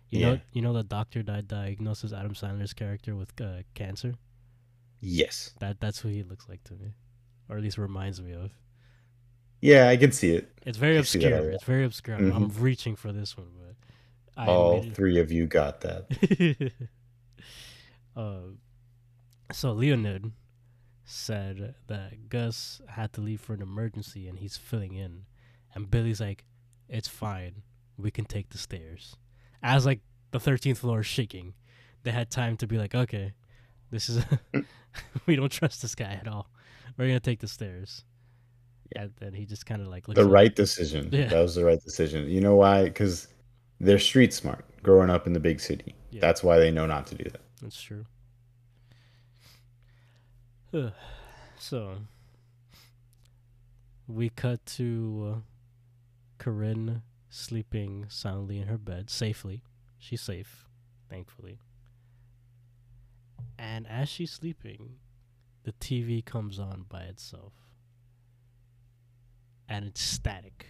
You 0.08 0.20
know, 0.20 0.40
you 0.52 0.62
know 0.62 0.72
the 0.72 0.84
doctor 0.84 1.22
that 1.24 1.48
diagnoses 1.48 2.12
Adam 2.12 2.32
Sandler's 2.34 2.72
character 2.72 3.16
with 3.16 3.32
uh, 3.40 3.62
cancer. 3.74 4.14
Yes. 5.00 5.52
That 5.60 5.80
that's 5.80 5.98
who 6.00 6.08
he 6.08 6.22
looks 6.22 6.48
like 6.48 6.62
to 6.64 6.74
me, 6.74 6.94
or 7.48 7.56
at 7.56 7.62
least 7.62 7.76
reminds 7.76 8.22
me 8.22 8.32
of. 8.32 8.50
Yeah, 9.60 9.88
I 9.88 9.96
can 9.96 10.12
see 10.12 10.30
it. 10.30 10.52
It's 10.64 10.78
very 10.78 10.96
I 10.98 11.02
see 11.02 11.18
that 11.20 11.32
a 11.32 11.36
obscure. 11.36 11.50
It's 11.52 11.64
very 11.64 11.84
obscure. 11.84 12.16
I'm- 12.16 12.32
I'm 12.32 12.48
reaching 12.60 12.94
for 12.94 13.10
this 13.12 13.36
one, 13.36 13.48
but 13.58 13.74
I 14.40 14.46
All 14.46 14.82
three 14.82 15.18
of 15.18 15.32
you 15.32 15.46
got 15.46 15.80
that. 15.80 16.72
uh, 18.16 18.38
so 19.52 19.72
Leonid 19.72 20.30
said 21.06 21.74
that 21.86 22.28
Gus 22.28 22.82
had 22.88 23.12
to 23.14 23.20
leave 23.20 23.40
for 23.40 23.54
an 23.54 23.62
emergency 23.62 24.28
and 24.28 24.38
he's 24.38 24.56
filling 24.56 24.94
in, 24.94 25.22
and 25.74 25.90
Billy's 25.90 26.20
like, 26.20 26.44
"It's 26.88 27.08
fine, 27.08 27.62
we 27.96 28.10
can 28.10 28.24
take 28.26 28.50
the 28.50 28.58
stairs." 28.58 29.16
As 29.62 29.86
like 29.86 30.00
the 30.32 30.40
thirteenth 30.40 30.78
floor 30.78 31.00
is 31.00 31.06
shaking, 31.06 31.54
they 32.02 32.10
had 32.10 32.30
time 32.30 32.56
to 32.58 32.66
be 32.66 32.76
like, 32.76 32.94
"Okay, 32.94 33.32
this 33.90 34.08
is 34.08 34.24
we 35.26 35.36
don't 35.36 35.50
trust 35.52 35.80
this 35.82 35.94
guy 35.94 36.18
at 36.20 36.28
all. 36.28 36.50
We're 36.98 37.06
gonna 37.06 37.20
take 37.20 37.40
the 37.40 37.48
stairs." 37.48 38.04
And 38.94 39.12
then 39.18 39.32
he 39.34 39.46
just 39.46 39.66
kind 39.66 39.82
of 39.82 39.88
like 39.88 40.06
The 40.06 40.24
up- 40.24 40.30
right 40.30 40.54
decision. 40.54 41.08
Yeah. 41.12 41.26
That 41.26 41.40
was 41.40 41.54
the 41.56 41.64
right 41.64 41.82
decision. 41.82 42.28
You 42.28 42.40
know 42.40 42.54
why? 42.54 42.84
Because 42.84 43.28
they're 43.80 43.98
street 43.98 44.32
smart, 44.32 44.64
growing 44.82 45.10
up 45.10 45.26
in 45.26 45.32
the 45.32 45.40
big 45.40 45.60
city. 45.60 45.94
Yeah. 46.10 46.20
That's 46.20 46.42
why 46.44 46.58
they 46.58 46.70
know 46.70 46.86
not 46.86 47.06
to 47.08 47.14
do 47.16 47.24
that. 47.24 47.40
That's 47.60 47.80
true. 47.80 48.04
so 51.58 51.96
we 54.06 54.28
cut 54.28 54.64
to 54.66 55.34
uh, 55.36 55.40
Corinne 56.38 57.02
sleeping 57.28 58.06
soundly 58.08 58.58
in 58.58 58.68
her 58.68 58.78
bed, 58.78 59.10
safely. 59.10 59.62
She's 59.98 60.20
safe, 60.20 60.66
thankfully. 61.08 61.58
And 63.58 63.86
as 63.86 64.08
she's 64.08 64.30
sleeping, 64.32 64.96
the 65.64 65.72
TV 65.72 66.24
comes 66.24 66.58
on 66.58 66.84
by 66.88 67.02
itself. 67.02 67.52
And 69.68 69.84
it's 69.84 70.00
static. 70.00 70.66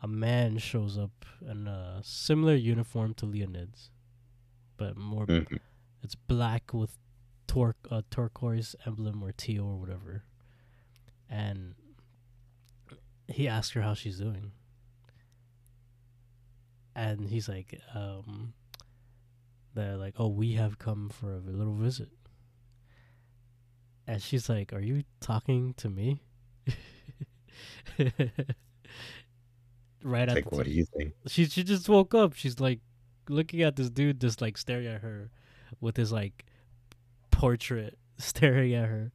A 0.00 0.08
man 0.08 0.58
shows 0.58 0.96
up 0.98 1.24
in 1.48 1.66
a 1.68 2.00
similar 2.02 2.54
uniform 2.54 3.14
to 3.14 3.26
Leonid's, 3.26 3.90
but 4.76 4.96
more 4.96 5.26
Mhm. 5.26 5.60
it's 6.02 6.14
black 6.16 6.72
with 6.72 6.98
tor- 7.46 7.76
uh, 7.90 8.02
turquoise 8.10 8.74
emblem 8.86 9.22
or 9.22 9.32
teal 9.32 9.64
or 9.66 9.76
whatever. 9.78 10.24
And 11.28 11.74
he 13.28 13.48
asks 13.48 13.72
her 13.74 13.82
how 13.82 13.94
she's 13.94 14.18
doing. 14.18 14.52
And 16.94 17.28
he's 17.28 17.48
like, 17.48 17.80
um, 17.94 18.54
they're 19.74 19.96
like, 19.96 20.14
oh, 20.18 20.28
we 20.28 20.52
have 20.54 20.78
come 20.78 21.08
for 21.08 21.34
a 21.34 21.38
little 21.40 21.74
visit. 21.74 22.10
And 24.06 24.22
she's 24.22 24.48
like, 24.48 24.72
are 24.72 24.80
you 24.80 25.04
talking 25.20 25.74
to 25.74 25.88
me? 25.90 26.20
right 30.02 30.28
at 30.28 30.42
Like, 30.42 30.50
the 30.50 30.56
what 30.56 30.64
do 30.66 30.70
you 30.70 30.84
think? 30.84 31.14
she 31.26 31.46
she 31.46 31.62
just 31.62 31.88
woke 31.88 32.14
up. 32.14 32.34
She's 32.34 32.60
like 32.60 32.80
looking 33.28 33.62
at 33.62 33.76
this 33.76 33.90
dude 33.90 34.20
just 34.20 34.40
like 34.40 34.56
staring 34.58 34.86
at 34.86 35.00
her 35.02 35.30
with 35.80 35.96
his 35.96 36.12
like 36.12 36.44
portrait 37.42 37.98
staring 38.18 38.72
at 38.74 38.88
her. 38.88 39.12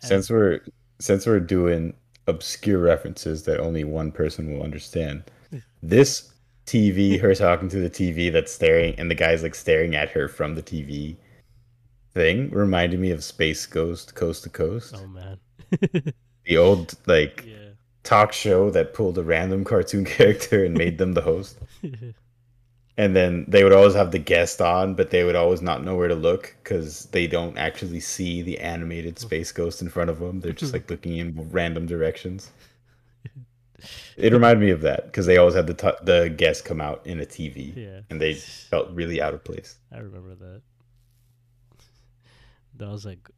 And- 0.00 0.08
Since 0.08 0.30
we're 0.30 0.60
since 0.98 1.26
we're 1.26 1.40
doing 1.40 1.94
obscure 2.26 2.78
references 2.78 3.42
that 3.42 3.60
only 3.60 3.84
one 3.84 4.10
person 4.12 4.52
will 4.52 4.62
understand, 4.62 5.24
this 5.82 6.32
TV, 6.66 7.20
her 7.20 7.34
talking 7.46 7.68
to 7.68 7.80
the 7.80 7.90
TV 7.90 8.32
that's 8.32 8.52
staring, 8.52 8.94
and 8.98 9.10
the 9.10 9.14
guy's 9.14 9.42
like 9.42 9.54
staring 9.54 9.94
at 9.94 10.08
her 10.10 10.28
from 10.28 10.54
the 10.54 10.62
TV 10.62 11.16
thing, 12.14 12.50
reminded 12.50 13.00
me 13.00 13.10
of 13.10 13.22
Space 13.22 13.66
Ghost 13.66 14.14
Coast 14.14 14.44
to 14.44 14.48
Coast, 14.48 14.94
oh 14.96 15.06
man. 15.06 15.38
the 16.44 16.56
old 16.56 16.94
like 17.06 17.44
yeah. 17.46 17.70
talk 18.02 18.32
show 18.32 18.70
that 18.70 18.94
pulled 18.94 19.18
a 19.18 19.22
random 19.22 19.64
cartoon 19.64 20.04
character 20.04 20.64
and 20.64 20.76
made 20.76 20.96
them 20.98 21.12
the 21.12 21.22
host. 21.22 21.58
And 22.98 23.16
then 23.16 23.46
they 23.48 23.64
would 23.64 23.72
always 23.72 23.94
have 23.94 24.10
the 24.10 24.18
guest 24.18 24.60
on, 24.60 24.94
but 24.94 25.10
they 25.10 25.24
would 25.24 25.34
always 25.34 25.62
not 25.62 25.82
know 25.82 25.96
where 25.96 26.08
to 26.08 26.14
look 26.14 26.54
because 26.62 27.06
they 27.06 27.26
don't 27.26 27.56
actually 27.56 28.00
see 28.00 28.42
the 28.42 28.58
animated 28.58 29.18
space 29.18 29.50
ghost 29.50 29.80
in 29.80 29.88
front 29.88 30.10
of 30.10 30.18
them. 30.18 30.40
They're 30.40 30.52
just 30.52 30.74
like 30.74 30.90
looking 30.90 31.16
in 31.16 31.48
random 31.50 31.86
directions. 31.86 32.50
It 34.16 34.32
reminded 34.32 34.60
me 34.60 34.70
of 34.70 34.82
that 34.82 35.06
because 35.06 35.26
they 35.26 35.38
always 35.38 35.56
had 35.56 35.66
the 35.66 35.74
t- 35.74 36.04
the 36.04 36.28
guests 36.28 36.62
come 36.62 36.80
out 36.80 37.04
in 37.04 37.18
a 37.18 37.24
TV, 37.26 37.74
Yeah. 37.74 38.00
and 38.10 38.20
they 38.20 38.34
felt 38.34 38.88
really 38.92 39.20
out 39.20 39.34
of 39.34 39.42
place. 39.42 39.76
I 39.90 39.98
remember 39.98 40.36
that. 40.36 40.62
That 42.76 42.88
was 42.90 43.04
like 43.04 43.28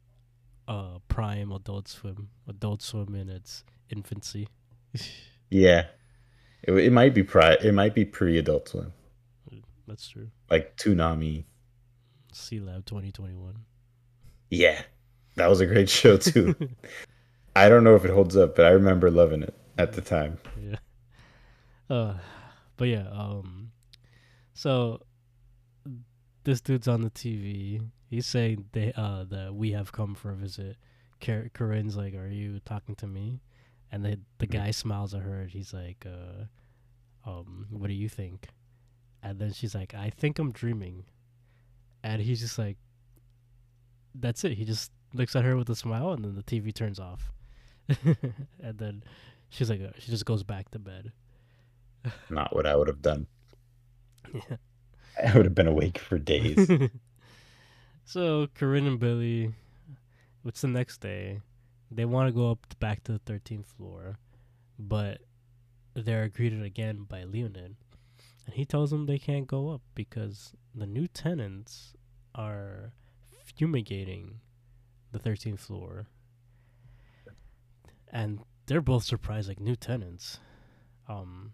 uh 0.69 0.99
prime 1.09 1.51
adult 1.51 1.89
swim. 1.89 2.29
Adult 2.47 2.83
swim 2.83 3.15
in 3.15 3.29
its 3.31 3.65
infancy. 3.89 4.49
Yeah, 5.51 5.87
it, 6.63 6.73
it 6.73 6.93
might 6.93 7.15
be 7.15 7.23
pri- 7.23 7.59
It 7.63 7.73
might 7.73 7.95
be 7.95 8.05
pre 8.05 8.37
Adult 8.39 8.69
Swim, 8.69 8.93
That's 9.87 10.09
true. 10.09 10.29
like 10.51 10.77
Toonami. 10.77 11.45
Sealab 12.33 12.85
twenty 12.85 13.13
twenty 13.13 13.35
one. 13.35 13.65
Yeah, 14.51 14.83
that 15.37 15.49
was 15.49 15.61
a 15.61 15.67
great 15.67 15.89
show 15.89 16.17
too. 16.17 16.55
I 17.57 17.69
don't 17.69 17.85
know 17.85 17.95
if 17.95 18.05
it 18.05 18.11
holds 18.11 18.37
up, 18.37 18.57
but 18.57 18.67
I 18.67 18.71
remember 18.71 19.11
loving 19.11 19.43
it 19.43 19.55
at 19.79 19.93
the 19.93 20.01
time. 20.01 20.39
Yeah. 20.61 20.77
Uh 21.89 22.15
but 22.77 22.89
yeah, 22.89 23.09
um 23.11 23.71
so 24.55 25.01
this 26.45 26.61
dude's 26.61 26.89
on 26.89 27.03
the 27.03 27.11
TV. 27.11 27.81
He's 28.09 28.27
saying 28.27 28.67
they 28.73 28.93
uh 28.97 29.25
that 29.25 29.55
we 29.55 29.73
have 29.73 29.93
come 29.93 30.15
for 30.15 30.31
a 30.31 30.37
visit. 30.37 30.77
Car- 31.21 31.51
Corinne's 31.55 31.97
like, 31.97 32.15
"Are 32.15 32.29
you 32.29 32.61
talking 32.65 32.95
to 32.97 33.07
me?" 33.07 33.41
And 33.93 34.05
the 34.05 34.19
the 34.39 34.47
guy 34.47 34.73
smiles 34.73 35.15
at 35.15 35.23
her. 35.23 35.43
and 35.43 35.51
He's 35.51 35.73
like, 35.73 36.05
uh, 36.07 36.45
"Um, 37.31 37.67
what 37.71 37.87
do 37.87 37.95
you 37.95 38.09
think?" 38.09 38.49
And 39.25 39.41
then 39.41 39.53
she's 39.53 39.75
like, 39.75 39.95
"I 39.95 40.11
think 40.11 40.39
I'm 40.39 40.53
dreaming." 40.53 41.05
And 42.05 42.23
he's 42.23 42.41
just 42.41 42.59
like, 42.59 42.77
"That's 44.15 44.45
it." 44.45 44.53
He 44.53 44.65
just 44.65 44.93
looks 45.15 45.35
at 45.35 45.45
her 45.45 45.57
with 45.57 45.71
a 45.71 45.75
smile, 45.75 46.13
and 46.13 46.25
then 46.25 46.37
the 46.37 46.43
TV 46.43 46.73
turns 46.73 47.01
off. 47.01 47.33
and 47.89 48.79
then 48.79 49.03
she's 49.49 49.71
like, 49.71 49.81
uh, 49.81 49.93
she 49.99 50.11
just 50.11 50.25
goes 50.25 50.43
back 50.43 50.71
to 50.71 50.79
bed. 50.79 51.13
Not 52.29 52.55
what 52.55 52.67
I 52.67 52.77
would 52.77 52.89
have 52.89 53.03
done. 53.03 53.27
Yeah. 54.35 54.57
I 55.23 55.37
would 55.37 55.45
have 55.45 55.55
been 55.55 55.69
awake 55.69 55.97
for 55.97 56.19
days. 56.19 56.69
so 58.05 58.49
Corinne 58.53 58.89
and 58.89 58.99
Billy, 58.99 59.55
it's 60.45 60.63
the 60.63 60.67
next 60.67 61.01
day. 61.01 61.41
They 61.89 62.05
want 62.05 62.29
to 62.29 62.33
go 62.33 62.51
up 62.51 62.67
back 62.81 63.05
to 63.05 63.13
the 63.13 63.21
thirteenth 63.21 63.69
floor, 63.69 64.19
but 64.77 65.21
they're 65.95 66.29
greeted 66.29 66.65
again 66.65 67.05
by 67.09 67.23
Leonid, 67.23 67.77
and 68.47 68.55
he 68.55 68.65
tells 68.65 68.91
them 68.91 69.07
they 69.07 69.19
can't 69.19 69.47
go 69.47 69.71
up 69.71 69.83
because 69.95 70.53
the 70.75 70.87
new 70.87 71.07
tenants 71.07 71.95
are 72.35 72.93
fumigating 73.57 74.41
the 75.13 75.19
thirteenth 75.19 75.61
floor, 75.61 76.07
and 78.13 78.41
they're 78.67 78.81
both 78.81 79.05
surprised, 79.05 79.49
like 79.49 79.61
new 79.61 79.77
tenants. 79.77 80.41
Um, 81.09 81.53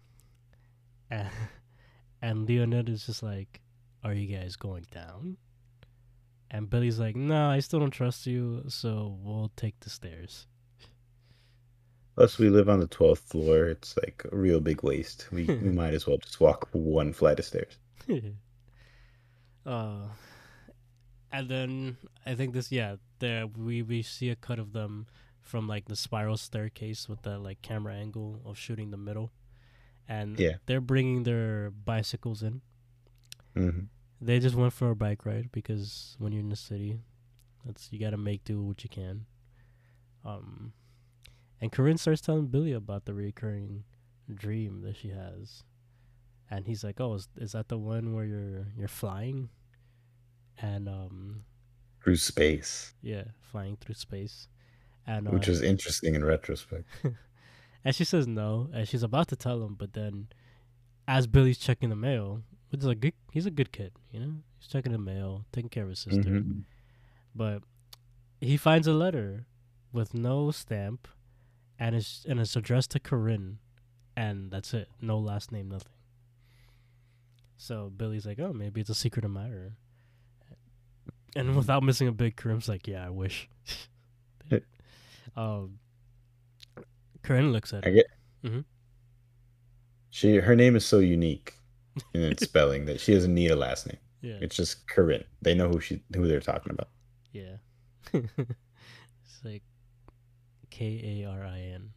and, 1.11 1.29
and 2.21 2.47
Leonid 2.47 2.89
is 2.89 3.05
just 3.05 3.23
like, 3.23 3.61
"Are 4.03 4.13
you 4.13 4.35
guys 4.35 4.55
going 4.55 4.85
down?" 4.91 5.37
And 6.49 6.69
Billy's 6.69 6.99
like, 6.99 7.15
"No, 7.15 7.49
I 7.49 7.59
still 7.59 7.79
don't 7.79 7.91
trust 7.91 8.27
you, 8.27 8.63
so 8.67 9.17
we'll 9.21 9.51
take 9.55 9.79
the 9.79 9.89
stairs." 9.89 10.47
Plus, 12.15 12.37
we 12.37 12.49
live 12.49 12.69
on 12.69 12.79
the 12.79 12.87
twelfth 12.87 13.23
floor. 13.29 13.65
It's 13.67 13.95
like 13.97 14.23
a 14.31 14.35
real 14.35 14.59
big 14.59 14.83
waste. 14.83 15.27
We 15.31 15.45
we 15.45 15.71
might 15.81 15.93
as 15.93 16.05
well 16.07 16.17
just 16.17 16.39
walk 16.39 16.69
one 16.73 17.13
flight 17.13 17.39
of 17.39 17.45
stairs. 17.45 17.77
uh, 19.65 20.07
and 21.31 21.49
then 21.49 21.97
I 22.25 22.35
think 22.35 22.53
this, 22.53 22.71
yeah, 22.71 22.97
there 23.19 23.47
we 23.47 23.81
we 23.81 24.01
see 24.01 24.29
a 24.29 24.35
cut 24.35 24.59
of 24.59 24.73
them 24.73 25.07
from 25.41 25.67
like 25.67 25.85
the 25.87 25.95
spiral 25.95 26.37
staircase 26.37 27.07
with 27.09 27.21
the 27.23 27.39
like 27.39 27.61
camera 27.61 27.95
angle 27.95 28.41
of 28.45 28.57
shooting 28.57 28.91
the 28.91 28.97
middle, 28.97 29.31
and 30.07 30.39
Yeah. 30.39 30.57
they're 30.65 30.81
bringing 30.81 31.23
their 31.23 31.71
bicycles 31.71 32.43
in. 32.43 32.61
hmm 33.55 33.85
They 34.19 34.39
just 34.39 34.55
went 34.55 34.73
for 34.73 34.89
a 34.91 34.95
bike 34.95 35.25
ride 35.25 35.51
because 35.51 36.15
when 36.19 36.31
you're 36.33 36.41
in 36.43 36.49
the 36.49 36.55
city, 36.55 36.99
that's 37.65 37.91
you 37.91 37.99
gotta 37.99 38.17
make 38.17 38.43
do 38.43 38.59
with 38.59 38.67
what 38.67 38.83
you 38.83 38.89
can. 38.89 39.25
Um, 40.23 40.73
and 41.61 41.71
Corinne 41.71 41.97
starts 41.97 42.21
telling 42.21 42.47
Billy 42.47 42.73
about 42.73 43.05
the 43.05 43.13
recurring 43.13 43.83
dream 44.33 44.81
that 44.81 44.95
she 44.97 45.09
has, 45.09 45.63
and 46.49 46.65
he's 46.65 46.83
like, 46.83 46.99
"Oh, 46.99 47.13
is, 47.13 47.27
is 47.37 47.51
that 47.53 47.69
the 47.69 47.77
one 47.77 48.13
where 48.13 48.25
you're 48.25 48.67
you're 48.77 48.87
flying?" 48.87 49.49
And 50.57 50.87
um, 50.89 51.43
Through 52.03 52.17
space, 52.17 52.93
yeah, 53.01 53.25
flying 53.39 53.77
through 53.77 53.95
space, 53.95 54.47
and 55.07 55.27
uh, 55.27 55.31
which 55.31 55.47
was 55.47 55.61
interesting 55.61 56.15
in 56.15 56.23
retrospect. 56.25 56.87
and 57.83 57.95
she 57.95 58.03
says 58.03 58.27
no, 58.27 58.69
and 58.73 58.87
she's 58.87 59.03
about 59.03 59.27
to 59.29 59.35
tell 59.35 59.63
him, 59.63 59.75
but 59.75 59.93
then, 59.93 60.27
as 61.07 61.25
Billy's 61.27 61.57
checking 61.57 61.89
the 61.89 61.95
mail, 61.95 62.41
which 62.69 62.81
is 62.81 62.87
a 62.87 62.95
good, 62.95 63.13
he's 63.31 63.45
a 63.45 63.51
good 63.51 63.71
kid, 63.71 63.93
you 64.11 64.19
know, 64.19 64.33
he's 64.59 64.67
checking 64.67 64.91
the 64.91 64.97
mail, 64.99 65.45
taking 65.51 65.69
care 65.69 65.83
of 65.83 65.89
his 65.89 65.99
sister. 65.99 66.29
Mhm. 66.29 66.63
but 67.33 67.63
he 68.41 68.57
finds 68.57 68.87
a 68.87 68.93
letter 68.93 69.45
with 69.93 70.13
no 70.13 70.51
stamp 70.51 71.07
and 71.81 71.95
it's 71.95 72.23
and 72.29 72.39
it's 72.39 72.55
addressed 72.55 72.91
to 72.91 72.99
Corinne 72.99 73.57
and 74.15 74.51
that's 74.51 74.73
it. 74.73 74.87
No 75.01 75.17
last 75.17 75.51
name, 75.51 75.69
nothing. 75.69 75.91
So 77.57 77.91
Billy's 77.95 78.25
like, 78.25 78.39
Oh, 78.39 78.53
maybe 78.53 78.79
it's 78.81 78.89
a 78.91 78.95
secret 78.95 79.25
admirer. 79.25 79.73
And 81.35 81.55
without 81.61 81.81
missing 81.83 82.07
a 82.07 82.11
bit, 82.11 82.37
Corinne's 82.37 82.69
like, 82.69 82.87
Yeah, 82.87 83.05
I 83.05 83.09
wish. 83.09 83.49
um 85.35 85.79
Corinne 87.23 87.51
looks 87.51 87.73
at 87.73 87.85
I 87.85 87.89
it. 87.89 87.93
get. 87.93 88.05
Mhm. 88.45 88.65
She 90.11 90.35
her 90.37 90.55
name 90.55 90.75
is 90.75 90.85
so 90.85 90.99
unique 90.99 91.55
in 92.13 92.21
its 92.21 92.43
spelling 92.43 92.85
that 92.85 92.99
she 92.99 93.13
doesn't 93.13 93.33
need 93.33 93.49
a 93.51 93.55
last 93.55 93.87
name. 93.87 93.97
Yeah. 94.21 94.37
It's 94.39 94.55
just 94.55 94.87
Corinne. 94.87 95.23
They 95.41 95.55
know 95.55 95.67
who 95.69 95.79
she 95.79 96.03
who 96.15 96.27
they're 96.27 96.41
talking 96.41 96.71
about. 96.73 96.89
Yeah. 97.31 97.55
it's 98.13 99.41
like 99.43 99.63
K 100.71 101.21
A 101.23 101.29
R 101.29 101.43
I 101.45 101.59
N. 101.59 101.91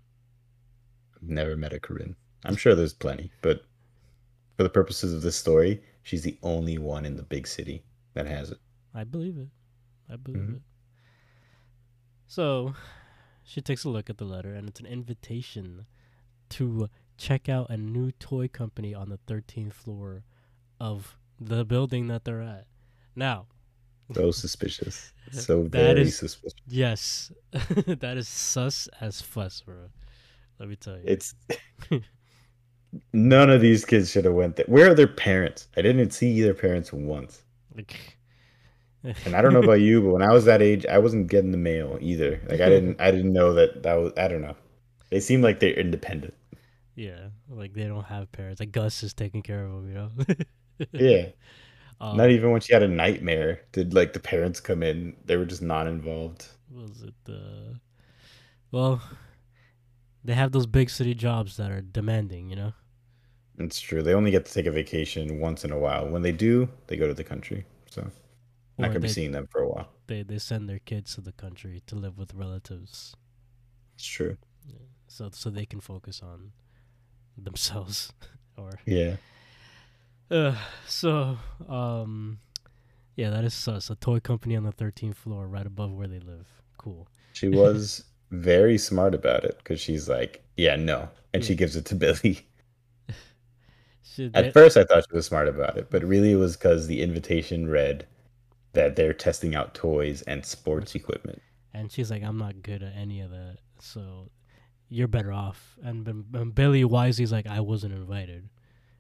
I've 1.17 1.29
never 1.29 1.57
met 1.57 1.73
a 1.73 1.81
Corinne. 1.81 2.17
I'm 2.45 2.57
sure 2.57 2.75
there's 2.75 2.93
plenty, 2.93 3.33
but 3.41 3.65
for 4.59 4.63
the 4.65 4.69
purposes 4.69 5.15
of 5.15 5.23
this 5.23 5.37
story, 5.37 5.83
she's 6.03 6.23
the 6.23 6.37
only 6.43 6.77
one 6.77 7.07
in 7.07 7.17
the 7.17 7.23
big 7.23 7.47
city 7.47 7.83
that 8.13 8.27
has 8.27 8.51
it. 8.51 8.59
I 8.93 9.05
believe 9.05 9.39
it. 9.39 9.49
I 10.13 10.17
believe 10.17 10.43
Mhm. 10.43 10.57
it. 10.57 10.63
So, 12.27 12.75
she 13.43 13.61
takes 13.61 13.85
a 13.85 13.89
look 13.89 14.11
at 14.11 14.19
the 14.19 14.25
letter, 14.25 14.53
and 14.55 14.69
it's 14.69 14.81
an 14.81 14.87
invitation 14.87 15.87
to 16.51 16.89
check 17.17 17.49
out 17.49 17.71
a 17.71 17.77
new 17.77 18.11
toy 18.13 18.49
company 18.49 18.93
on 18.95 19.09
the 19.09 19.17
13th 19.27 19.73
floor 19.73 20.25
of 20.81 21.17
the 21.41 21.65
building 21.65 22.09
that 22.09 22.25
they're 22.25 22.43
at. 22.43 22.67
Now, 23.17 23.47
So 24.13 24.31
suspicious. 24.31 25.11
So 25.33 25.63
That 25.65 25.71
very 25.73 26.03
is- 26.03 26.19
suspicious. 26.19 26.55
yes, 26.69 27.33
that 27.53 28.17
is 28.17 28.29
sus 28.29 28.89
as 29.01 29.21
fuss, 29.23 29.63
bro. 29.63 29.89
Let 30.61 30.69
me 30.69 30.77
tell 30.77 30.97
you. 30.97 31.03
It's 31.07 31.35
none 33.13 33.51
of 33.51 33.61
these 33.61 33.85
kids 33.85 34.11
should 34.11 34.25
have 34.27 34.35
went 34.35 34.57
there. 34.57 34.67
Where 34.69 34.91
are 34.91 34.95
their 34.95 35.09
parents? 35.09 35.69
I 35.77 35.83
didn't 35.83 36.11
see 36.13 36.41
their 36.43 36.55
parents 36.55 36.93
once. 36.93 37.43
like, 37.75 38.17
And 39.25 39.35
I 39.35 39.43
don't 39.43 39.53
know 39.53 39.63
about 39.63 39.81
you, 39.81 40.03
but 40.03 40.11
when 40.13 40.23
I 40.23 40.33
was 40.33 40.45
that 40.45 40.63
age, 40.63 40.87
I 40.87 40.99
wasn't 40.99 41.27
getting 41.29 41.51
the 41.51 41.59
mail 41.59 41.99
either. 42.01 42.41
Like 42.49 42.61
I 42.61 42.69
didn't 42.69 43.01
I 43.01 43.11
didn't 43.11 43.33
know 43.33 43.55
that 43.55 43.83
that 43.83 43.95
was 43.95 44.13
I 44.17 44.29
don't 44.29 44.43
know. 44.43 44.57
They 45.11 45.21
seem 45.21 45.43
like 45.43 45.59
they're 45.61 45.73
independent. 45.75 46.35
yeah, 46.95 47.29
like 47.51 47.73
they 47.75 47.85
don't 47.85 48.05
have 48.05 48.31
parents. 48.31 48.61
Like 48.61 48.73
Gus 48.73 49.03
is 49.03 49.15
taking 49.15 49.43
care 49.43 49.65
of 49.65 49.73
them, 49.73 49.89
you 49.89 49.95
know. 49.95 50.11
Yeah. 50.93 51.27
Um, 52.01 52.17
Not 52.17 52.31
even 52.31 52.51
when 52.51 52.61
she 52.61 52.73
had 52.75 52.83
a 52.83 52.89
nightmare 52.89 53.63
did 53.73 53.95
like 53.95 54.13
the 54.13 54.21
parents 54.21 54.61
come 54.61 54.83
in. 54.83 55.17
They 55.25 55.37
were 55.37 55.45
just 55.47 55.63
not 55.63 55.87
involved. 55.87 56.47
was 56.71 57.03
it 57.03 57.15
the 57.25 57.79
well 58.73 59.01
they 60.25 60.35
have 60.35 60.53
those 60.53 60.67
big 60.67 60.91
city 60.91 61.15
jobs 61.15 61.57
that 61.57 61.71
are 61.71 61.81
demanding 61.83 62.51
you 62.51 62.57
know 62.57 62.73
It's 63.59 63.81
true. 63.81 64.03
They 64.03 64.15
only 64.15 64.31
get 64.33 64.45
to 64.47 64.53
take 64.53 64.67
a 64.67 64.71
vacation 64.73 65.39
once 65.41 65.65
in 65.65 65.71
a 65.73 65.79
while. 65.79 66.09
When 66.09 66.23
they 66.23 66.33
do, 66.33 66.69
they 66.89 66.97
go 66.97 67.07
to 67.07 67.15
the 67.15 67.25
country. 67.25 67.65
So 67.91 68.11
not 68.79 68.89
Or 68.89 68.89
gonna 68.91 69.01
be 69.01 69.09
seeing 69.09 69.33
them 69.33 69.47
for 69.47 69.63
a 69.63 69.69
while. 69.69 69.89
they 70.07 70.23
they 70.23 70.39
send 70.39 70.69
their 70.69 70.81
kids 70.81 71.15
to 71.15 71.21
the 71.21 71.33
country 71.33 71.83
to 71.87 71.95
live 71.97 72.19
with 72.19 72.35
relatives 72.35 73.15
It's 73.97 74.07
true. 74.07 74.37
so 75.09 75.31
so 75.33 75.51
they 75.51 75.67
can 75.67 75.81
focus 75.81 76.23
on 76.23 76.53
themselves 77.37 78.13
or 78.57 78.81
Yeah. 78.87 79.17
Uh, 80.31 80.57
so 80.87 81.37
um 81.69 82.39
yeah 83.17 83.31
that 83.31 83.45
is 83.45 83.55
sus 83.55 83.91
a 83.91 83.95
toy 83.97 84.19
company 84.21 84.57
on 84.57 84.65
the 84.65 84.73
13th 84.73 85.17
floor 85.17 85.47
right 85.47 85.67
above 85.67 85.93
where 85.93 86.09
they 86.09 86.21
live 86.21 86.47
cool 86.79 87.09
She 87.33 87.49
was 87.49 88.05
very 88.31 88.79
smart 88.79 89.15
about 89.15 89.45
it 89.45 89.59
because 89.59 89.81
she's 89.81 90.09
like, 90.09 90.43
yeah, 90.57 90.77
no. 90.77 91.09
And 91.33 91.45
she 91.45 91.55
gives 91.55 91.77
it 91.77 91.85
to 91.87 91.95
Billy. 91.95 92.47
Should 94.03 94.35
At 94.37 94.45
they- 94.47 94.51
first, 94.53 94.77
I 94.77 94.85
thought 94.85 95.05
she 95.09 95.17
was 95.17 95.27
smart 95.27 95.49
about 95.49 95.77
it, 95.77 95.91
but 95.91 96.03
really 96.05 96.33
it 96.33 96.37
was 96.37 96.57
because 96.57 96.87
the 96.87 97.01
invitation 97.03 97.69
read 97.69 98.07
that 98.73 98.97
they're 98.97 99.15
testing 99.15 99.55
out 99.55 99.75
toys 99.75 100.23
and 100.23 100.45
sports 100.45 100.95
equipment. 100.95 101.41
and 101.73 101.91
she's 101.93 102.11
like 102.11 102.23
i'm 102.23 102.39
not 102.39 102.63
good 102.63 102.83
at 102.83 102.95
any 102.97 103.21
of 103.21 103.31
that 103.31 103.59
so 103.81 104.31
you're 104.89 105.09
better 105.09 105.33
off. 105.33 105.77
And, 105.83 106.07
and, 106.07 106.55
Billy 106.55 106.85
wisely's 106.85 107.33
like, 107.33 107.47
I 107.47 107.61
wasn't 107.61 107.95
invited. 107.95 108.49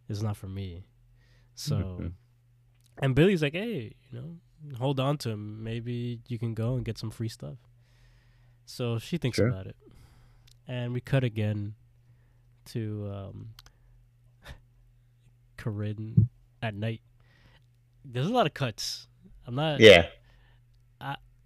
It's 0.08 0.22
not 0.22 0.36
for 0.36 0.48
me. 0.48 0.84
So, 1.54 1.76
Mhm. 2.00 2.12
and 2.98 3.14
Billy's 3.14 3.42
like, 3.42 3.52
hey, 3.54 3.94
you 4.10 4.18
know, 4.20 4.76
hold 4.78 4.98
on 5.00 5.16
to 5.18 5.30
him. 5.30 5.62
Maybe 5.62 6.20
you 6.28 6.38
can 6.38 6.54
go 6.54 6.74
and 6.74 6.84
get 6.84 6.98
some 6.98 7.10
free 7.10 7.28
stuff. 7.28 7.58
So 8.66 8.98
she 8.98 9.18
thinks 9.18 9.36
Sure. 9.36 9.48
about 9.48 9.66
it. 9.66 9.76
And 10.66 10.92
we 10.92 11.00
cut 11.00 11.22
again 11.24 11.74
to 12.66 13.10
um, 13.14 13.54
Corinne 15.56 16.28
at 16.62 16.74
night. 16.74 17.02
There's 18.04 18.26
a 18.26 18.32
lot 18.32 18.46
of 18.46 18.54
cuts. 18.54 19.08
I'm 19.46 19.54
not, 19.54 19.80
Yeah. 19.80 20.08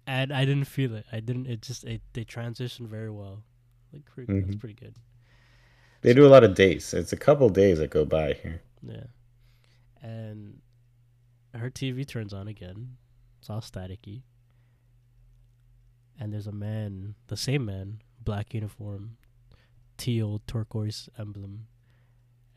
and 0.07 0.33
I 0.33 0.43
didn't 0.45 0.65
feel 0.65 0.95
it. 0.95 1.05
I 1.11 1.19
didn't. 1.19 1.45
It 1.45 1.61
just 1.61 1.83
it, 1.83 2.01
they 2.13 2.25
transitioned 2.25 2.87
very 2.87 3.11
well. 3.11 3.43
Like 3.93 4.05
pretty, 4.05 4.33
that's 4.41 4.55
Mhm. 4.55 4.59
pretty 4.59 4.73
good. 4.75 4.95
They 6.01 6.13
do 6.13 6.25
a 6.25 6.29
lot 6.29 6.43
of 6.43 6.55
days. 6.55 6.93
It's 6.93 7.13
a 7.13 7.17
couple 7.17 7.47
days 7.49 7.77
that 7.79 7.89
go 7.91 8.05
by 8.05 8.33
here. 8.33 8.61
Yeah, 8.81 9.03
and 10.01 10.61
her 11.53 11.69
TV 11.69 12.05
turns 12.07 12.33
on 12.33 12.47
again. 12.47 12.97
It's 13.39 13.49
all 13.49 13.61
staticky. 13.61 14.21
And 16.19 16.33
there's 16.33 16.47
a 16.47 16.51
man, 16.51 17.15
the 17.27 17.37
same 17.37 17.65
man, 17.65 18.01
black 18.23 18.53
uniform, 18.53 19.17
teal 19.97 20.41
turquoise 20.47 21.09
emblem, 21.17 21.67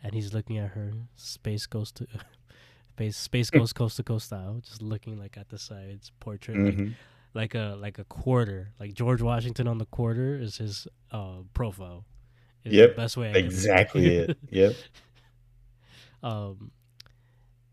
and 0.03 0.15
he's 0.15 0.35
looking 0.35 0.59
at 0.59 0.71
her. 0.71 0.93
Space 1.15 1.67
goes 1.67 1.93
to 1.93 2.07
space. 2.95 3.17
Space 3.17 3.51
goes 3.51 3.73
coast 3.73 3.97
to 3.99 4.03
coast 4.03 4.27
style, 4.27 4.61
just 4.65 4.83
looking 4.83 5.17
like 5.19 5.37
at 5.37 5.49
the 5.49 5.59
sides, 5.59 6.11
portrait 6.19 6.59
like 6.59 6.75
Mhm. 6.77 6.95
like 7.35 7.55
a 7.55 7.77
like 7.79 7.99
a 8.01 8.05
quarter, 8.05 8.73
like 8.81 8.95
George 8.95 9.23
Washington 9.23 9.69
on 9.69 9.79
the 9.79 9.87
quarter 9.87 10.35
is 10.37 10.57
his 10.59 10.89
uh 11.13 11.43
profile. 11.55 12.05
Is 12.65 12.73
Yep, 12.75 12.91
the 12.91 12.97
best 13.03 13.17
way 13.17 13.29
I 13.31 13.39
Exactly 13.39 14.07
it. 14.17 14.39
Yep. 14.51 14.75
um, 16.25 16.73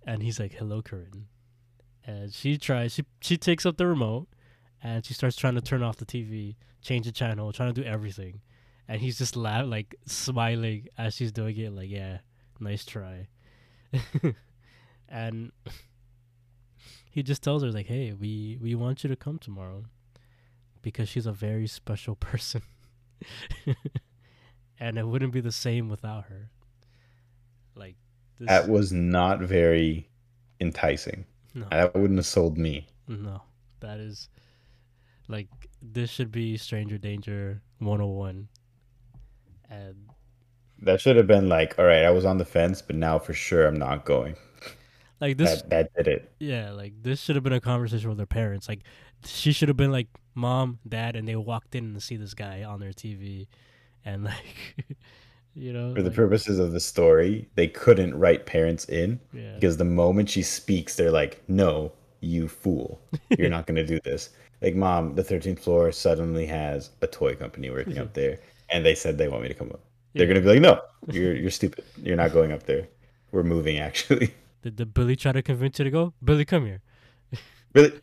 and 0.09 0.23
he's 0.23 0.39
like, 0.39 0.53
"Hello, 0.53 0.81
Corinne," 0.81 1.27
and 2.03 2.33
she 2.33 2.57
tries. 2.57 2.93
She 2.93 3.05
she 3.21 3.37
takes 3.37 3.63
up 3.63 3.77
the 3.77 3.85
remote, 3.85 4.27
and 4.81 5.05
she 5.05 5.13
starts 5.13 5.35
trying 5.35 5.53
to 5.53 5.61
turn 5.61 5.83
off 5.83 5.97
the 5.97 6.05
TV, 6.05 6.55
change 6.81 7.05
the 7.05 7.11
channel, 7.11 7.51
trying 7.53 7.71
to 7.71 7.81
do 7.81 7.87
everything, 7.87 8.41
and 8.87 9.01
he's 9.01 9.19
just 9.19 9.35
laugh 9.35 9.67
like 9.67 9.93
smiling 10.07 10.87
as 10.97 11.13
she's 11.13 11.31
doing 11.31 11.55
it, 11.57 11.71
like, 11.73 11.91
"Yeah, 11.91 12.19
nice 12.59 12.83
try," 12.85 13.27
and 15.09 15.51
he 17.11 17.21
just 17.21 17.43
tells 17.43 17.61
her 17.61 17.71
like, 17.71 17.85
"Hey, 17.85 18.11
we 18.13 18.57
we 18.59 18.73
want 18.73 19.03
you 19.03 19.09
to 19.09 19.15
come 19.15 19.37
tomorrow, 19.37 19.85
because 20.81 21.07
she's 21.07 21.27
a 21.27 21.33
very 21.33 21.67
special 21.67 22.15
person." 22.29 22.63
and 24.79 24.97
it 24.97 25.05
wouldn't 25.05 25.33
be 25.33 25.41
the 25.41 25.51
same 25.51 25.87
without 25.87 26.25
her. 26.25 26.49
Like 27.75 27.97
this, 28.39 28.47
That 28.47 28.69
was 28.69 28.91
not 28.91 29.39
very 29.39 30.07
enticing. 30.59 31.25
no, 31.53 31.67
That 31.71 31.93
wouldn't 31.95 32.17
have 32.17 32.25
sold 32.25 32.57
me. 32.57 32.87
no, 33.07 33.41
that 33.79 33.99
is 33.99 34.29
like 35.27 35.47
this 35.81 36.09
should 36.09 36.31
be 36.31 36.57
Stranger 36.57 36.97
Danger 36.97 37.61
101. 37.79 38.47
And 39.69 39.95
That 40.81 40.99
should 41.01 41.15
have 41.17 41.27
been 41.27 41.47
like, 41.49 41.77
all 41.77 41.85
right, 41.85 42.03
I 42.03 42.09
was 42.11 42.25
on 42.25 42.37
the 42.37 42.45
fence, 42.45 42.81
but 42.81 42.95
now 42.95 43.19
for 43.19 43.33
sure 43.33 43.67
I'm 43.67 43.77
not 43.77 44.05
going. 44.05 44.35
like 45.21 45.37
this, 45.37 45.61
That 45.61 45.69
that 45.69 45.93
did 45.95 46.07
it. 46.07 46.31
yeah, 46.39 46.71
like 46.71 46.93
this 47.01 47.21
should 47.21 47.35
have 47.35 47.43
been 47.43 47.53
a 47.53 47.61
conversation 47.61 48.09
with 48.09 48.17
their 48.17 48.25
parents. 48.25 48.67
Like 48.67 48.83
she 49.25 49.51
should 49.51 49.67
have 49.67 49.77
been 49.77 49.91
like 49.91 50.07
mom, 50.35 50.79
dad, 50.87 51.15
and 51.15 51.27
they 51.27 51.35
walked 51.35 51.75
in 51.75 51.93
to 51.93 52.01
see 52.01 52.15
this 52.15 52.33
guy 52.33 52.63
on 52.63 52.79
their 52.79 52.93
TV, 52.93 53.47
and 54.05 54.23
like, 54.23 54.75
you 55.55 55.73
know, 55.73 55.93
For 55.93 56.01
the 56.01 56.09
like, 56.09 56.15
purposes 56.15 56.59
of 56.59 56.71
the 56.71 56.79
story, 56.79 57.49
they 57.55 57.67
couldn't 57.67 58.17
write 58.17 58.45
parents 58.45 58.85
in 58.85 59.19
yeah, 59.33 59.53
because 59.55 59.77
the 59.77 59.85
moment 59.85 60.29
she 60.29 60.41
speaks, 60.41 60.95
they're 60.95 61.11
like, 61.11 61.43
no, 61.47 61.91
you 62.21 62.47
fool. 62.47 63.01
You're 63.37 63.49
not 63.57 63.65
going 63.67 63.75
to 63.75 63.85
do 63.85 63.99
this. 64.03 64.29
Like, 64.61 64.75
mom, 64.75 65.15
the 65.15 65.23
13th 65.23 65.59
floor 65.59 65.91
suddenly 65.91 66.45
has 66.45 66.91
a 67.01 67.07
toy 67.07 67.35
company 67.35 67.69
working 67.69 67.97
up 67.97 68.13
there, 68.13 68.39
and 68.69 68.85
they 68.85 68.95
said 68.95 69.17
they 69.17 69.27
want 69.27 69.43
me 69.43 69.47
to 69.47 69.53
come 69.53 69.69
up. 69.69 69.81
They're 70.13 70.27
yeah. 70.27 70.33
going 70.33 70.43
to 70.43 70.47
be 70.47 70.59
like, 70.59 70.61
no, 70.61 70.81
you're, 71.13 71.35
you're 71.35 71.51
stupid. 71.51 71.85
You're 72.01 72.17
not 72.17 72.33
going 72.33 72.51
up 72.51 72.63
there. 72.63 72.87
We're 73.31 73.43
moving, 73.43 73.77
actually. 73.79 74.33
Did 74.61 74.77
the 74.77 74.85
Billy 74.85 75.15
try 75.15 75.31
to 75.31 75.41
convince 75.41 75.79
you 75.79 75.85
to 75.85 75.91
go? 75.91 76.13
Billy, 76.23 76.45
come 76.45 76.65
here. 76.65 76.81
Billy, 77.73 77.93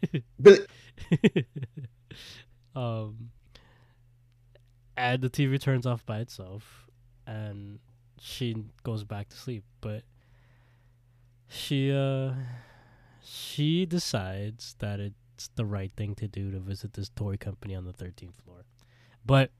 Billy. 0.40 0.66
um, 2.74 3.30
and 4.96 5.20
the 5.20 5.28
TV 5.28 5.60
turns 5.60 5.84
off 5.84 6.06
by 6.06 6.20
itself, 6.20 6.85
and 7.26 7.78
she 8.20 8.56
goes 8.82 9.04
back 9.04 9.28
to 9.30 9.36
sleep. 9.36 9.64
But 9.80 10.02
she 11.48 11.92
uh, 11.92 12.32
she 13.22 13.86
decides 13.86 14.76
that 14.78 15.00
it's 15.00 15.48
the 15.54 15.64
right 15.64 15.92
thing 15.96 16.14
to 16.16 16.28
do 16.28 16.50
to 16.50 16.58
visit 16.58 16.94
this 16.94 17.08
toy 17.08 17.36
company 17.36 17.74
on 17.74 17.84
the 17.84 17.92
thirteenth 17.92 18.36
floor. 18.44 18.64
But 19.24 19.50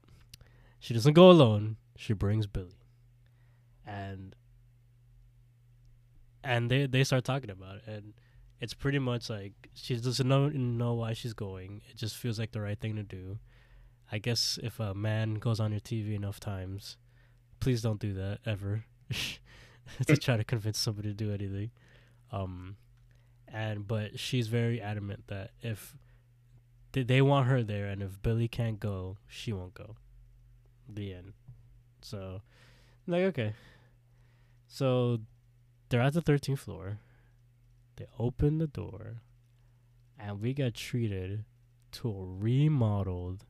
she 0.79 0.93
doesn't 0.93 1.13
go 1.13 1.29
alone. 1.29 1.77
She 1.97 2.13
brings 2.13 2.47
Billy, 2.47 2.85
and 3.85 4.35
and 6.43 6.71
they 6.71 6.85
they 6.85 7.03
start 7.03 7.25
talking 7.25 7.49
about 7.49 7.77
it, 7.77 7.83
and 7.87 8.13
it's 8.59 8.73
pretty 8.73 8.99
much 8.99 9.29
like 9.29 9.53
she 9.73 9.95
doesn't 9.97 10.27
know 10.27 10.49
know 10.49 10.93
why 10.93 11.13
she's 11.13 11.33
going. 11.33 11.81
It 11.89 11.97
just 11.97 12.15
feels 12.15 12.39
like 12.39 12.51
the 12.51 12.61
right 12.61 12.79
thing 12.79 12.95
to 12.95 13.03
do. 13.03 13.39
I 14.11 14.19
guess 14.19 14.57
if 14.63 14.79
a 14.79 14.93
man 14.93 15.35
goes 15.35 15.59
on 15.59 15.71
your 15.71 15.81
TV 15.81 16.15
enough 16.15 16.39
times, 16.39 16.97
please 17.59 17.81
don't 17.81 17.99
do 17.99 18.13
that 18.13 18.39
ever. 18.45 18.85
to 20.05 20.17
try 20.17 20.37
to 20.37 20.43
convince 20.43 20.77
somebody 20.77 21.09
to 21.09 21.13
do 21.13 21.33
anything. 21.33 21.71
Um, 22.31 22.75
and 23.47 23.87
but 23.87 24.19
she's 24.19 24.47
very 24.47 24.81
adamant 24.81 25.27
that 25.27 25.51
if 25.61 25.95
they, 26.91 27.03
they 27.03 27.21
want 27.21 27.47
her 27.47 27.63
there, 27.63 27.85
and 27.85 28.01
if 28.01 28.21
Billy 28.21 28.47
can't 28.47 28.79
go, 28.79 29.17
she 29.27 29.53
won't 29.53 29.73
go. 29.73 29.95
The 30.89 31.13
end. 31.13 31.33
So, 32.01 32.41
like, 33.05 33.23
okay. 33.23 33.53
So, 34.67 35.19
they're 35.89 36.01
at 36.01 36.13
the 36.13 36.21
13th 36.21 36.59
floor. 36.59 36.99
They 37.95 38.05
open 38.19 38.57
the 38.57 38.67
door, 38.67 39.21
and 40.19 40.41
we 40.41 40.53
got 40.53 40.73
treated 40.73 41.45
to 41.93 42.09
a 42.09 42.25
remodeled. 42.25 43.45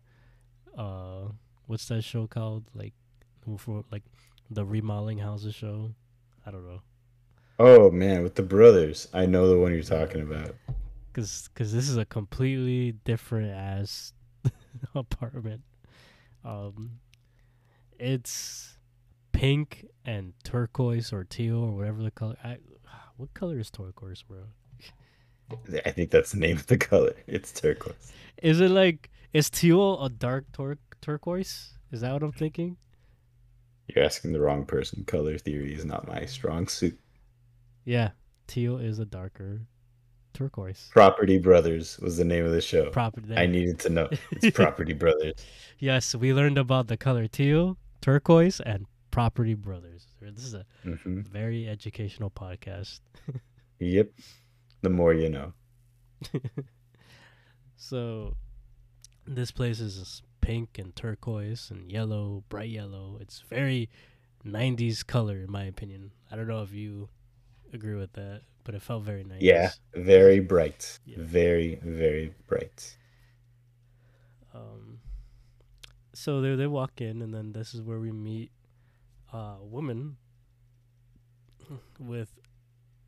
Uh, 0.78 1.30
what's 1.66 1.88
that 1.88 2.04
show 2.04 2.28
called? 2.28 2.66
Like, 2.74 2.94
for 3.56 3.86
like 3.92 4.04
the 4.50 4.66
remodeling 4.66 5.20
houses 5.20 5.56
show. 5.56 5.94
I 6.46 6.52
don't 6.52 6.66
know, 6.68 6.82
Oh, 7.60 7.90
man, 7.92 8.24
with 8.24 8.36
the 8.36 8.44
brothers. 8.44 9.08
I 9.14 9.26
know 9.26 9.48
the 9.50 9.58
one 9.58 9.74
you're 9.74 9.84
talking 9.84 10.22
about. 10.22 10.56
cause 11.14 11.50
cause 11.56 11.72
this 11.74 11.88
is 11.90 11.98
a 11.98 12.06
completely 12.06 12.92
different 13.06 13.52
ass 13.52 14.14
apartment. 14.96 15.62
Um, 16.46 17.00
it's 18.00 18.78
pink 19.32 19.86
and 20.06 20.34
turquoise 20.44 21.12
or 21.14 21.24
teal 21.24 21.58
or 21.58 21.72
whatever 21.72 22.02
the 22.04 22.12
color. 22.12 22.36
I, 22.44 22.58
what 23.18 23.34
color 23.34 23.60
is 23.60 23.70
turquoise, 23.72 24.24
bro? 24.24 24.44
I 25.86 25.92
think 25.92 26.12
that's 26.12 26.32
the 26.34 26.40
name 26.40 26.58
of 26.58 26.68
the 26.68 26.78
color. 26.78 27.14
It's 27.26 27.52
turquoise. 27.54 28.12
Is 28.44 28.60
it 28.60 28.70
like 28.70 29.10
is 29.34 29.50
teal 29.50 30.02
a 30.04 30.10
dark 30.10 30.46
tur- 30.54 30.78
turquoise? 31.02 31.74
Is 31.92 32.02
that 32.02 32.12
what 32.14 32.24
I'm 32.24 32.32
thinking? 32.34 32.78
You're 33.88 34.04
asking 34.06 34.34
the 34.34 34.42
wrong 34.42 34.66
person. 34.66 35.04
Color 35.06 35.38
theory 35.38 35.74
is 35.74 35.86
not 35.86 36.08
my 36.08 36.26
strong 36.26 36.68
suit. 36.68 37.00
Yeah, 37.86 38.12
teal 38.48 38.78
is 38.78 39.00
a 39.00 39.06
darker 39.06 39.62
turquoise. 40.34 40.90
Property 40.92 41.38
Brothers 41.40 41.98
was 42.00 42.18
the 42.18 42.26
name 42.26 42.46
of 42.46 42.52
the 42.52 42.62
show. 42.62 42.90
Property. 42.92 43.34
I 43.36 43.46
needed 43.46 43.80
to 43.80 43.90
know. 43.90 44.10
It's 44.32 44.56
Property 44.56 44.94
Brothers. 44.94 45.34
Yes, 45.80 46.14
we 46.16 46.34
learned 46.34 46.58
about 46.58 46.88
the 46.88 46.98
color 46.98 47.28
teal, 47.28 47.78
turquoise, 48.02 48.60
and 48.60 48.86
Property 49.12 49.54
Brothers. 49.54 50.06
This 50.22 50.44
is 50.44 50.54
a 50.54 50.66
hmm 50.84 51.22
very 51.22 51.68
educational 51.68 52.30
podcast. 52.30 53.00
Yep. 53.80 54.12
The 54.82 54.90
more 54.90 55.14
you 55.14 55.30
know. 55.30 55.54
So, 57.76 58.36
this 59.26 59.52
place 59.52 59.80
is 59.80 60.22
pink 60.48 60.80
and 60.80 60.96
turquoise 60.96 61.70
and 61.70 61.92
yellow, 61.92 62.42
bright 62.48 62.70
yellow. 62.70 63.18
It's 63.20 63.44
very 63.50 63.90
90s 64.46 65.06
color, 65.06 65.40
in 65.40 65.52
my 65.52 65.66
opinion. 65.66 66.12
I 66.32 66.38
don't 66.38 66.48
know 66.48 66.62
if 66.62 66.72
you 66.72 67.10
agree 67.74 67.96
with 67.96 68.14
that, 68.14 68.44
but 68.64 68.74
it 68.74 68.82
felt 68.82 69.04
very 69.04 69.26
90s. 69.26 69.40
Yeah. 69.42 69.72
Very 69.94 70.40
bright. 70.40 71.00
Yeah. 71.06 71.18
Very, 71.20 71.80
very 71.84 72.34
bright. 72.48 72.96
Um, 74.56 75.00
so 76.14 76.40
they 76.40 76.56
they 76.56 76.66
walk 76.66 77.02
in, 77.02 77.22
and 77.22 77.34
then 77.34 77.52
this 77.52 77.74
is 77.74 77.82
where 77.82 78.00
we 78.00 78.14
meet 78.14 78.52
a 79.34 79.58
woman 79.62 80.16
with. 82.00 82.32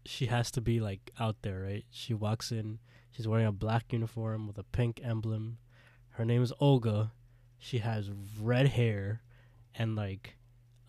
She 0.06 0.26
has 0.26 0.52
to 0.52 0.62
be 0.62 0.82
like 0.82 1.10
out 1.20 1.38
there, 1.42 1.62
right? 1.62 1.86
She 1.90 2.14
walks 2.14 2.52
in. 2.52 2.80
She's 3.12 3.30
wearing 3.30 3.46
a 3.46 3.54
black 3.54 3.94
uniform 3.94 4.46
with 4.46 4.58
a 4.58 4.64
pink 4.64 5.00
emblem. 5.02 5.58
Her 6.12 6.26
name 6.26 6.44
is 6.44 6.52
Olga. 6.60 7.14
She 7.60 7.80
has 7.80 8.10
red 8.40 8.70
hair, 8.70 9.22
and 9.76 9.96
like 9.96 10.36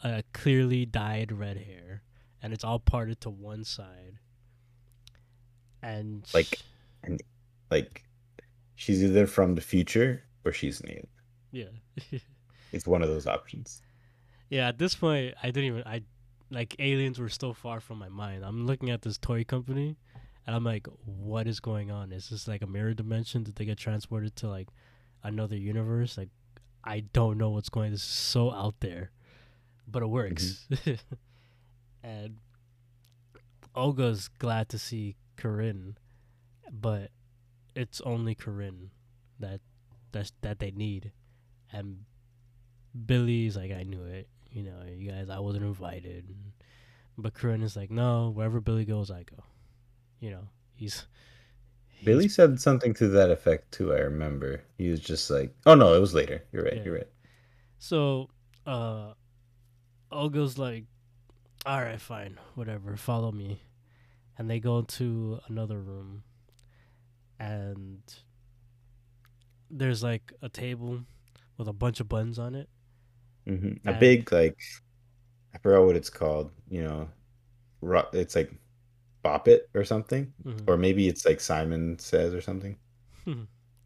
a 0.02 0.22
clearly 0.32 0.86
dyed 0.86 1.32
red 1.32 1.58
hair, 1.58 2.02
and 2.42 2.52
it's 2.52 2.64
all 2.64 2.78
parted 2.78 3.20
to 3.22 3.30
one 3.30 3.64
side. 3.64 4.18
And 5.82 6.28
Like- 6.34 6.60
and 7.02 7.20
Like 7.70 8.04
she's 8.74 9.02
either 9.02 9.26
from 9.26 9.54
the 9.54 9.60
future 9.60 10.24
or 10.44 10.52
she's 10.52 10.80
an 10.80 10.90
alien. 10.90 11.08
yeah, 11.52 12.18
It's 12.72 12.86
one 12.86 13.02
of 13.02 13.08
those 13.08 13.26
options. 13.26 13.82
yeah. 14.48 14.68
At 14.68 14.78
this 14.78 14.94
point, 14.94 15.34
I 15.42 15.46
didn't 15.50 15.64
even 15.64 15.82
I 15.86 16.02
like 16.50 16.74
aliens 16.80 17.18
were 17.18 17.28
still 17.28 17.54
far 17.54 17.80
from 17.80 17.98
my 17.98 18.08
mind. 18.08 18.44
I'm 18.44 18.66
looking 18.66 18.90
at 18.90 19.02
this 19.02 19.18
toy 19.18 19.44
company, 19.44 19.96
and 20.46 20.56
I'm 20.56 20.64
like, 20.64 20.86
what 21.04 21.46
is 21.46 21.60
going 21.60 21.90
on? 21.92 22.10
Is 22.12 22.28
this 22.30 22.48
like 22.48 22.62
a 22.62 22.66
mirror 22.66 22.92
dimension? 22.94 23.44
Did 23.44 23.54
they 23.56 23.64
get 23.64 23.78
transported 23.78 24.34
to 24.36 24.48
like 24.48 24.68
another 25.22 25.56
universe? 25.56 26.18
Like, 26.18 26.30
I 26.84 27.00
don't 27.00 27.38
know 27.38 27.50
what's 27.50 27.68
going. 27.68 27.90
This 27.90 28.00
is 28.00 28.06
so 28.06 28.50
out 28.50 28.76
there, 28.80 29.10
but 29.86 30.02
it 30.02 30.08
works. 30.08 30.66
Mm-hmm. 30.70 30.94
and 32.02 32.36
Olga's 33.74 34.28
glad 34.28 34.68
to 34.70 34.78
see 34.78 35.16
Corinne, 35.36 35.96
but 36.70 37.10
it's 37.74 38.00
only 38.02 38.34
Corinne 38.34 38.90
that 39.38 39.60
that's 40.12 40.32
that 40.42 40.58
they 40.58 40.70
need, 40.70 41.12
and 41.72 42.04
Billy's 43.06 43.56
like, 43.56 43.72
I 43.72 43.82
knew 43.82 44.04
it. 44.04 44.28
You 44.50 44.64
know, 44.64 44.82
you 44.96 45.10
guys, 45.10 45.28
I 45.30 45.38
wasn't 45.38 45.64
invited. 45.64 46.34
But 47.16 47.34
Corinne 47.34 47.62
is 47.62 47.76
like, 47.76 47.90
no, 47.90 48.30
wherever 48.30 48.60
Billy 48.60 48.84
goes, 48.84 49.10
I 49.10 49.22
go. 49.22 49.44
You 50.18 50.30
know, 50.30 50.48
he's. 50.74 51.06
Billy 52.04 52.28
said 52.28 52.60
something 52.60 52.94
to 52.94 53.08
that 53.08 53.30
effect 53.30 53.72
too, 53.72 53.92
I 53.94 53.98
remember. 53.98 54.62
He 54.78 54.88
was 54.90 55.00
just 55.00 55.30
like 55.30 55.54
Oh 55.66 55.74
no, 55.74 55.94
it 55.94 56.00
was 56.00 56.14
later. 56.14 56.42
You're 56.52 56.64
right, 56.64 56.76
Yeah. 56.76 56.82
you're 56.84 56.94
right. 56.94 57.08
So, 57.78 58.28
uh, 58.66 59.14
Olga's 60.12 60.58
like, 60.58 60.84
all 61.64 61.80
right, 61.80 62.00
fine, 62.00 62.38
whatever, 62.54 62.96
follow 62.96 63.32
me. 63.32 63.62
And 64.38 64.48
they 64.50 64.60
go 64.60 64.82
to 64.82 65.40
another 65.48 65.78
room, 65.80 66.22
and 67.38 68.00
there's 69.70 70.02
like 70.02 70.32
a 70.42 70.48
table 70.48 71.00
with 71.58 71.68
a 71.68 71.72
bunch 71.72 72.00
of 72.00 72.08
buttons 72.08 72.38
on 72.38 72.54
it. 72.54 72.68
Mm-hmm. 73.46 73.88
A 73.88 73.92
And- 73.92 74.00
big 74.00 74.32
like 74.32 74.58
I 75.54 75.58
forgot 75.58 75.84
what 75.84 75.96
it's 75.96 76.10
called, 76.10 76.50
you 76.68 76.82
know. 76.82 77.08
It's 78.12 78.36
like 78.36 78.52
Bop 79.22 79.48
It 79.48 79.68
or 79.74 79.84
something. 79.84 80.32
Mhm. 80.44 80.68
Or 80.68 80.76
maybe 80.76 81.08
it's 81.08 81.24
like 81.26 81.40
Simon 81.40 81.98
Says 81.98 82.34
or 82.34 82.40
something. 82.40 82.76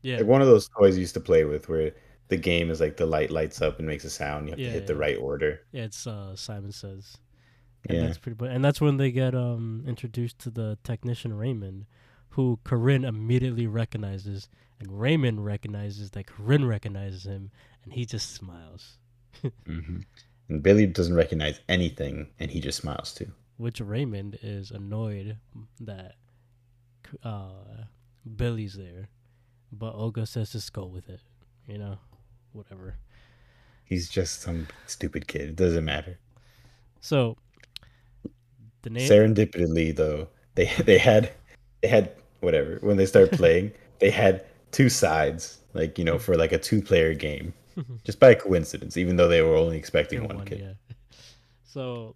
Yeah, 0.03 0.19
Like 0.19 0.27
one 0.27 0.43
of 0.43 0.49
those 0.49 0.69
toys 0.69 0.97
you 0.97 1.01
used 1.01 1.15
to 1.15 1.21
play 1.21 1.45
with 1.45 1.69
where 1.69 1.93
the 2.29 2.37
game 2.37 2.71
is 2.71 2.81
like 2.81 2.97
the 2.97 3.07
light 3.07 3.31
lights 3.31 3.63
up 3.63 3.79
and 3.79 3.87
makes 3.87 4.05
a 4.05 4.11
sound. 4.11 4.47
You 4.47 4.53
have 4.53 4.61
Yeah, 4.61 4.67
to 4.67 4.73
hit 4.73 4.87
the 4.87 4.97
right 4.97 5.17
order. 5.17 5.61
yeah, 5.73 5.85
it's 5.85 6.07
uh, 6.07 6.37
Simon 6.37 6.73
Says. 6.73 7.17
And 7.89 7.99
Yeah. 7.99 8.07
that's 8.07 8.19
pretty. 8.19 8.37
bu- 8.37 8.47
And 8.47 8.65
that's 8.65 8.81
when 8.81 8.97
they 8.99 9.11
get 9.11 9.35
um 9.35 9.85
introduced 9.87 10.39
to 10.41 10.51
the 10.51 10.79
technician 10.85 11.33
Raymond, 11.35 11.87
who 12.31 12.59
Corinne 12.65 13.05
immediately 13.05 13.67
recognizes, 13.67 14.49
and 14.81 15.01
Raymond 15.01 15.45
recognizes 15.45 16.11
that 16.13 16.27
Corinne 16.27 16.67
recognizes 16.67 17.25
him, 17.25 17.51
and 17.85 17.93
he 17.95 18.05
just 18.07 18.31
smiles. 18.33 18.99
hmm 19.67 20.01
And 20.49 20.63
Billy 20.63 20.87
doesn't 20.87 21.15
recognize 21.15 21.61
anything 21.69 22.31
and 22.39 22.51
he 22.51 22.61
just 22.61 22.79
smiles 22.79 23.15
too. 23.15 23.33
Which 23.57 23.81
Raymond 23.81 24.39
is 24.43 24.71
annoyed 24.71 25.39
that 25.81 26.17
uh 27.23 27.85
Billy's 28.37 28.75
there, 28.75 29.09
but 29.71 29.95
Olga 29.95 30.27
says 30.27 30.53
just 30.53 30.73
go 30.73 30.87
with 30.87 31.09
it, 31.09 31.21
you 31.67 31.79
know, 31.79 31.99
whatever. 32.53 32.97
He's 33.85 34.09
just 34.09 34.41
some 34.41 34.67
stupid 34.87 35.29
kid. 35.29 35.51
It 35.51 35.57
doesn't 35.57 35.85
matter. 35.85 36.19
So 37.01 37.37
the 38.83 38.91
name. 38.91 39.09
Serendipitously 39.09 39.95
though, 39.95 40.29
they 40.55 40.67
they 40.85 40.99
had 40.99 41.33
they 41.83 41.89
had 41.89 42.13
whatever. 42.41 42.79
When 42.81 42.97
they 42.97 43.07
start 43.07 43.33
playing, 43.33 43.73
they 43.99 44.11
had 44.11 44.45
two 44.71 44.89
sides, 44.89 45.59
like, 45.73 45.99
you 45.99 46.05
know, 46.05 46.19
for 46.19 46.37
like 46.37 46.53
a 46.53 46.59
two 46.59 46.81
player 46.81 47.15
game. 47.15 47.53
Just 48.05 48.21
by 48.21 48.35
coincidence, 48.35 48.97
even 48.97 49.17
though 49.17 49.27
they 49.27 49.43
were 49.43 49.57
only 49.57 49.77
expecting 49.77 50.25
one, 50.25 50.37
one, 50.37 50.47
kid. 50.47 50.61
Yeah. 50.61 50.73
So, 51.67 52.15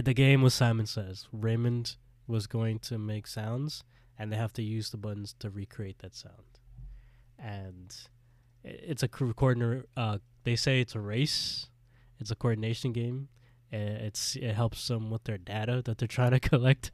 the 0.00 0.14
game 0.14 0.42
was 0.42 0.54
Simon 0.54 0.86
Says. 0.86 1.26
Raymond 1.32 1.96
was 2.26 2.46
going 2.46 2.78
to 2.80 2.98
make 2.98 3.26
sounds, 3.26 3.84
and 4.18 4.32
they 4.32 4.36
have 4.36 4.52
to 4.54 4.62
use 4.62 4.90
the 4.90 4.96
buttons 4.96 5.34
to 5.40 5.50
recreate 5.50 5.98
that 5.98 6.14
sound. 6.14 6.58
And 7.38 7.94
it's 8.64 9.02
a 9.02 9.08
co- 9.08 9.32
coordinator. 9.32 9.86
Uh, 9.96 10.18
they 10.44 10.56
say 10.56 10.80
it's 10.80 10.94
a 10.94 11.00
race. 11.00 11.66
It's 12.20 12.30
a 12.30 12.36
coordination 12.36 12.92
game. 12.92 13.28
Uh, 13.72 13.76
it's 14.06 14.36
it 14.36 14.54
helps 14.54 14.86
them 14.86 15.10
with 15.10 15.24
their 15.24 15.38
data 15.38 15.80
that 15.84 15.98
they're 15.98 16.06
trying 16.06 16.32
to 16.32 16.40
collect 16.50 16.90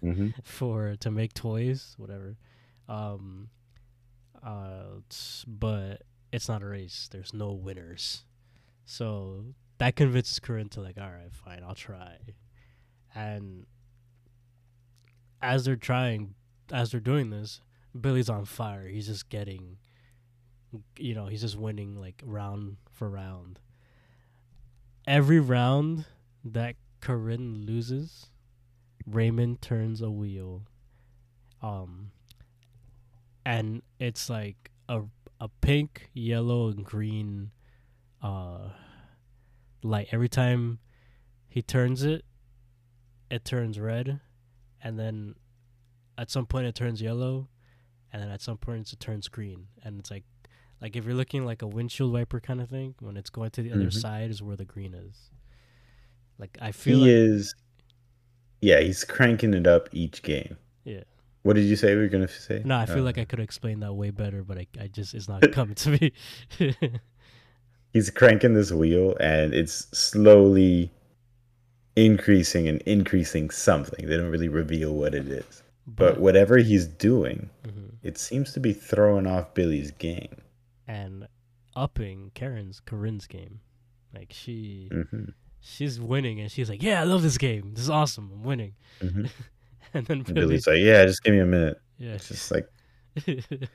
hmm 0.00 0.28
for 0.42 0.96
to 1.00 1.10
make 1.10 1.32
toys, 1.32 1.94
whatever. 1.96 2.36
Um, 2.88 3.48
uh, 4.44 5.00
but 5.46 6.02
it's 6.32 6.48
not 6.48 6.62
a 6.62 6.66
race. 6.66 7.08
There's 7.10 7.32
no 7.32 7.52
winners. 7.52 8.24
So 8.84 9.44
that 9.78 9.96
convinces 9.96 10.38
Corinne 10.38 10.68
to 10.70 10.80
like, 10.80 10.96
all 10.98 11.10
right, 11.10 11.32
fine, 11.32 11.62
I'll 11.66 11.74
try. 11.74 12.16
And 13.14 13.66
as 15.42 15.64
they're 15.64 15.76
trying, 15.76 16.34
as 16.72 16.90
they're 16.90 17.00
doing 17.00 17.30
this, 17.30 17.60
Billy's 17.98 18.28
on 18.28 18.44
fire. 18.44 18.86
He's 18.88 19.06
just 19.06 19.28
getting, 19.28 19.78
you 20.98 21.14
know, 21.14 21.26
he's 21.26 21.42
just 21.42 21.56
winning 21.56 21.98
like 22.00 22.22
round 22.24 22.76
for 22.90 23.08
round. 23.08 23.60
Every 25.06 25.40
round 25.40 26.04
that 26.44 26.76
Corinne 27.00 27.64
loses, 27.66 28.26
Raymond 29.06 29.62
turns 29.62 30.00
a 30.00 30.10
wheel. 30.10 30.62
Um 31.62 32.10
and 33.44 33.82
it's 33.98 34.28
like 34.28 34.70
a 34.88 35.02
a 35.38 35.48
pink, 35.60 36.10
yellow, 36.14 36.68
and 36.68 36.84
green 36.84 37.50
uh 38.22 38.70
light. 39.82 40.08
Every 40.12 40.28
time 40.28 40.78
he 41.48 41.62
turns 41.62 42.02
it, 42.02 42.24
it 43.30 43.44
turns 43.44 43.78
red, 43.80 44.20
and 44.82 44.98
then 44.98 45.34
at 46.18 46.30
some 46.30 46.46
point 46.46 46.66
it 46.66 46.74
turns 46.74 47.02
yellow, 47.02 47.48
and 48.12 48.22
then 48.22 48.30
at 48.30 48.40
some 48.40 48.56
point 48.58 48.92
it 48.92 49.00
turns 49.00 49.28
green. 49.28 49.66
And 49.82 49.98
it's 50.00 50.10
like 50.10 50.24
like 50.80 50.94
if 50.94 51.04
you're 51.04 51.14
looking 51.14 51.44
like 51.44 51.62
a 51.62 51.66
windshield 51.66 52.12
wiper 52.12 52.38
kind 52.40 52.60
of 52.60 52.68
thing, 52.68 52.94
when 53.00 53.16
it's 53.16 53.30
going 53.30 53.50
to 53.50 53.62
the 53.62 53.72
other 53.72 53.86
Mhm. 53.86 54.00
side 54.00 54.30
is 54.30 54.42
where 54.42 54.56
the 54.56 54.64
green 54.64 54.94
is. 54.94 55.30
Like 56.38 56.58
I 56.60 56.72
feel 56.72 56.98
He 56.98 57.02
like 57.02 57.10
is 57.10 57.54
Yeah, 58.60 58.80
he's 58.80 59.04
cranking 59.04 59.54
it 59.54 59.66
up 59.66 59.88
each 59.92 60.22
game. 60.22 60.56
Yeah. 60.84 61.04
What 61.42 61.54
did 61.56 61.64
you 61.64 61.76
say 61.76 61.94
we 61.94 62.02
were 62.02 62.08
gonna 62.08 62.28
say? 62.28 62.62
No, 62.64 62.76
I 62.76 62.86
feel 62.86 62.98
Uh, 62.98 63.02
like 63.02 63.18
I 63.18 63.24
could 63.24 63.40
explain 63.40 63.80
that 63.80 63.94
way 63.94 64.10
better, 64.10 64.42
but 64.42 64.58
I, 64.58 64.66
I 64.80 64.88
just 64.88 65.14
it's 65.14 65.28
not 65.28 65.40
coming 65.52 65.74
to 65.76 65.90
me. 65.90 66.12
he's 67.96 68.10
cranking 68.10 68.52
this 68.54 68.70
wheel 68.72 69.16
and 69.20 69.54
it's 69.54 69.86
slowly 69.96 70.90
increasing 71.96 72.68
and 72.68 72.80
increasing 72.82 73.48
something. 73.50 74.06
They 74.06 74.16
don't 74.16 74.30
really 74.30 74.48
reveal 74.48 74.94
what 74.94 75.14
it 75.14 75.26
is. 75.28 75.62
But 75.86 76.20
whatever 76.20 76.58
he's 76.58 76.86
doing, 76.86 77.48
Mhm. 77.64 77.92
it 78.02 78.18
seems 78.18 78.52
to 78.52 78.60
be 78.60 78.72
throwing 78.72 79.26
off 79.26 79.54
Billy's 79.54 79.90
game. 79.92 80.36
and 80.88 81.26
upping 81.74 82.30
Karen's 82.34 82.80
Corinne's 82.80 83.26
game, 83.26 83.60
like 84.14 84.32
she 84.32 84.88
hmm 84.92 85.24
she's 85.60 85.98
winning 85.98 86.38
and 86.40 86.50
she's 86.50 86.70
like, 86.70 86.80
yeah, 86.82 87.00
I 87.00 87.04
love 87.04 87.22
this 87.22 87.38
game. 87.38 87.72
This 87.74 87.82
is 87.84 87.90
awesome. 87.90 88.30
I'm 88.32 88.44
winning. 88.44 88.74
hmm 89.00 89.24
And 89.94 90.06
then 90.06 90.22
Billy, 90.22 90.34
Billy's 90.40 90.66
like, 90.66 90.78
"Yeah, 90.80 91.04
just 91.06 91.22
give 91.24 91.32
me 91.34 91.40
a 91.40 91.46
minute." 91.46 91.80
yeah, 91.98 92.12
It's 92.14 92.28
just 92.28 92.50
like 92.50 92.68
it 93.26 93.70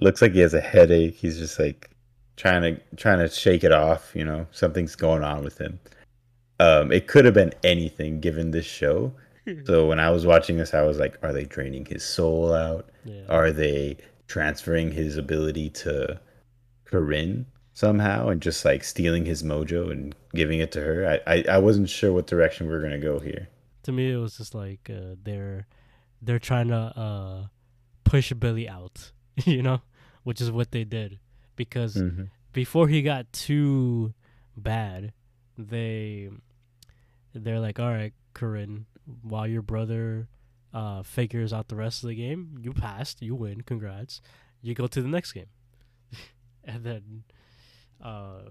looks 0.00 0.22
like 0.22 0.32
he 0.32 0.40
has 0.40 0.54
a 0.54 0.60
headache. 0.60 1.14
He's 1.16 1.38
just 1.38 1.58
like 1.58 1.90
trying 2.36 2.62
to 2.62 2.80
trying 2.96 3.18
to 3.18 3.28
shake 3.28 3.64
it 3.64 3.72
off. 3.72 4.12
You 4.14 4.24
know, 4.24 4.46
something's 4.50 4.96
going 4.96 5.22
on 5.24 5.44
with 5.44 5.58
him. 5.58 5.78
Um, 6.60 6.92
it 6.92 7.06
could 7.08 7.24
have 7.24 7.34
been 7.34 7.52
anything 7.64 8.20
given 8.20 8.50
this 8.52 8.66
show. 8.66 9.12
So 9.66 9.86
when 9.86 10.00
I 10.00 10.08
was 10.08 10.24
watching 10.24 10.56
this, 10.56 10.72
I 10.72 10.82
was 10.82 10.98
like, 10.98 11.18
"Are 11.22 11.30
they 11.32 11.44
draining 11.44 11.84
his 11.84 12.02
soul 12.02 12.54
out? 12.54 12.88
yeah. 13.04 13.24
Are 13.28 13.52
they 13.52 13.98
transferring 14.26 14.90
his 14.90 15.18
ability 15.18 15.68
to 15.70 16.18
Corinne 16.86 17.44
somehow 17.74 18.28
and 18.28 18.40
just 18.40 18.64
like 18.64 18.82
stealing 18.84 19.26
his 19.26 19.42
mojo 19.42 19.90
and 19.90 20.14
giving 20.34 20.60
it 20.60 20.72
to 20.72 20.80
her?" 20.80 21.20
I 21.26 21.34
I, 21.34 21.44
I 21.50 21.58
wasn't 21.58 21.90
sure 21.90 22.10
what 22.10 22.26
direction 22.26 22.68
we 22.68 22.72
are 22.72 22.80
gonna 22.80 22.98
go 22.98 23.18
here. 23.18 23.48
to 23.82 23.92
me 23.92 24.10
it 24.12 24.16
was 24.16 24.38
just 24.38 24.54
like 24.54 24.88
uh, 24.88 25.14
they're 25.22 25.66
they're 26.22 26.38
trying 26.38 26.68
to 26.68 26.76
uh, 26.76 27.46
push 28.04 28.32
Billy 28.32 28.66
out, 28.66 29.12
you 29.44 29.62
know, 29.62 29.82
which 30.22 30.40
is 30.40 30.50
what 30.50 30.70
they 30.70 30.84
did 30.84 31.18
because 31.56 31.96
Mhm. 31.96 32.30
before 32.52 32.88
he 32.88 33.02
got 33.02 33.32
too 33.32 34.14
bad, 34.56 35.12
they 35.58 36.30
they're 37.32 37.60
like, 37.60 37.80
all 37.80 37.90
right, 37.90 38.12
Corinne, 38.32 38.86
while 39.22 39.46
your 39.46 39.62
brother 39.62 40.28
uh, 40.72 41.02
figures 41.02 41.52
out 41.52 41.68
the 41.68 41.76
rest 41.76 42.02
of 42.02 42.08
the 42.08 42.14
game, 42.16 42.56
you 42.60 42.72
passed, 42.72 43.22
you 43.22 43.34
win, 43.34 43.60
congrats. 43.62 44.20
You 44.62 44.74
go 44.74 44.86
to 44.88 45.02
the 45.02 45.08
next 45.08 45.32
game, 45.32 45.46
and 46.64 46.82
then 46.84 47.24
uh, 48.00 48.42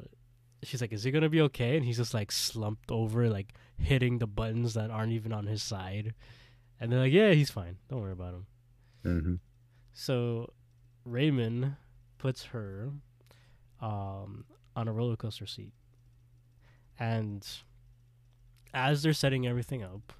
she's 0.64 0.80
like, 0.82 0.94
"Is 0.94 1.04
he 1.04 1.12
gonna 1.12 1.30
be 1.30 1.42
okay?" 1.42 1.76
And 1.76 1.86
he's 1.86 1.98
just 1.98 2.14
like 2.14 2.32
slumped 2.32 2.92
over, 2.92 3.30
like 3.30 3.54
hitting 3.78 4.20
the 4.20 4.28
buttons 4.28 4.74
that 4.76 4.90
aren't 4.92 5.12
even 5.12 5.34
on 5.34 5.48
his 5.48 5.62
side. 5.64 6.14
And 6.80 6.92
they're 6.92 7.00
like, 7.00 7.12
"Yeah, 7.14 7.32
he's 7.34 7.50
fine. 7.52 7.78
Don't 7.90 8.02
worry 8.02 8.12
about 8.14 8.34
him." 8.36 8.46
hmm 9.04 9.36
So 9.94 10.54
Raymond 11.06 11.76
puts 12.24 12.46
her 12.46 12.90
um, 13.82 14.46
on 14.78 14.88
a 14.88 14.94
roller 14.94 15.18
coaster 15.18 15.46
seat, 15.46 15.74
and 16.98 17.46
as 18.74 19.04
they're 19.04 19.12
setting 19.12 19.46
everything 19.46 19.84
up, 19.84 20.14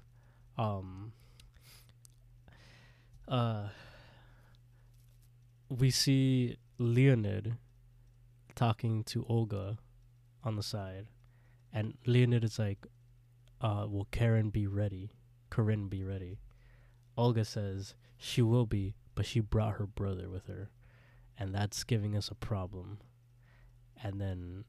um, 0.58 1.12
uh, 3.26 3.68
we 5.70 5.90
see 5.90 6.58
Leonid 6.76 7.56
talking 8.54 9.02
to 9.04 9.24
Olga 9.26 9.78
on 10.42 10.56
the 10.56 10.62
side, 10.62 11.06
and 11.72 11.94
Leonid 12.04 12.44
is 12.44 12.58
like, 12.58 12.86
uh, 13.62 13.86
"Will 13.88 14.08
Karen 14.10 14.50
be 14.50 14.66
ready? 14.66 15.10
Corinne 15.48 15.88
be 15.88 16.04
ready?" 16.04 16.38
Olga 17.16 17.46
says 17.46 17.94
she 18.18 18.42
will 18.42 18.66
be, 18.66 18.94
but 19.14 19.24
she 19.24 19.40
brought 19.40 19.78
her 19.78 19.86
brother 19.86 20.28
with 20.28 20.48
her, 20.48 20.68
and 21.38 21.54
that's 21.54 21.84
giving 21.84 22.16
us 22.16 22.28
a 22.28 22.34
problem. 22.34 22.98
And 24.02 24.20
then 24.20 24.64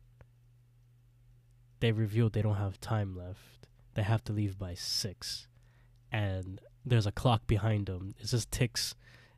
they 1.80 1.92
reveal 1.92 2.30
they 2.30 2.42
don't 2.42 2.56
have 2.56 2.80
time 2.80 3.16
left. 3.16 3.68
They 3.94 4.04
have 4.04 4.24
to 4.26 4.34
leave 4.34 4.58
by 4.58 4.74
six, 4.74 5.48
and 6.12 6.60
there's 6.86 7.06
a 7.06 7.12
clock 7.12 7.48
behind 7.48 7.86
them. 7.86 8.14
It 8.20 8.28
just 8.28 8.52
ticks 8.52 8.96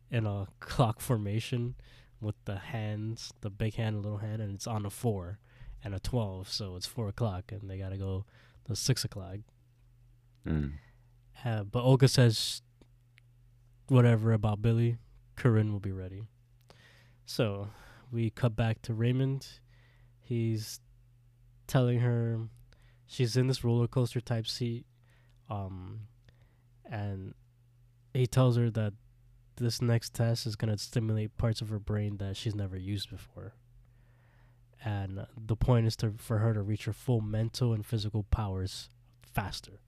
in 0.10 0.26
a 0.26 0.48
clock 0.60 1.00
formation 1.00 1.76
with 2.20 2.36
the 2.46 2.58
hands, 2.58 3.32
the 3.42 3.50
big 3.52 3.76
hand, 3.76 3.96
and 3.96 4.04
little 4.04 4.20
hand, 4.20 4.42
and 4.42 4.56
it's 4.56 4.66
on 4.66 4.86
a 4.86 4.90
four 4.90 5.38
and 5.84 5.94
a 5.94 6.00
twelve, 6.00 6.50
so 6.50 6.76
it's 6.76 6.88
four 6.88 7.08
o'clock, 7.08 7.52
and 7.52 7.70
they 7.70 7.78
gotta 7.78 7.98
go 7.98 8.26
to 8.66 8.76
six 8.76 9.04
o'clock. 9.04 9.38
Mm. 10.46 10.74
Uh, 11.46 11.64
but 11.64 11.84
Olga 11.84 12.08
says 12.08 12.62
whatever 13.88 14.34
about 14.34 14.62
Billy. 14.62 14.98
Corinne 15.36 15.72
will 15.72 15.80
be 15.80 15.92
ready. 15.92 16.24
So 17.28 17.68
we 18.10 18.30
cut 18.30 18.56
back 18.56 18.82
to 18.84 18.94
Raymond. 18.94 19.46
He's 20.22 20.80
telling 21.68 22.00
her 22.00 22.40
she's 23.06 23.36
in 23.36 23.48
this 23.48 23.66
roller 23.66 23.88
coaster 23.88 24.22
type 24.22 24.48
seat. 24.48 24.86
Um, 25.50 26.08
and 26.90 27.34
he 28.14 28.28
tells 28.28 28.56
her 28.56 28.72
that 28.72 28.94
this 29.58 29.82
next 29.82 30.14
test 30.14 30.48
is 30.48 30.56
going 30.56 30.72
to 30.72 30.82
stimulate 30.82 31.38
parts 31.38 31.60
of 31.60 31.68
her 31.68 31.80
brain 31.80 32.16
that 32.18 32.38
she's 32.38 32.56
never 32.56 32.78
used 32.78 33.10
before. 33.10 33.54
And 34.84 35.26
the 35.36 35.58
point 35.58 35.86
is 35.86 35.98
to 35.98 36.14
for 36.18 36.38
her 36.38 36.54
to 36.54 36.62
reach 36.62 36.86
her 36.86 36.94
full 36.94 37.20
mental 37.20 37.74
and 37.74 37.86
physical 37.86 38.24
powers 38.24 38.90
faster. 39.22 39.82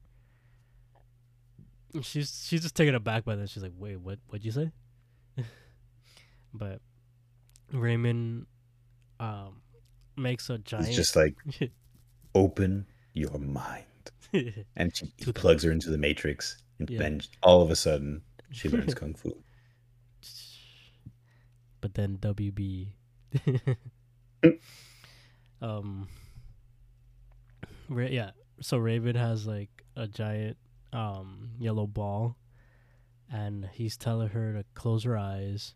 She's 2.02 2.46
she's 2.46 2.64
just 2.64 2.76
taken 2.76 2.96
aback 2.96 3.24
by 3.24 3.36
that. 3.36 3.50
She's 3.50 3.64
like, 3.64 3.72
"Wait, 3.78 3.98
what? 3.98 4.20
What'd 4.28 4.46
you 4.46 4.52
say?" 4.52 4.72
but 6.54 6.82
Raymond 7.72 8.46
um, 9.20 9.62
makes 10.18 10.50
a 10.50 10.58
giant. 10.58 10.88
It's 10.88 10.96
just 10.96 11.16
like 11.16 11.36
open 12.36 12.86
your 13.14 13.38
mind, 13.40 13.86
and 14.76 14.96
she 14.96 15.12
he 15.18 15.32
plugs 15.34 15.64
her 15.64 15.72
into 15.72 15.90
the 15.90 15.98
matrix, 15.98 16.58
and 16.80 16.90
Yeah. 16.90 17.00
then 17.00 17.22
all 17.44 17.62
of 17.62 17.70
a 17.72 17.76
sudden 17.76 18.22
she 18.52 18.70
learns 18.70 18.94
kung 18.94 19.14
fu. 19.14 19.32
but 21.82 21.94
then 21.94 22.18
WB. 22.18 22.90
um. 25.62 26.08
Ra- 27.90 28.06
yeah. 28.10 28.32
So 28.62 28.78
Raven 28.78 29.16
has 29.16 29.48
like 29.48 29.70
a 29.96 30.08
giant 30.08 30.58
um 30.94 31.52
yellow 31.60 31.88
ball, 31.88 32.36
and 33.32 33.70
he's 33.74 33.98
telling 33.98 34.30
her 34.30 34.54
to 34.54 34.66
close 34.76 35.04
her 35.04 35.18
eyes, 35.18 35.76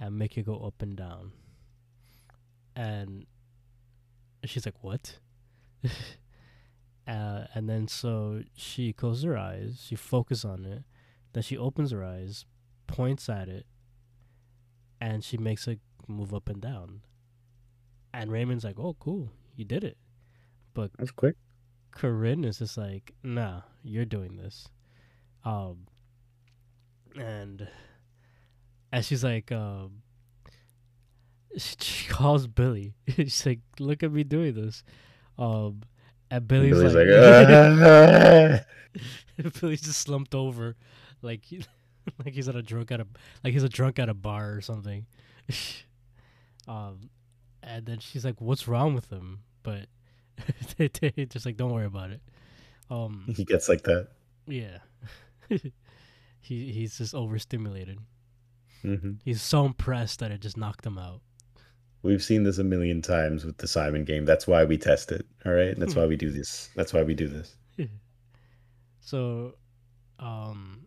and 0.00 0.18
make 0.18 0.36
it 0.36 0.46
go 0.46 0.58
up 0.58 0.82
and 0.82 0.96
down. 0.96 1.32
And 2.76 3.26
she's 4.44 4.66
like, 4.66 4.82
"What?" 4.82 5.18
uh, 7.06 7.44
and 7.54 7.68
then 7.68 7.88
so 7.88 8.42
she 8.54 8.92
closes 8.92 9.24
her 9.24 9.36
eyes, 9.36 9.84
she 9.86 9.94
focuses 9.96 10.44
on 10.44 10.64
it, 10.64 10.82
then 11.32 11.42
she 11.42 11.56
opens 11.56 11.90
her 11.92 12.04
eyes, 12.04 12.44
points 12.86 13.28
at 13.28 13.48
it, 13.48 13.66
and 15.00 15.22
she 15.24 15.36
makes 15.36 15.66
it 15.68 15.80
move 16.08 16.34
up 16.34 16.48
and 16.48 16.60
down. 16.60 17.02
And 18.12 18.30
Raymond's 18.30 18.64
like, 18.64 18.78
"Oh, 18.78 18.94
cool, 18.98 19.30
you 19.56 19.64
did 19.64 19.84
it." 19.84 19.96
But 20.72 20.90
That's 20.98 21.10
quick. 21.10 21.36
Corinne 21.90 22.44
is 22.44 22.58
just 22.58 22.76
like, 22.76 23.14
"Nah, 23.22 23.62
you're 23.82 24.04
doing 24.04 24.36
this," 24.36 24.68
um, 25.44 25.86
and 27.16 27.68
and 28.94 29.04
she's 29.04 29.24
like, 29.24 29.50
um, 29.50 30.02
she, 31.56 31.74
she 31.80 32.08
calls 32.08 32.46
Billy. 32.46 32.94
she's 33.08 33.44
like, 33.44 33.58
"Look 33.80 34.04
at 34.04 34.12
me 34.12 34.22
doing 34.22 34.54
this," 34.54 34.84
um, 35.36 35.82
and 36.30 36.46
Billy's, 36.46 36.78
Billy's 36.78 36.94
like, 36.94 37.08
like, 37.08 38.62
"Ah." 39.42 39.50
Billy's 39.60 39.80
just 39.80 40.00
slumped 40.00 40.32
over, 40.32 40.76
like 41.22 41.42
like 42.24 42.34
he's 42.34 42.48
at 42.48 42.54
a 42.54 42.62
drunk 42.62 42.92
at 42.92 43.00
a 43.00 43.06
like 43.42 43.52
he's 43.52 43.64
a 43.64 43.68
drunk 43.68 43.98
at 43.98 44.08
a 44.08 44.14
bar 44.14 44.52
or 44.52 44.60
something. 44.60 45.06
um, 46.68 47.10
and 47.64 47.84
then 47.86 47.98
she's 47.98 48.24
like, 48.24 48.40
"What's 48.40 48.68
wrong 48.68 48.94
with 48.94 49.10
him?" 49.10 49.40
But 49.64 49.86
they, 50.76 50.86
they 50.86 51.26
just 51.26 51.46
like, 51.46 51.56
"Don't 51.56 51.72
worry 51.72 51.86
about 51.86 52.12
it." 52.12 52.20
Um, 52.88 53.24
he 53.34 53.44
gets 53.44 53.68
like 53.68 53.82
that. 53.82 54.06
yeah, 54.46 54.78
he 55.48 56.70
he's 56.70 56.98
just 56.98 57.12
overstimulated. 57.12 57.98
Hmm 58.84 59.12
He's 59.24 59.42
so 59.42 59.64
impressed 59.64 60.20
that 60.20 60.30
it 60.30 60.40
just 60.40 60.56
knocked 60.56 60.84
him 60.86 60.98
out. 60.98 61.20
We've 62.02 62.22
seen 62.22 62.42
this 62.44 62.58
a 62.58 62.64
million 62.64 63.00
times 63.00 63.44
with 63.46 63.56
the 63.56 63.66
Simon 63.66 64.04
game. 64.04 64.26
That's 64.26 64.46
why 64.46 64.64
we 64.64 64.76
test 64.76 65.10
it. 65.10 65.24
All 65.46 65.52
right. 65.54 65.74
That's 65.78 65.94
why 65.96 66.04
we 66.04 66.16
do 66.16 66.30
this. 66.30 66.68
That's 66.76 66.92
why 66.92 67.02
we 67.02 67.14
do 67.14 67.28
this. 67.28 67.56
So, 69.00 69.56
um, 70.18 70.86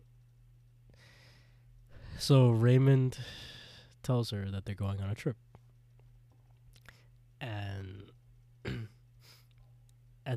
so 2.18 2.50
Raymond 2.50 3.16
tells 4.02 4.30
her 4.30 4.50
that 4.50 4.64
they're 4.66 4.74
going 4.74 5.00
on 5.00 5.08
a 5.08 5.14
trip, 5.14 5.36
and 7.40 8.10
and 8.64 8.88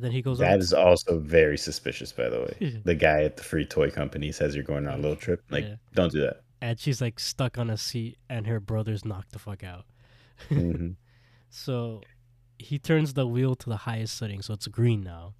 then 0.04 0.12
he 0.12 0.22
goes 0.22 0.38
That 0.38 0.54
on. 0.54 0.60
is 0.60 0.74
also 0.74 1.20
very 1.20 1.58
suspicious, 1.58 2.12
by 2.12 2.30
the 2.30 2.40
way. 2.42 2.82
The 2.86 2.94
guy 2.96 3.24
at 3.24 3.38
the 3.38 3.44
free 3.44 3.66
toy 3.66 3.90
company 3.90 4.32
says 4.32 4.54
you're 4.56 4.64
going 4.64 4.88
on 4.88 4.94
a 4.94 5.02
little 5.02 5.16
trip. 5.16 5.42
Like, 5.50 5.64
Yeah. 5.66 5.76
don't 5.96 6.12
do 6.12 6.22
that. 6.22 6.42
And 6.62 6.80
she's 6.80 7.02
like 7.02 7.20
stuck 7.20 7.58
on 7.58 7.70
a 7.70 7.78
seat, 7.78 8.18
and 8.30 8.48
her 8.48 8.60
brother's 8.60 9.04
knocked 9.06 9.32
the 9.32 9.40
fuck 9.40 9.64
out. 9.64 9.86
Mhm. 10.50 10.96
So 11.54 12.02
he 12.58 12.80
turns 12.80 13.14
the 13.14 13.28
wheel 13.28 13.56
to 13.56 13.68
the 13.70 13.76
highest 13.78 14.16
setting, 14.18 14.42
so 14.42 14.54
it's 14.54 14.68
green 14.68 15.04
now. 15.04 15.34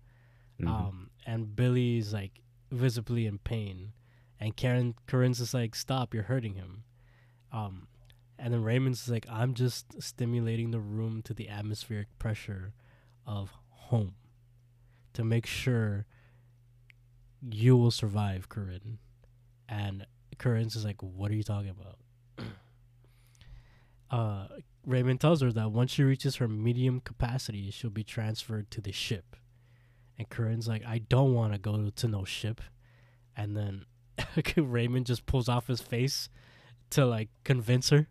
Mhm. 0.60 0.68
Um, 0.68 1.10
and 1.26 1.56
Billy's 1.56 2.12
like 2.14 2.42
visibly 2.70 3.26
in 3.28 3.38
pain, 3.38 3.94
and 4.40 4.56
Karen 4.58 4.96
Corinne's 5.08 5.38
just 5.38 5.54
like, 5.54 5.74
"Stop! 5.74 6.14
You're 6.14 6.24
hurting 6.24 6.56
him." 6.56 6.84
Um, 7.54 7.88
and 8.38 8.54
then 8.54 8.62
Raymond's 8.64 9.08
like, 9.08 9.26
"I'm 9.30 9.54
just 9.54 10.02
stimulating 10.02 10.72
the 10.72 10.82
room 10.82 11.22
to 11.24 11.34
the 11.34 11.48
atmospheric 11.48 12.18
pressure 12.20 12.74
of 13.26 13.54
home 13.70 14.16
to 15.14 15.24
make 15.24 15.46
sure 15.46 16.06
you 17.42 17.78
will 17.78 17.92
survive, 17.92 18.50
Corinne." 18.50 19.00
And 19.70 20.06
Corinne's 20.42 20.76
is 20.76 20.84
like, 20.84 21.02
"What 21.04 21.30
are 21.30 21.36
you 21.36 21.44
talking 21.44 21.70
about?" 21.70 22.00
uh, 24.12 24.48
Raymond 24.86 25.22
tells 25.22 25.42
her 25.42 25.52
that 25.52 25.72
once 25.72 25.92
she 25.92 26.04
reaches 26.04 26.38
her 26.38 26.48
medium 26.48 27.00
capacity, 27.00 27.70
she'll 27.70 27.92
be 27.92 28.04
transferred 28.04 28.72
to 28.72 28.82
the 28.82 28.92
ship. 28.92 29.36
And 30.18 30.28
Corinne's 30.30 30.68
like, 30.68 30.84
I 30.86 30.98
don't 30.98 31.36
want 31.36 31.54
to 31.54 31.60
go 31.60 31.90
to 31.90 32.08
no 32.08 32.24
ship. 32.26 32.60
And 33.38 33.56
then 33.56 33.86
Raymond 34.58 35.06
just 35.06 35.28
pulls 35.28 35.48
off 35.48 35.68
his 35.68 35.82
face 35.82 36.28
to 36.92 37.06
like 37.06 37.30
convince 37.44 37.90
her. 37.90 38.08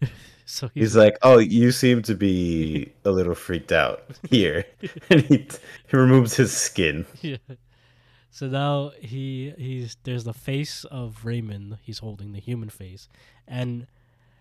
so 0.46 0.70
he's, 0.74 0.82
He's 0.82 0.96
like, 0.96 1.16
"Oh, 1.22 1.38
you 1.38 1.72
seem 1.72 2.02
to 2.02 2.14
be 2.14 2.92
a 3.04 3.10
little 3.10 3.34
freaked 3.34 3.72
out 3.72 4.04
here," 4.28 4.64
and 5.10 5.22
he 5.22 5.48
he 5.88 5.96
removes 5.96 6.34
his 6.34 6.52
skin. 6.52 7.06
yeah. 7.20 7.36
So 8.34 8.48
now 8.48 8.90
he 9.00 9.54
he's 9.56 9.96
there's 10.02 10.24
the 10.24 10.32
face 10.34 10.82
of 10.86 11.24
Raymond 11.24 11.78
he's 11.80 12.00
holding 12.00 12.32
the 12.32 12.40
human 12.40 12.68
face, 12.68 13.08
and 13.46 13.86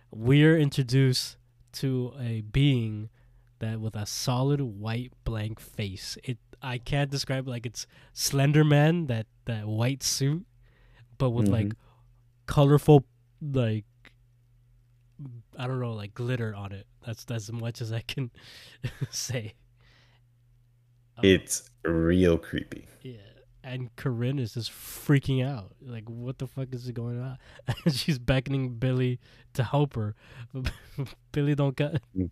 we're 0.09 0.57
introduced 0.57 1.37
to 1.73 2.11
a 2.19 2.41
being 2.41 3.11
that 3.59 3.79
with 3.79 3.95
a 3.95 4.07
solid 4.07 4.61
white 4.61 5.13
blank 5.25 5.59
face. 5.59 6.17
It 6.23 6.39
I 6.59 6.79
can't 6.79 7.11
describe 7.11 7.47
it 7.47 7.51
like 7.51 7.67
it's 7.67 7.85
Slender 8.13 8.63
Man 8.63 9.05
that 9.13 9.27
that 9.45 9.67
white 9.67 10.01
suit, 10.01 10.43
but 11.19 11.29
with 11.29 11.47
like 11.47 11.73
colorful 12.47 13.05
like 13.39 13.85
I 15.55 15.67
don't 15.67 15.79
know 15.79 15.93
like 15.93 16.15
glitter 16.15 16.55
on 16.55 16.71
it. 16.71 16.87
That's 17.05 17.25
that's 17.25 17.43
as 17.43 17.51
much 17.51 17.79
as 17.79 17.93
I 17.93 18.01
can 18.01 18.31
say. 19.11 19.53
Um, 21.15 21.25
It's 21.25 21.69
real 21.83 22.39
creepy. 22.39 22.87
yeah. 23.03 23.17
And 23.63 23.95
Corinne 23.95 24.39
is 24.39 24.55
just 24.55 24.71
freaking 24.71 25.45
out. 25.45 25.71
Like, 25.81 26.09
what 26.09 26.37
the 26.37 26.47
fuck 26.47 26.73
is 26.73 26.89
going 26.91 27.21
on? 27.21 27.37
And 27.85 27.93
she's 27.95 28.19
beckoning 28.19 28.75
Billy 28.75 29.19
to 29.53 29.63
help 29.63 29.95
her. 29.95 30.15
Billy 31.31 31.55
don't 31.55 31.75
got. 31.75 32.01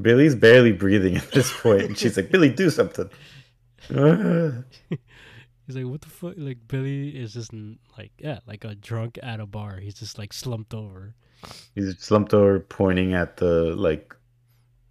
Billy's 0.00 0.34
barely 0.34 0.72
breathing 0.72 1.16
at 1.16 1.30
this 1.30 1.52
point, 1.60 1.82
and 1.82 1.96
she's 1.96 2.16
like, 2.16 2.30
"Billy, 2.30 2.50
do 2.50 2.68
something." 2.68 3.08
He's 5.66 5.76
like, 5.76 5.86
what 5.86 6.00
the 6.00 6.08
fuck? 6.08 6.34
Like, 6.36 6.58
Billy 6.66 7.10
is 7.10 7.34
just 7.34 7.52
like, 7.96 8.12
yeah, 8.18 8.40
like 8.46 8.64
a 8.64 8.74
drunk 8.74 9.18
at 9.22 9.40
a 9.40 9.46
bar. 9.46 9.78
He's 9.78 9.94
just 9.94 10.18
like 10.18 10.32
slumped 10.32 10.74
over. 10.74 11.14
He's 11.74 11.98
slumped 11.98 12.34
over, 12.34 12.60
pointing 12.60 13.14
at 13.14 13.36
the 13.36 13.74
like 13.76 14.14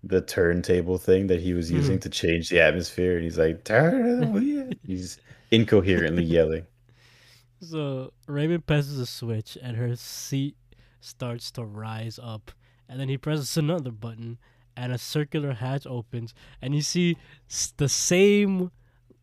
the 0.03 0.21
turntable 0.21 0.97
thing 0.97 1.27
that 1.27 1.41
he 1.41 1.53
was 1.53 1.69
hmm. 1.69 1.77
using 1.77 1.99
to 1.99 2.09
change 2.09 2.49
the 2.49 2.61
atmosphere, 2.61 3.15
and 3.15 3.23
he's 3.23 3.37
like, 3.37 3.63
"Turn 3.63 4.23
it 4.23 4.27
away." 4.27 4.77
He's 4.85 5.19
incoherently 5.51 6.23
yelling. 6.23 6.65
So 7.61 8.13
Raymond 8.27 8.65
presses 8.65 8.97
a 8.97 9.05
switch 9.05 9.57
and 9.61 9.77
her 9.77 9.95
seat 9.95 10.55
starts 10.99 11.51
to 11.51 11.63
rise 11.63 12.19
up. 12.21 12.51
And 12.89 12.99
then 12.99 13.07
he 13.07 13.17
presses 13.17 13.55
another 13.55 13.91
button 13.91 14.39
and 14.75 14.91
a 14.91 14.97
circular 14.97 15.53
hatch 15.53 15.85
opens. 15.85 16.33
And 16.61 16.73
you 16.73 16.81
see 16.81 17.17
the 17.77 17.87
same 17.87 18.71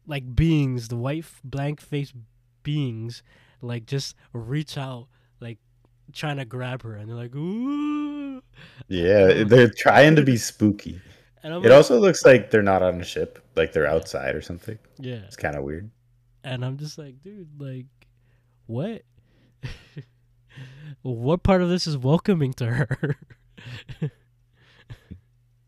like 0.07 0.37
beings, 0.37 0.89
the 0.89 0.97
white 0.97 1.25
blank 1.43 1.81
faced 1.81 2.15
beings, 2.63 3.23
like 3.61 3.87
just 3.87 4.15
reach 4.33 4.79
out, 4.79 5.09
like 5.41 5.59
trying 6.13 6.37
to 6.37 6.45
grab 6.45 6.83
her. 6.83 6.95
And 6.95 7.09
they're 7.09 7.17
like, 7.17 7.35
ooh. 7.35 7.98
Yeah, 8.89 9.45
they're 9.45 9.69
trying 9.71 10.17
to 10.17 10.23
be 10.23 10.37
spooky. 10.37 11.01
It 11.45 11.51
like, 11.53 11.71
also 11.71 11.99
looks 11.99 12.25
like 12.25 12.51
they're 12.51 12.63
not 12.63 12.83
on 12.83 13.01
a 13.01 13.05
ship, 13.05 13.39
like 13.57 13.73
they're 13.73 13.87
outside 13.87 14.35
or 14.35 14.43
something. 14.43 14.79
yeah. 14.99 15.17
It's 15.27 15.37
kind 15.37 15.57
of 15.57 15.63
weird. 15.65 15.91
And 16.45 16.65
I'm 16.65 16.77
just 16.79 16.99
like, 16.99 17.23
dude, 17.23 17.49
like, 17.61 17.87
what? 18.67 19.03
what 21.03 21.43
part 21.43 21.63
of 21.63 21.69
this 21.69 21.87
is 21.87 21.97
welcoming 21.97 22.53
to 22.55 22.67
her? 22.67 23.17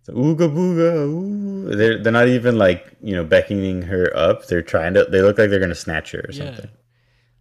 So, 0.02 0.14
ooga 0.14 0.48
booga, 0.50 1.06
ooh. 1.06 1.76
They're 1.76 2.02
they're 2.02 2.10
not 2.12 2.28
even 2.28 2.56
like 2.56 2.96
you 3.02 3.14
know 3.14 3.22
beckoning 3.24 3.82
her 3.82 4.10
up. 4.16 4.46
They're 4.46 4.62
trying 4.62 4.94
to. 4.94 5.04
They 5.04 5.20
look 5.20 5.36
like 5.36 5.50
they're 5.50 5.60
gonna 5.60 5.74
snatch 5.74 6.12
her 6.12 6.20
or 6.20 6.30
Yeah. 6.32 6.46
something. 6.46 6.70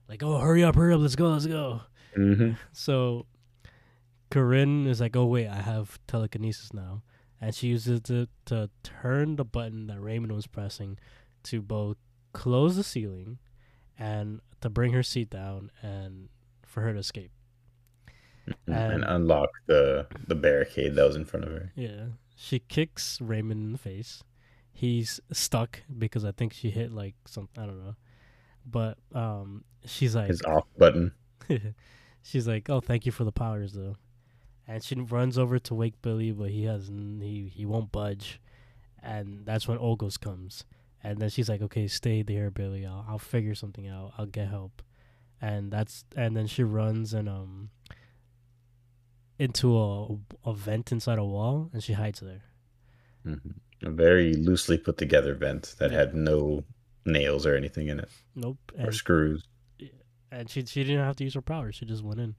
like, 0.09 0.21
oh, 0.23 0.37
hurry 0.39 0.63
up, 0.63 0.75
hurry 0.75 0.93
up, 0.93 0.99
let's 0.99 1.15
go, 1.15 1.29
let's 1.29 1.45
go. 1.45 1.81
hmm 2.15 2.51
So 2.73 3.25
Corinne 4.29 4.85
is 4.87 5.01
like, 5.01 5.15
oh, 5.15 5.25
wait, 5.25 5.47
I 5.47 5.61
have 5.61 5.99
telekinesis 6.07 6.73
now. 6.73 7.01
And 7.41 7.55
she 7.55 7.67
uses 7.67 8.01
it 8.09 8.29
to 8.45 8.69
turn 8.83 9.37
the 9.37 9.45
button 9.45 9.87
that 9.87 9.99
Raymond 9.99 10.31
was 10.33 10.45
pressing 10.47 10.97
to 11.43 11.61
both 11.61 11.97
close 12.33 12.75
the 12.75 12.83
ceiling 12.83 13.39
and 13.97 14.41
to 14.61 14.69
bring 14.69 14.91
her 14.93 15.03
seat 15.03 15.29
down 15.29 15.71
and 15.81 16.29
for 16.65 16.81
her 16.81 16.93
to 16.93 16.99
escape. 16.99 17.31
and 18.67 18.75
And- 18.75 19.03
unlock 19.05 19.49
the 19.67 20.07
the 20.27 20.35
barricade 20.35 20.95
that 20.95 21.05
was 21.05 21.15
in 21.15 21.25
front 21.25 21.45
of 21.45 21.51
her. 21.51 21.71
Yeah. 21.75 22.05
She 22.35 22.59
kicks 22.59 23.19
Raymond 23.21 23.61
in 23.63 23.71
the 23.71 23.77
face. 23.77 24.23
He's 24.71 25.19
stuck 25.31 25.81
because 25.97 26.23
I 26.25 26.31
think 26.31 26.53
she 26.53 26.69
hit 26.69 26.91
like 26.91 27.15
some 27.25 27.47
I 27.57 27.65
don't 27.65 27.83
know. 27.83 27.95
But 28.65 28.97
um 29.13 29.63
she's 29.85 30.15
like 30.15 30.27
His 30.27 30.41
off 30.43 30.65
button. 30.77 31.13
she's 32.23 32.47
like, 32.47 32.69
"Oh, 32.69 32.79
thank 32.81 33.05
you 33.05 33.11
for 33.11 33.23
the 33.23 33.31
powers 33.31 33.73
though." 33.73 33.95
And 34.69 34.83
she 34.83 34.93
runs 34.95 35.35
over 35.37 35.57
to 35.57 35.73
wake 35.73 35.99
Billy, 36.03 36.31
but 36.31 36.51
he 36.51 36.65
has 36.65 36.89
he 36.89 37.51
he 37.51 37.65
won't 37.65 37.91
budge. 37.91 38.39
And 39.01 39.43
that's 39.45 39.67
when 39.67 39.79
Olgos 39.79 40.19
comes. 40.19 40.63
And 41.03 41.17
then 41.19 41.29
she's 41.29 41.49
like, 41.49 41.61
"Okay, 41.63 41.87
stay 41.87 42.21
there, 42.21 42.51
Billy. 42.51 42.85
I'll 42.85 43.03
I'll 43.09 43.17
figure 43.33 43.55
something 43.55 43.87
out. 43.87 44.13
I'll 44.17 44.27
get 44.27 44.49
help." 44.49 44.83
And 45.41 45.71
that's 45.71 46.05
and 46.15 46.35
then 46.37 46.45
she 46.47 46.63
runs 46.63 47.13
and 47.15 47.27
um 47.27 47.71
into 49.39 49.77
a 49.77 50.17
a 50.45 50.53
vent 50.53 50.91
inside 50.91 51.17
a 51.17 51.23
wall 51.23 51.69
and 51.73 51.83
she 51.83 51.93
hides 51.93 52.19
there. 52.19 52.43
hmm 53.23 53.35
A 53.83 53.89
very 53.89 54.33
loosely 54.33 54.77
put 54.77 54.97
together 54.97 55.33
vent 55.33 55.75
that 55.79 55.91
had 55.91 56.13
no 56.13 56.63
nails 57.05 57.45
or 57.45 57.55
anything 57.55 57.87
in 57.87 57.99
it 57.99 58.09
Nope. 58.35 58.57
or 58.77 58.85
And 58.87 58.93
screws. 58.93 59.47
and 60.31 60.49
she 60.49 60.63
she 60.65 60.83
didn't 60.83 61.05
have 61.05 61.15
to 61.17 61.23
use 61.23 61.33
her 61.33 61.41
powers. 61.41 61.75
She 61.75 61.85
just 61.85 62.03
went 62.03 62.19
in. 62.19 62.35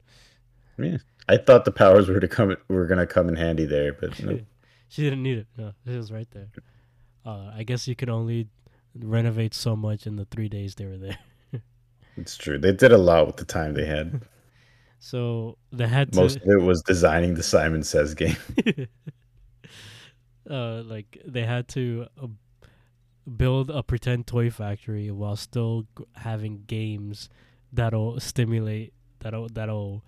I 1.28 1.37
thought 1.37 1.64
the 1.64 1.72
powers 1.72 2.09
were 2.09 2.20
to 2.20 2.28
come 2.28 2.57
were 2.68 2.87
gonna 2.87 3.07
come 3.07 3.28
in 3.28 3.37
handy 3.37 3.66
there, 3.66 3.93
but 3.93 4.20
no. 4.22 4.41
she 4.89 5.03
didn't 5.03 5.22
need 5.22 5.39
it. 5.39 5.47
No, 5.57 5.72
it 5.87 5.97
was 5.97 6.11
right 6.11 6.28
there. 6.33 6.49
Uh, 7.24 7.53
I 7.55 7.62
guess 7.62 7.87
you 7.87 7.95
could 7.95 8.09
only 8.09 8.49
renovate 8.95 9.55
so 9.55 9.76
much 9.76 10.07
in 10.07 10.16
the 10.16 10.24
three 10.24 10.49
days 10.49 10.74
they 10.74 10.87
were 10.87 10.97
there. 10.97 11.18
it's 12.16 12.37
true. 12.37 12.59
They 12.59 12.72
did 12.72 12.93
a 12.93 12.99
lot 12.99 13.26
with 13.26 13.37
the 13.37 13.45
time 13.45 13.74
they 13.74 13.87
had. 13.87 14.22
So 15.03 15.57
they 15.72 15.89
had 15.89 16.12
to 16.12 16.20
Most 16.20 16.37
of 16.37 16.43
it 16.43 16.61
was 16.61 16.83
designing 16.83 17.33
the 17.33 17.43
Simon 17.43 17.83
Says 17.83 18.14
game. 18.14 18.37
uh, 20.51 20.83
like 20.83 21.16
they 21.24 21.47
had 21.47 21.68
to 21.68 22.07
uh, 22.22 22.26
build 23.37 23.70
a 23.70 23.83
pretend 23.83 24.26
toy 24.26 24.51
factory 24.51 25.11
while 25.11 25.37
still 25.37 25.87
having 26.16 26.64
games 26.66 27.31
that'll 27.72 28.20
stimulate 28.20 28.93
that'll 29.20 29.49
that'll 29.49 30.05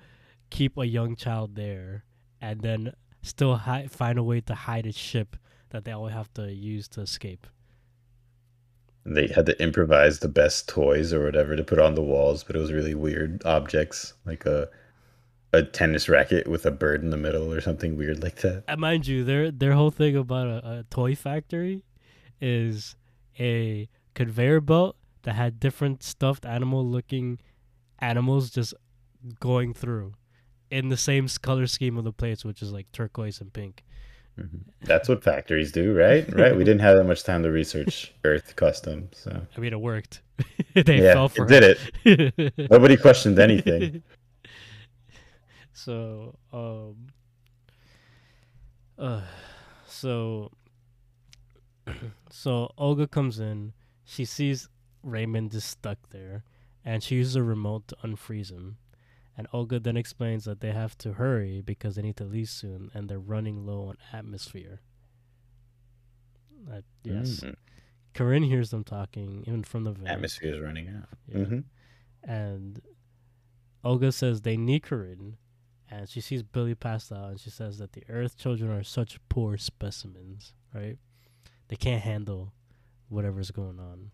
keep 0.53 0.77
a 0.77 0.87
young 0.87 1.17
child 1.17 1.57
there, 1.57 2.05
and 2.41 2.61
then 2.61 2.93
still 3.23 3.57
hi- 3.57 3.87
find 3.87 4.19
a 4.19 4.23
way 4.23 4.41
to 4.43 4.55
hide 4.55 4.87
a 4.87 4.93
ship 4.93 5.37
that 5.71 5.85
they 5.85 5.93
all 5.93 6.09
have 6.09 6.33
to 6.35 6.53
use 6.53 6.87
to 6.89 7.01
escape. 7.01 7.47
They 9.05 9.29
had 9.29 9.47
to 9.47 9.61
improvise 9.61 10.19
the 10.19 10.29
best 10.29 10.69
toys 10.69 11.13
or 11.13 11.25
whatever 11.25 11.57
to 11.57 11.65
put 11.65 11.81
on 11.81 11.95
the 11.95 12.03
walls, 12.03 12.45
but 12.45 12.55
it 12.55 12.59
was 12.59 12.73
really 12.73 12.95
weird 12.95 13.43
objects, 13.45 14.13
like 14.25 14.47
a 14.47 14.69
a 15.55 15.63
tennis 15.63 16.09
racket 16.09 16.49
with 16.49 16.65
a 16.65 16.71
bird 16.71 17.03
in 17.03 17.11
the 17.11 17.17
middle 17.19 17.53
or 17.53 17.61
something 17.61 17.95
weird 17.95 18.23
like 18.23 18.37
that. 18.37 18.65
And 18.69 18.81
mind 18.81 19.07
you, 19.07 19.25
their 19.25 19.51
their 19.51 19.73
whole 19.73 19.91
thing 19.91 20.17
about 20.17 20.47
a, 20.47 20.79
a 20.79 20.85
toy 20.89 21.15
factory 21.15 21.83
is 22.41 22.95
a 23.41 23.89
conveyor 24.15 24.61
belt 24.61 24.97
that 25.23 25.35
had 25.35 25.59
different 25.59 26.03
stuffed 26.03 26.45
animal 26.47 26.87
looking 26.87 27.39
animals 27.99 28.51
just 28.51 28.75
going 29.41 29.73
through 29.75 30.15
in 30.73 30.89
the 30.89 30.97
same 30.97 31.29
color 31.43 31.67
scheme 31.67 31.99
of 31.99 32.05
the 32.05 32.13
plates, 32.13 32.45
which 32.45 32.63
is 32.63 32.73
like 32.73 32.91
turquoise 32.93 33.41
and 33.43 33.53
pink. 33.53 33.85
Mhm. 34.41 34.63
That's 34.81 35.07
what 35.11 35.23
factories 35.23 35.71
do, 35.71 35.95
right? 35.95 36.27
Right. 36.35 36.57
We 36.57 36.65
didn't 36.65 36.81
have 36.81 36.97
that 36.97 37.05
much 37.05 37.23
time 37.23 37.43
to 37.43 37.51
research 37.51 38.15
Earth 38.25 38.57
custom, 38.57 39.11
so 39.13 39.47
I 39.55 39.61
mean, 39.61 39.75
it 39.75 39.81
worked. 39.81 40.23
they 40.75 41.03
yeah, 41.03 41.13
fell 41.13 41.29
for 41.29 41.45
it 41.45 41.49
did 41.49 41.63
it. 41.63 42.35
it. 42.57 42.71
Nobody 42.71 42.97
questioned 42.97 43.39
anything. 43.39 44.03
so, 45.75 46.39
um, 46.55 47.09
uh, 48.99 49.21
so, 49.87 50.51
so 52.31 52.73
Olga 52.79 53.07
comes 53.07 53.39
in. 53.39 53.75
She 54.05 54.25
sees 54.25 54.71
Raymond 55.03 55.53
just 55.53 55.69
stuck 55.69 55.99
there, 56.09 56.45
and 56.83 57.03
she 57.03 57.17
uses 57.17 57.37
a 57.37 57.43
remote 57.43 57.89
to 57.89 57.97
unfreeze 58.03 58.51
him. 58.51 58.79
And 59.37 59.47
Olga 59.53 59.81
then 59.81 59.97
explains 59.97 60.45
that 60.45 60.61
they 60.61 60.73
have 60.73 60.97
to 60.99 61.15
hurry 61.15 61.63
because 61.63 61.95
they 61.97 62.03
need 62.03 62.17
to 62.19 62.25
leave 62.25 62.51
soon, 62.51 62.91
and 62.93 63.09
they're 63.09 63.19
running 63.19 63.65
low 63.67 63.85
on 63.89 63.97
atmosphere. 64.13 64.81
Uh, 66.71 66.83
yes, 67.03 67.41
Mm. 67.41 67.57
Corinne 68.15 68.43
hears 68.43 68.71
them 68.71 68.85
talking 68.85 69.43
even 69.47 69.65
from 69.65 69.85
the 69.85 69.93
vent. 69.93 70.09
Atmosphere 70.09 70.55
is 70.55 70.61
running 70.61 70.89
out. 70.89 71.09
Yeah. 71.29 71.45
hmm 71.45 71.59
and 72.25 72.81
Olga 73.83 74.13
says 74.13 74.43
they 74.43 74.57
need 74.57 74.85
Corinne, 74.85 75.39
and 75.91 76.09
she 76.09 76.21
sees 76.21 76.43
Billy 76.45 76.75
passed 76.77 77.11
out, 77.11 77.31
and 77.31 77.41
she 77.41 77.51
says 77.51 77.79
that 77.79 77.95
the 77.95 78.05
Earth 78.09 78.37
children 78.37 78.71
are 78.71 78.85
such 78.85 79.19
poor 79.29 79.57
specimens, 79.57 80.53
right? 80.73 80.99
They 81.67 81.75
can't 81.75 82.03
handle 82.03 82.53
whatever's 83.09 83.51
going 83.51 83.81
on, 83.81 84.13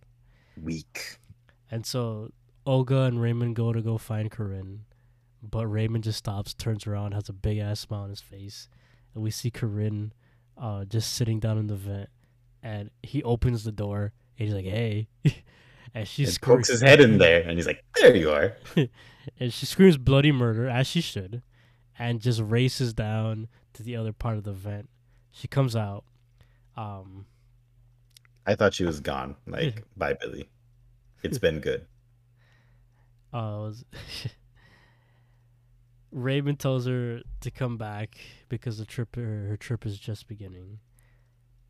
Weak. 0.56 1.18
and 1.70 1.84
so 1.84 2.30
Olga 2.64 3.02
and 3.02 3.20
Raymond 3.20 3.56
go 3.56 3.74
to 3.74 3.82
go 3.82 3.98
find 3.98 4.30
Corinne, 4.30 4.84
but 5.43 5.66
Raymond 5.66 6.05
just 6.05 6.18
stops, 6.18 6.55
turns 6.55 6.86
around, 6.86 7.12
has 7.12 7.28
a 7.28 7.32
big 7.32 7.59
ass 7.59 7.80
smile 7.80 8.03
on 8.03 8.11
his 8.11 8.20
face, 8.20 8.68
and 9.14 9.22
we 9.22 9.30
see 9.30 9.51
Corinne, 9.51 10.12
uh, 10.57 10.84
just 10.84 11.14
sitting 11.14 11.39
down 11.41 11.59
in 11.59 11.66
the 11.68 11.76
vent, 11.76 12.09
and 12.62 12.91
he 13.03 13.22
opens 13.22 13.64
the 13.64 13.72
door, 13.72 14.12
and 14.39 14.49
he's 14.49 14.55
like, 14.55 14.64
"Hey," 14.64 15.09
and 15.95 16.07
she 16.09 16.24
He 16.24 16.30
screams- 16.30 16.57
pokes 16.59 16.68
his 16.68 16.80
head 16.80 17.01
in 17.01 17.18
there, 17.18 17.43
and 17.43 17.53
he's 17.53 17.66
like, 17.66 17.84
"There 18.01 18.14
you 18.16 18.30
are." 18.30 18.57
and 19.39 19.53
she 19.53 19.66
screams 19.66 19.97
bloody 19.97 20.32
murder 20.32 20.68
as 20.68 20.86
she 20.86 21.01
should 21.01 21.43
and 21.99 22.20
just 22.20 22.41
races 22.41 22.93
down 22.95 23.49
to 23.74 23.82
the 23.82 23.95
other 23.97 24.12
part 24.12 24.36
of 24.39 24.45
the 24.45 24.53
vent 24.53 24.89
she 25.30 25.47
comes 25.49 25.74
out 25.76 26.05
um 26.76 27.26
I 28.47 28.55
thought 28.55 28.72
she 28.72 28.84
was 28.84 29.01
gone. 29.01 29.36
Like, 29.47 29.82
bye, 29.97 30.14
Billy. 30.14 30.49
It's 31.22 31.36
been 31.39 31.61
good. 31.61 31.84
uh 33.34 33.72
Raymond 36.11 36.59
tells 36.59 36.86
her 36.86 37.20
to 37.40 37.50
come 37.50 37.76
back 37.76 38.16
because 38.48 38.78
the 38.78 38.86
trip 38.86 39.14
her, 39.16 39.46
her 39.48 39.56
trip 39.56 39.84
is 39.86 39.98
just 39.98 40.26
beginning 40.28 40.78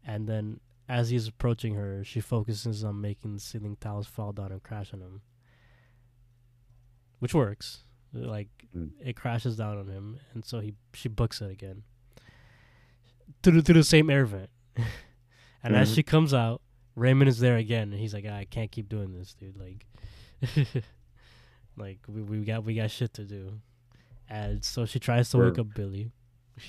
and 0.05 0.29
then 0.29 0.61
as 0.89 1.11
he's 1.11 1.29
approaching 1.29 1.75
her, 1.75 2.03
she 2.03 2.21
focuses 2.21 2.83
on 2.83 3.01
making 3.01 3.35
the 3.35 3.41
ceiling 3.41 3.77
tiles 3.79 4.07
fall 4.07 4.33
down 4.33 4.53
and 4.53 4.63
crash 4.63 4.95
on 4.95 5.01
him, 5.01 5.21
which 7.19 7.35
works. 7.35 7.85
Like 8.13 8.49
Mm. 8.75 8.93
it 9.05 9.17
crashes 9.17 9.57
down 9.57 9.77
on 9.79 9.89
him, 9.89 10.19
and 10.33 10.45
so 10.45 10.61
he 10.61 10.75
she 10.95 11.09
books 11.11 11.41
it 11.43 11.51
again 11.51 11.83
Through 13.43 13.61
to 13.63 13.73
the 13.75 13.85
same 13.85 14.09
air 14.09 14.25
vent. 14.25 14.49
and 15.63 15.77
as 15.77 15.91
Mhm. 15.91 15.95
she 15.95 16.03
comes 16.03 16.33
out, 16.33 16.63
Raymond 16.95 17.29
is 17.29 17.39
there 17.39 17.57
again, 17.59 17.93
and 17.93 18.01
he's 18.01 18.15
like, 18.15 18.25
"I 18.25 18.47
can't 18.47 18.71
keep 18.73 18.89
doing 18.89 19.13
this, 19.13 19.35
dude. 19.35 19.57
Like, 19.59 19.87
like 21.77 21.99
we 22.09 22.23
we 22.23 22.45
got 22.45 22.65
we 22.65 22.75
got 22.75 22.91
shit 22.91 23.13
to 23.15 23.25
do." 23.25 23.61
And 24.29 24.65
so 24.65 24.85
she 24.87 24.99
tries 24.99 25.31
to 25.31 25.39
wake 25.39 25.57
We're- 25.57 25.61
up 25.63 25.75
Billy. 25.75 26.13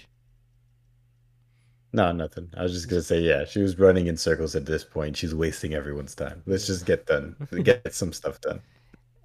No, 1.91 2.12
nothing. 2.12 2.49
I 2.55 2.62
was 2.64 2.74
just 2.74 2.88
gonna 2.88 3.01
say, 3.01 3.20
yeah, 3.20 3.45
she 3.45 3.62
was 3.62 3.80
running 3.80 4.05
in 4.07 4.16
circles 4.16 4.55
at 4.55 4.66
this 4.68 4.84
point. 4.84 5.18
She's 5.18 5.34
wasting 5.34 5.74
everyone's 5.74 6.14
time. 6.14 6.43
Let's 6.45 6.68
just 6.68 6.86
get 6.86 7.07
done, 7.07 7.36
get 7.64 7.93
some 7.93 8.14
stuff 8.14 8.39
done. 8.41 8.62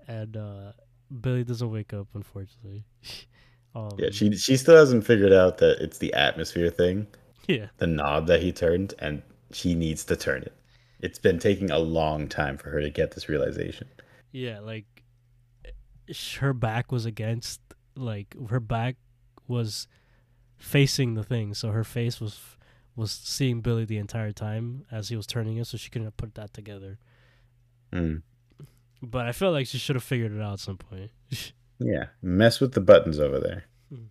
and 0.09 0.37
uh 0.37 0.73
Billy 1.21 1.45
doesn't 1.45 1.71
wake 1.71 1.93
up, 1.93 2.09
unfortunately. 2.15 2.85
um, 3.75 3.91
Yeah, 3.99 4.09
she 4.11 4.35
she 4.37 4.57
still 4.57 4.77
hasn't 4.77 5.05
figured 5.05 5.33
out 5.33 5.59
that 5.59 5.79
it's 5.83 5.99
the 5.99 6.15
atmosphere 6.15 6.71
thing, 6.71 7.07
yeah, 7.49 7.67
the 7.77 7.87
knob 7.87 8.27
that 8.29 8.41
he 8.41 8.51
turned, 8.51 8.95
and 8.99 9.23
she 9.53 9.75
needs 9.75 10.03
to 10.07 10.17
turn 10.17 10.43
it. 10.43 10.55
It's 11.01 11.19
been 11.19 11.39
taking 11.39 11.71
a 11.71 11.79
long 11.79 12.29
time 12.29 12.57
for 12.57 12.71
her 12.71 12.81
to 12.81 12.89
get 12.89 13.11
this 13.13 13.29
realization. 13.29 13.89
yeah. 14.33 14.61
Like 14.61 14.87
her 16.39 16.53
back 16.55 16.91
was 16.93 17.05
against, 17.05 17.61
like 17.97 18.35
her 18.49 18.61
back 18.61 18.97
was 19.47 19.87
facing 20.57 21.15
the 21.15 21.25
thing, 21.25 21.55
so 21.55 21.71
her 21.71 21.85
face 21.85 22.21
was 22.21 22.41
was 22.97 23.11
seeing 23.11 23.61
Billy 23.61 23.85
the 23.85 23.99
entire 23.99 24.33
time 24.33 24.85
as 24.91 25.09
he 25.09 25.17
was 25.17 25.27
turning 25.27 25.57
it, 25.57 25.67
so 25.67 25.77
she 25.77 25.91
couldn't 25.91 26.07
have 26.07 26.17
put 26.17 26.35
that 26.37 26.55
together. 26.55 26.99
Mm. 27.93 28.23
But 29.03 29.27
I 29.27 29.33
felt 29.33 29.53
like 29.53 29.67
she 29.67 29.79
should 29.79 29.97
have 29.97 30.05
figured 30.05 30.33
it 30.33 30.41
out 30.41 30.55
at 30.55 30.61
some 30.61 30.79
point. 30.79 31.11
Yeah, 31.81 32.07
mess 32.23 32.61
with 32.61 32.73
the 32.73 32.81
buttons 32.81 33.19
over 33.19 33.41
there. 33.41 33.65
Hmm. 33.89 34.05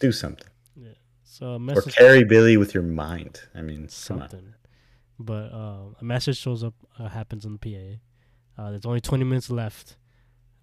Do 0.00 0.10
something, 0.10 0.48
Yeah. 0.74 0.94
so 1.22 1.60
or 1.60 1.82
carry 1.82 2.24
Billy 2.24 2.56
with 2.56 2.72
your 2.72 2.82
mind. 2.82 3.42
I 3.54 3.60
mean, 3.60 3.88
something. 3.88 4.54
But 5.18 5.52
uh, 5.52 5.80
a 6.00 6.02
message 6.04 6.38
shows 6.38 6.64
up, 6.64 6.72
uh, 6.98 7.08
happens 7.08 7.44
on 7.44 7.58
the 7.58 7.98
PA. 8.56 8.62
Uh, 8.62 8.70
there's 8.70 8.86
only 8.86 9.02
20 9.02 9.24
minutes 9.24 9.50
left 9.50 9.96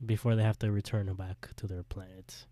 before 0.04 0.36
they 0.36 0.44
have 0.44 0.58
to 0.60 0.72
return 0.72 1.14
back 1.14 1.50
to 1.58 1.68
their 1.68 1.84
planet. 1.84 2.46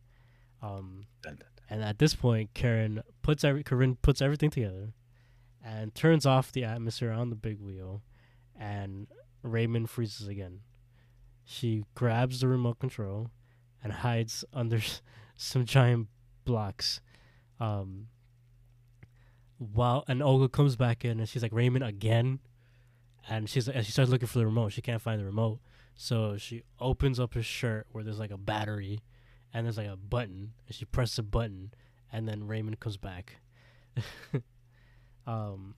Um, 0.61 1.05
Dun, 1.21 1.35
dun, 1.35 1.47
and 1.69 1.83
at 1.83 1.99
this 1.99 2.15
point, 2.15 2.53
Karen 2.53 3.01
puts 3.21 3.43
every 3.43 3.63
Corinne 3.63 3.97
puts 4.01 4.21
everything 4.21 4.49
together, 4.49 4.93
and 5.63 5.93
turns 5.95 6.25
off 6.25 6.51
the 6.51 6.63
atmosphere 6.63 7.11
on 7.11 7.29
the 7.29 7.35
big 7.35 7.59
wheel, 7.59 8.03
and 8.57 9.07
Raymond 9.41 9.89
freezes 9.89 10.27
again. 10.27 10.61
She 11.43 11.83
grabs 11.93 12.39
the 12.39 12.47
remote 12.47 12.79
control 12.79 13.29
and 13.83 13.93
hides 13.93 14.43
under 14.53 14.81
some 15.35 15.65
giant 15.65 16.07
blocks. 16.43 17.01
Um, 17.59 18.07
while 19.57 20.03
and 20.07 20.21
Olga 20.21 20.49
comes 20.49 20.75
back 20.75 21.05
in 21.05 21.19
and 21.19 21.29
she's 21.29 21.41
like 21.43 21.53
Raymond 21.53 21.83
again, 21.83 22.39
and 23.29 23.49
she's 23.49 23.67
and 23.67 23.85
she 23.85 23.91
starts 23.91 24.11
looking 24.11 24.27
for 24.27 24.39
the 24.39 24.45
remote. 24.45 24.73
She 24.73 24.81
can't 24.81 25.01
find 25.01 25.19
the 25.19 25.25
remote, 25.25 25.59
so 25.95 26.37
she 26.37 26.63
opens 26.79 27.19
up 27.19 27.33
his 27.33 27.45
shirt 27.45 27.87
where 27.91 28.03
there's 28.03 28.19
like 28.19 28.31
a 28.31 28.37
battery, 28.37 29.01
and 29.55 29.65
there's 29.65 29.77
like 29.77 29.87
a 29.87 29.95
button, 29.95 30.51
and 30.67 30.75
she 30.75 30.83
presses 30.83 31.19
a 31.19 31.23
button, 31.23 31.73
and 32.11 32.27
then 32.27 32.45
Raymond 32.45 32.77
comes 32.81 32.97
back. 32.97 33.37
um, 35.25 35.75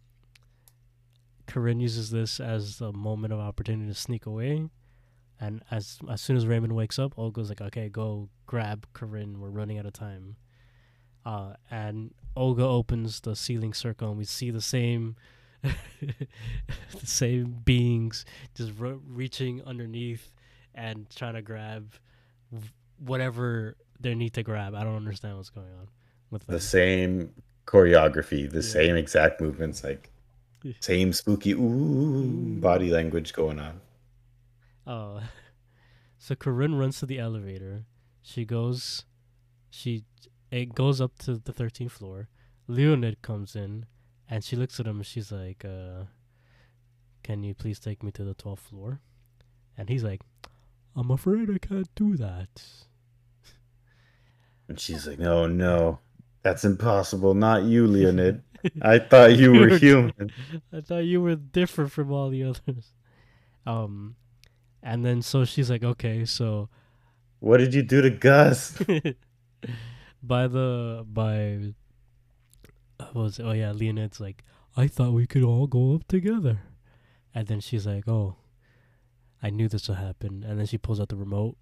Corinne 1.46 1.80
uses 1.80 2.10
this 2.10 2.40
as 2.40 2.82
a 2.82 2.92
moment 2.92 3.32
of 3.34 3.40
opportunity 3.40 3.88
to 3.88 3.94
sneak 3.94 4.26
away. 4.26 4.68
And 5.40 5.62
as 5.70 6.00
as 6.10 6.22
soon 6.22 6.38
as 6.38 6.48
Raymond 6.48 6.76
wakes 6.76 6.98
up, 6.98 7.14
Olga's 7.20 7.50
like, 7.50 7.62
"Okay, 7.62 7.88
go 7.88 8.30
grab 8.48 8.88
Corinne. 8.94 9.40
We're 9.40 9.52
running 9.52 9.78
out 9.78 9.86
of 9.86 9.94
time." 9.94 10.38
Uh, 11.24 11.54
and 11.70 12.16
Olga 12.36 12.64
opens 12.64 13.20
the 13.20 13.36
ceiling 13.36 13.76
circle, 13.76 14.10
and 14.10 14.18
we 14.18 14.26
see 14.26 14.50
the 14.50 14.60
same, 14.60 15.18
the 15.62 16.28
same 17.04 17.62
beings 17.64 18.26
just 18.56 18.72
ro- 18.80 19.02
reaching 19.08 19.62
underneath 19.64 20.32
and 20.74 21.08
trying 21.16 21.36
to 21.36 21.44
grab 21.44 21.94
whatever 23.00 23.78
they 24.00 24.16
need 24.16 24.34
to 24.34 24.43
grab. 24.43 24.76
I 24.76 24.84
don't 24.84 24.95
understand 24.95 25.38
what's 25.38 25.50
going 25.50 25.72
on 25.80 25.88
with 26.30 26.45
The 26.48 26.60
same 26.60 27.32
choreography, 27.66 28.50
the 28.50 28.58
Yeah. 28.58 28.62
same 28.62 28.95
exact 28.95 29.41
movements, 29.41 29.84
like 29.84 30.12
same 30.80 31.14
spooky 31.14 31.54
ooh 31.54 32.58
body 32.60 32.89
language 32.91 33.34
going 33.34 33.60
on. 33.60 33.82
Oh, 34.86 35.22
so 36.18 36.36
Corinne 36.36 36.76
runs 36.76 37.00
to 37.00 37.06
the 37.06 37.20
elevator. 37.20 37.86
She 38.22 38.45
goes, 38.45 39.06
she 39.70 40.04
it 40.52 40.74
goes 40.76 41.00
up 41.02 41.18
to 41.20 41.38
the 41.38 41.54
thirteenth 41.54 41.91
floor. 41.93 42.30
Leonid 42.68 43.22
comes 43.22 43.56
in, 43.56 43.86
and 44.30 44.43
she 44.43 44.56
looks 44.56 44.80
at 44.80 44.88
him. 44.88 44.98
and 44.98 45.06
She's 45.06 45.32
like, 45.32 45.64
uh, 45.66 46.06
"Can 47.24 47.43
you 47.43 47.54
please 47.54 47.80
take 47.80 48.04
me 48.04 48.12
to 48.12 48.24
the 48.24 48.34
twelfth 48.34 48.64
floor?" 48.64 49.02
And 49.78 49.89
he's 49.89 50.04
like, 50.04 50.22
"I'm 50.95 51.12
afraid 51.12 51.50
I 51.50 51.58
can't 51.60 51.93
do 51.95 52.16
that." 52.18 52.87
And 54.68 54.80
she's 54.80 55.07
like, 55.07 55.20
"No, 55.20 55.47
no, 55.47 55.99
that's 56.43 56.65
impossible. 56.65 57.34
Not 57.34 57.63
you, 57.63 57.88
Leonid. 57.88 58.43
I 58.82 58.99
thought 58.99 59.38
you 59.38 59.53
were 59.53 59.78
human." 59.78 60.32
I 60.74 60.82
thought 60.82 61.05
you 61.05 61.22
were 61.22 61.36
different 61.36 61.91
from 61.91 62.11
all 62.11 62.30
the 62.30 62.43
others. 62.43 62.93
Um, 63.65 64.15
and 64.82 65.05
then 65.05 65.22
so 65.22 65.45
she's 65.45 65.70
like, 65.70 65.84
"Okay, 65.84 66.26
so." 66.26 66.70
What 67.39 67.57
did 67.57 67.74
you 67.74 67.84
do 67.84 68.01
to 68.01 68.09
Gus? 68.09 68.82
by 70.24 70.47
the 70.47 71.05
by 71.07 71.74
what 72.97 73.15
was 73.15 73.39
it? 73.39 73.43
oh 73.43 73.51
yeah 73.51 73.72
leonid's 73.72 74.20
like 74.20 74.43
i 74.76 74.88
thought 74.88 75.13
we 75.13 75.28
could 75.28 75.43
all 75.43 75.68
go 75.68 75.93
up 75.95 76.07
together 76.07 76.59
and 77.34 77.47
then 77.47 77.59
she's 77.59 77.86
like 77.86 78.07
oh 78.07 78.36
i 79.41 79.49
knew 79.49 79.68
this 79.68 79.88
would 79.88 79.97
happen 79.97 80.43
and 80.47 80.59
then 80.59 80.65
she 80.65 80.78
pulls 80.78 80.99
out 80.99 81.09
the 81.09 81.15
remote 81.15 81.55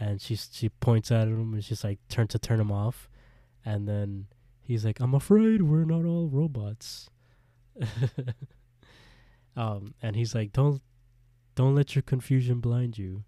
and 0.00 0.20
she 0.20 0.34
she 0.34 0.70
points 0.70 1.12
at 1.12 1.28
him 1.28 1.52
and 1.52 1.62
she's 1.62 1.84
like 1.84 1.98
turn 2.08 2.26
to 2.28 2.38
turn 2.38 2.58
him 2.58 2.72
off. 2.72 3.10
And 3.64 3.86
then 3.86 4.26
he's 4.62 4.84
like 4.84 5.00
i'm 5.00 5.14
afraid 5.14 5.62
we're 5.62 5.84
not 5.84 6.04
all 6.04 6.28
robots. 6.28 7.10
Um 9.56 9.94
and 10.00 10.14
he's 10.14 10.32
like 10.32 10.52
don't 10.52 10.80
don't 11.56 11.74
let 11.74 11.96
your 11.96 12.02
confusion 12.02 12.60
blind 12.60 12.96
you. 12.96 13.24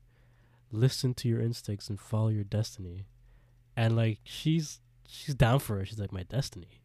Listen 0.70 1.14
to 1.14 1.28
your 1.28 1.40
instincts 1.40 1.90
and 1.90 2.00
follow 2.00 2.28
your 2.28 2.44
destiny. 2.44 3.06
And 3.76 3.96
like 3.96 4.20
she's 4.22 4.78
she's 5.06 5.34
down 5.34 5.58
for 5.58 5.80
it. 5.80 5.88
She's 5.88 5.98
like 5.98 6.12
my 6.12 6.22
destiny. 6.22 6.80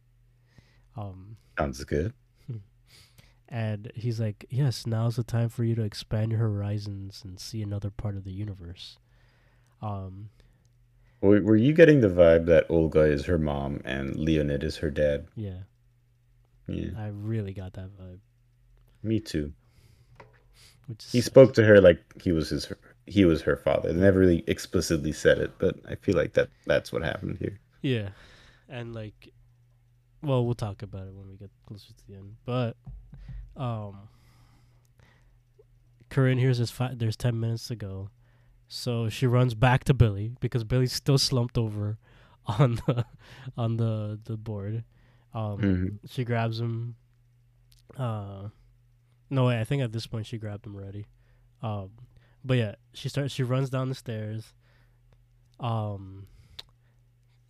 Um 0.96 1.36
Sounds 1.56 1.82
good. 1.84 2.14
and 3.48 3.92
he's 3.94 4.18
like 4.18 4.44
yes 4.50 4.86
now's 4.86 5.14
the 5.14 5.22
time 5.22 5.48
for 5.48 5.62
you 5.62 5.76
to 5.76 5.82
expand 5.82 6.32
your 6.32 6.40
horizons 6.40 7.22
and 7.24 7.38
see 7.38 7.62
another 7.62 7.90
part 7.90 8.16
of 8.16 8.24
the 8.24 8.32
universe 8.32 8.98
um 9.82 10.28
Were, 11.20 11.56
you 11.56 11.72
getting 11.72 12.00
the 12.00 12.08
vibe 12.08 12.46
that 12.46 12.66
Olga 12.70 13.02
is 13.02 13.24
her 13.26 13.38
mom 13.38 13.80
and 13.84 14.16
Leonid 14.16 14.62
is 14.64 14.76
her 14.78 14.90
dad? 14.90 15.26
yeah 15.36 15.60
Yeah, 16.66 16.90
i 16.98 17.08
really 17.08 17.52
got 17.52 17.72
that 17.74 17.90
vibe 17.98 18.18
me 19.02 19.20
too. 19.20 19.52
which 20.88 21.04
He 21.12 21.20
spoke 21.20 21.54
to 21.54 21.64
her 21.64 21.80
like 21.80 22.00
he 22.22 22.32
was 22.32 22.50
his 22.50 22.72
he 23.06 23.24
was 23.24 23.40
her 23.42 23.56
father. 23.56 23.92
They 23.92 24.00
never 24.00 24.18
really 24.18 24.44
explicitly 24.46 25.12
said 25.12 25.38
it, 25.38 25.52
but 25.58 25.76
I 25.88 25.94
feel 25.94 26.14
like 26.14 26.34
that 26.34 26.48
that's 26.66 26.92
what 26.92 27.02
happened 27.02 27.38
here. 27.38 27.58
yeah 27.80 28.08
and 28.68 28.94
like 28.94 29.32
well 30.22 30.44
we'll 30.44 30.54
talk 30.54 30.82
about 30.82 31.06
it 31.06 31.14
when 31.14 31.28
we 31.28 31.36
get 31.36 31.50
closer 31.66 31.88
to 31.94 32.06
the 32.08 32.14
end 32.16 32.36
but 32.44 32.76
um 33.56 34.08
Corinne 36.10 36.38
hears 36.38 36.58
there's 36.58 36.70
five, 36.70 36.98
there's 36.98 37.16
10 37.16 37.38
minutes 37.38 37.68
to 37.68 37.76
go 37.76 38.10
so 38.68 39.08
she 39.08 39.26
runs 39.26 39.54
back 39.54 39.84
to 39.84 39.94
Billy 39.94 40.36
because 40.40 40.62
Billy's 40.64 40.92
still 40.92 41.18
slumped 41.18 41.56
over 41.58 41.98
on 42.46 42.76
the 42.86 43.04
on 43.56 43.76
the 43.78 44.18
the 44.24 44.36
board 44.36 44.84
um 45.34 45.58
Mhm. 45.58 45.98
she 46.10 46.24
grabs 46.24 46.60
him 46.60 46.96
uh 47.96 48.48
no 49.30 49.46
wait, 49.46 49.60
I 49.60 49.64
think 49.64 49.82
at 49.82 49.92
this 49.92 50.06
point 50.06 50.26
she 50.26 50.38
grabbed 50.38 50.66
him 50.66 50.76
already. 50.76 51.06
Um 51.62 51.90
but 52.44 52.56
yeah, 52.58 52.74
she 52.94 53.08
starts 53.08 53.32
she 53.34 53.42
runs 53.42 53.68
down 53.70 53.88
the 53.88 53.94
stairs. 53.94 54.54
Um 55.60 56.26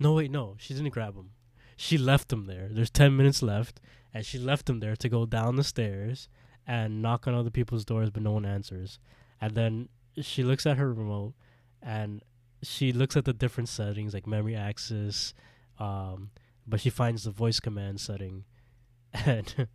No 0.00 0.14
wait, 0.14 0.30
no, 0.30 0.56
she 0.58 0.74
didn't 0.74 0.90
grab 0.90 1.14
him. 1.16 1.30
She 1.76 1.98
left 1.98 2.32
him 2.32 2.46
there. 2.46 2.68
There's 2.70 2.90
ten 2.90 3.16
minutes 3.16 3.42
left, 3.42 3.80
and 4.12 4.24
she 4.26 4.38
left 4.38 4.68
him 4.68 4.80
there 4.80 4.96
to 4.96 5.08
go 5.08 5.26
down 5.26 5.56
the 5.56 5.62
stairs 5.64 6.28
and 6.66 7.00
knock 7.00 7.26
on 7.26 7.34
other 7.34 7.50
people's 7.50 7.84
doors 7.84 8.10
but 8.10 8.22
no 8.22 8.32
one 8.32 8.44
answers. 8.44 8.98
And 9.40 9.54
then 9.54 9.88
she 10.20 10.42
looks 10.42 10.66
at 10.66 10.76
her 10.76 10.92
remote 10.92 11.34
and 11.82 12.22
she 12.62 12.92
looks 12.92 13.16
at 13.16 13.24
the 13.24 13.32
different 13.32 13.68
settings 13.68 14.14
like 14.14 14.26
memory 14.26 14.56
access, 14.56 15.34
um, 15.78 16.30
but 16.66 16.80
she 16.80 16.90
finds 16.90 17.24
the 17.24 17.30
voice 17.30 17.60
command 17.60 18.00
setting 18.00 18.44
and 19.12 19.68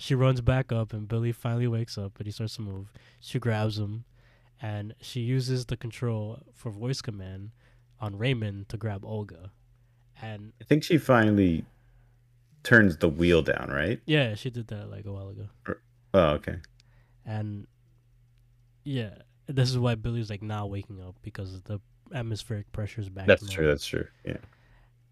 she 0.00 0.14
runs 0.14 0.40
back 0.40 0.72
up, 0.72 0.94
and 0.94 1.06
Billy 1.06 1.30
finally 1.30 1.66
wakes 1.66 1.98
up, 1.98 2.16
and 2.18 2.26
he 2.26 2.32
starts 2.32 2.56
to 2.56 2.62
move. 2.62 2.90
She 3.20 3.38
grabs 3.38 3.78
him, 3.78 4.04
and 4.62 4.94
she 5.00 5.20
uses 5.20 5.66
the 5.66 5.76
control 5.76 6.38
for 6.54 6.70
voice 6.70 7.02
command 7.02 7.50
on 8.00 8.16
Raymond 8.16 8.70
to 8.70 8.78
grab 8.78 9.04
Olga. 9.04 9.50
And 10.22 10.54
I 10.58 10.64
think 10.64 10.84
she 10.84 10.96
finally 10.96 11.66
turns 12.62 12.96
the 12.96 13.10
wheel 13.10 13.42
down, 13.42 13.70
right? 13.70 14.00
yeah, 14.06 14.34
she 14.34 14.48
did 14.48 14.68
that 14.68 14.90
like 14.90 15.04
a 15.04 15.12
while 15.12 15.28
ago. 15.28 15.48
Oh, 16.14 16.28
okay. 16.30 16.56
And 17.26 17.66
yeah, 18.84 19.16
this 19.52 19.70
is 19.70 19.78
why 19.78 19.94
Billy's 19.94 20.30
like 20.30 20.42
now 20.42 20.66
waking 20.66 21.00
up 21.00 21.16
because 21.22 21.62
the 21.62 21.80
atmospheric 22.14 22.70
pressure 22.72 23.00
is 23.00 23.08
back. 23.08 23.26
That's 23.26 23.48
true. 23.48 23.66
That's 23.66 23.86
true. 23.86 24.06
Yeah. 24.24 24.38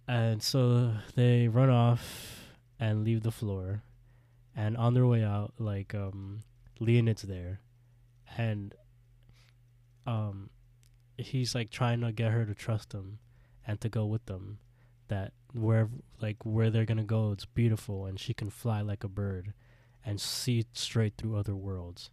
And 0.06 0.42
so 0.42 0.92
they 1.14 1.48
run 1.48 1.70
off 1.70 2.44
and 2.80 3.04
leave 3.04 3.22
the 3.22 3.30
floor. 3.30 3.82
And 4.56 4.76
on 4.76 4.94
their 4.94 5.06
way 5.06 5.22
out, 5.22 5.54
like 5.58 5.94
um 5.94 6.40
Leonid's 6.80 7.22
there. 7.22 7.60
And 8.36 8.74
um 10.06 10.50
he's 11.16 11.54
like 11.54 11.70
trying 11.70 12.00
to 12.00 12.12
get 12.12 12.32
her 12.32 12.44
to 12.44 12.54
trust 12.54 12.92
him 12.92 13.18
and 13.66 13.80
to 13.80 13.88
go 13.88 14.06
with 14.06 14.26
them. 14.26 14.58
That 15.08 15.32
where 15.52 15.88
like 16.20 16.44
where 16.44 16.70
they're 16.70 16.84
gonna 16.84 17.04
go 17.04 17.32
it's 17.32 17.46
beautiful 17.46 18.04
and 18.06 18.18
she 18.20 18.34
can 18.34 18.50
fly 18.50 18.82
like 18.82 19.04
a 19.04 19.08
bird 19.08 19.54
and 20.04 20.20
see 20.20 20.64
straight 20.72 21.14
through 21.16 21.36
other 21.36 21.56
worlds. 21.56 22.10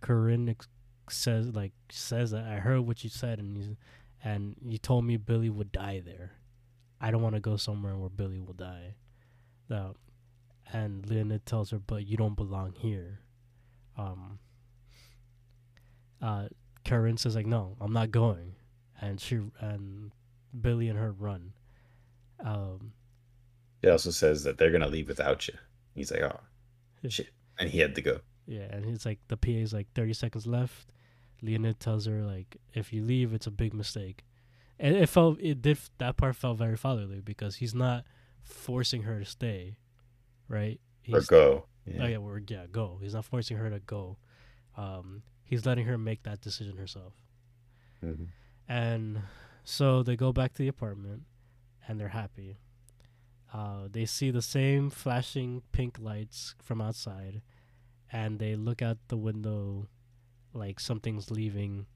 Corinne 0.00 0.50
ex- 0.50 0.68
says 1.10 1.54
like 1.54 1.72
says 1.90 2.30
that 2.32 2.44
I 2.44 2.56
heard 2.56 2.80
what 2.80 3.04
you 3.04 3.10
said 3.10 3.38
and 3.38 3.56
you 3.56 3.76
and 4.22 4.56
you 4.64 4.78
told 4.78 5.04
me 5.04 5.16
Billy 5.16 5.50
would 5.50 5.72
die 5.72 6.00
there. 6.04 6.32
I 7.00 7.10
don't 7.10 7.22
want 7.22 7.34
to 7.34 7.40
go 7.40 7.56
somewhere 7.56 7.96
where 7.96 8.08
Billy 8.08 8.40
will 8.40 8.54
die. 8.54 8.94
No. 9.68 9.94
And 10.72 11.06
Leonid 11.08 11.44
tells 11.44 11.70
her, 11.70 11.78
but 11.78 12.06
you 12.06 12.16
don't 12.16 12.34
belong 12.36 12.72
here. 12.72 13.20
Um, 13.98 14.38
uh, 16.22 16.48
Karen 16.84 17.16
says 17.16 17.36
like, 17.36 17.46
no, 17.46 17.76
I'm 17.80 17.92
not 17.92 18.10
going. 18.10 18.54
And 19.00 19.20
she 19.20 19.40
and 19.60 20.12
Billy 20.58 20.88
and 20.88 20.98
her 20.98 21.12
run. 21.12 21.52
Um, 22.42 22.92
It 23.82 23.90
also 23.90 24.10
says 24.10 24.44
that 24.44 24.56
they're 24.58 24.70
gonna 24.70 24.88
leave 24.88 25.08
without 25.08 25.46
you. 25.48 25.54
He's 25.94 26.10
like, 26.10 26.22
oh 26.22 26.40
shit, 27.08 27.28
and 27.58 27.68
he 27.68 27.78
had 27.78 27.94
to 27.96 28.02
go. 28.02 28.20
yeah, 28.46 28.66
and 28.70 28.84
he's 28.84 29.04
like 29.04 29.18
the 29.28 29.36
PA 29.36 29.50
is 29.50 29.72
like 29.74 29.88
30 29.94 30.14
seconds 30.14 30.46
left. 30.46 30.86
Leonid 31.44 31.78
tells 31.80 32.06
her 32.06 32.22
like, 32.22 32.56
if 32.72 32.92
you 32.92 33.02
leave, 33.02 33.32
it's 33.34 33.46
a 33.46 33.50
big 33.50 33.74
mistake. 33.74 34.24
And 34.78 34.96
it 34.96 35.08
felt 35.08 35.38
it 35.40 35.62
did 35.62 35.78
that 35.98 36.16
part 36.16 36.34
felt 36.36 36.58
very 36.58 36.76
fatherly 36.76 37.20
because 37.20 37.56
he's 37.56 37.74
not 37.74 38.04
forcing 38.42 39.02
her 39.02 39.18
to 39.20 39.24
stay, 39.24 39.76
right? 40.48 40.80
Or 41.12 41.18
He's 41.18 41.26
go. 41.26 41.66
Oh 41.66 41.90
Yeah. 41.90 42.06
yeah, 42.08 42.18
we're 42.18 42.40
yeah, 42.46 42.66
go. 42.70 42.98
He's 43.00 43.14
not 43.14 43.24
forcing 43.24 43.56
her 43.58 43.70
to 43.70 43.78
go. 43.80 44.16
Um, 44.76 45.22
he's 45.44 45.64
letting 45.64 45.86
her 45.86 45.96
make 45.98 46.22
that 46.24 46.40
decision 46.40 46.76
herself. 46.76 47.12
Mhm. 48.02 48.28
And 48.68 49.22
so 49.64 50.02
they 50.02 50.16
go 50.16 50.32
back 50.32 50.54
to 50.54 50.62
the 50.62 50.68
apartment, 50.68 51.22
and 51.86 52.00
they're 52.00 52.08
happy. 52.08 52.58
Uh, 53.52 53.86
they 53.90 54.04
see 54.06 54.30
the 54.32 54.42
same 54.42 54.90
flashing 54.90 55.62
pink 55.70 55.98
lights 56.00 56.54
from 56.60 56.80
outside, 56.80 57.42
and 58.10 58.38
they 58.40 58.56
look 58.56 58.82
out 58.82 58.98
the 59.08 59.16
window, 59.16 59.86
like 60.54 60.80
something's 60.80 61.30
leaving 61.30 61.86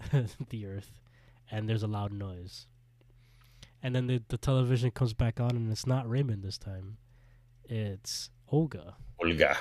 the 0.50 0.66
earth, 0.66 1.00
and 1.50 1.68
there's 1.68 1.82
a 1.82 1.88
loud 1.88 2.12
noise. 2.12 2.66
And 3.82 3.94
then 3.94 4.06
the, 4.08 4.22
the 4.28 4.38
television 4.38 4.90
comes 4.90 5.12
back 5.14 5.38
on, 5.40 5.50
and 5.50 5.70
it's 5.70 5.86
not 5.86 6.08
Raymond 6.08 6.42
this 6.42 6.58
time. 6.58 6.96
It's 7.64 8.30
Olga 8.50 8.96
Olga. 9.22 9.58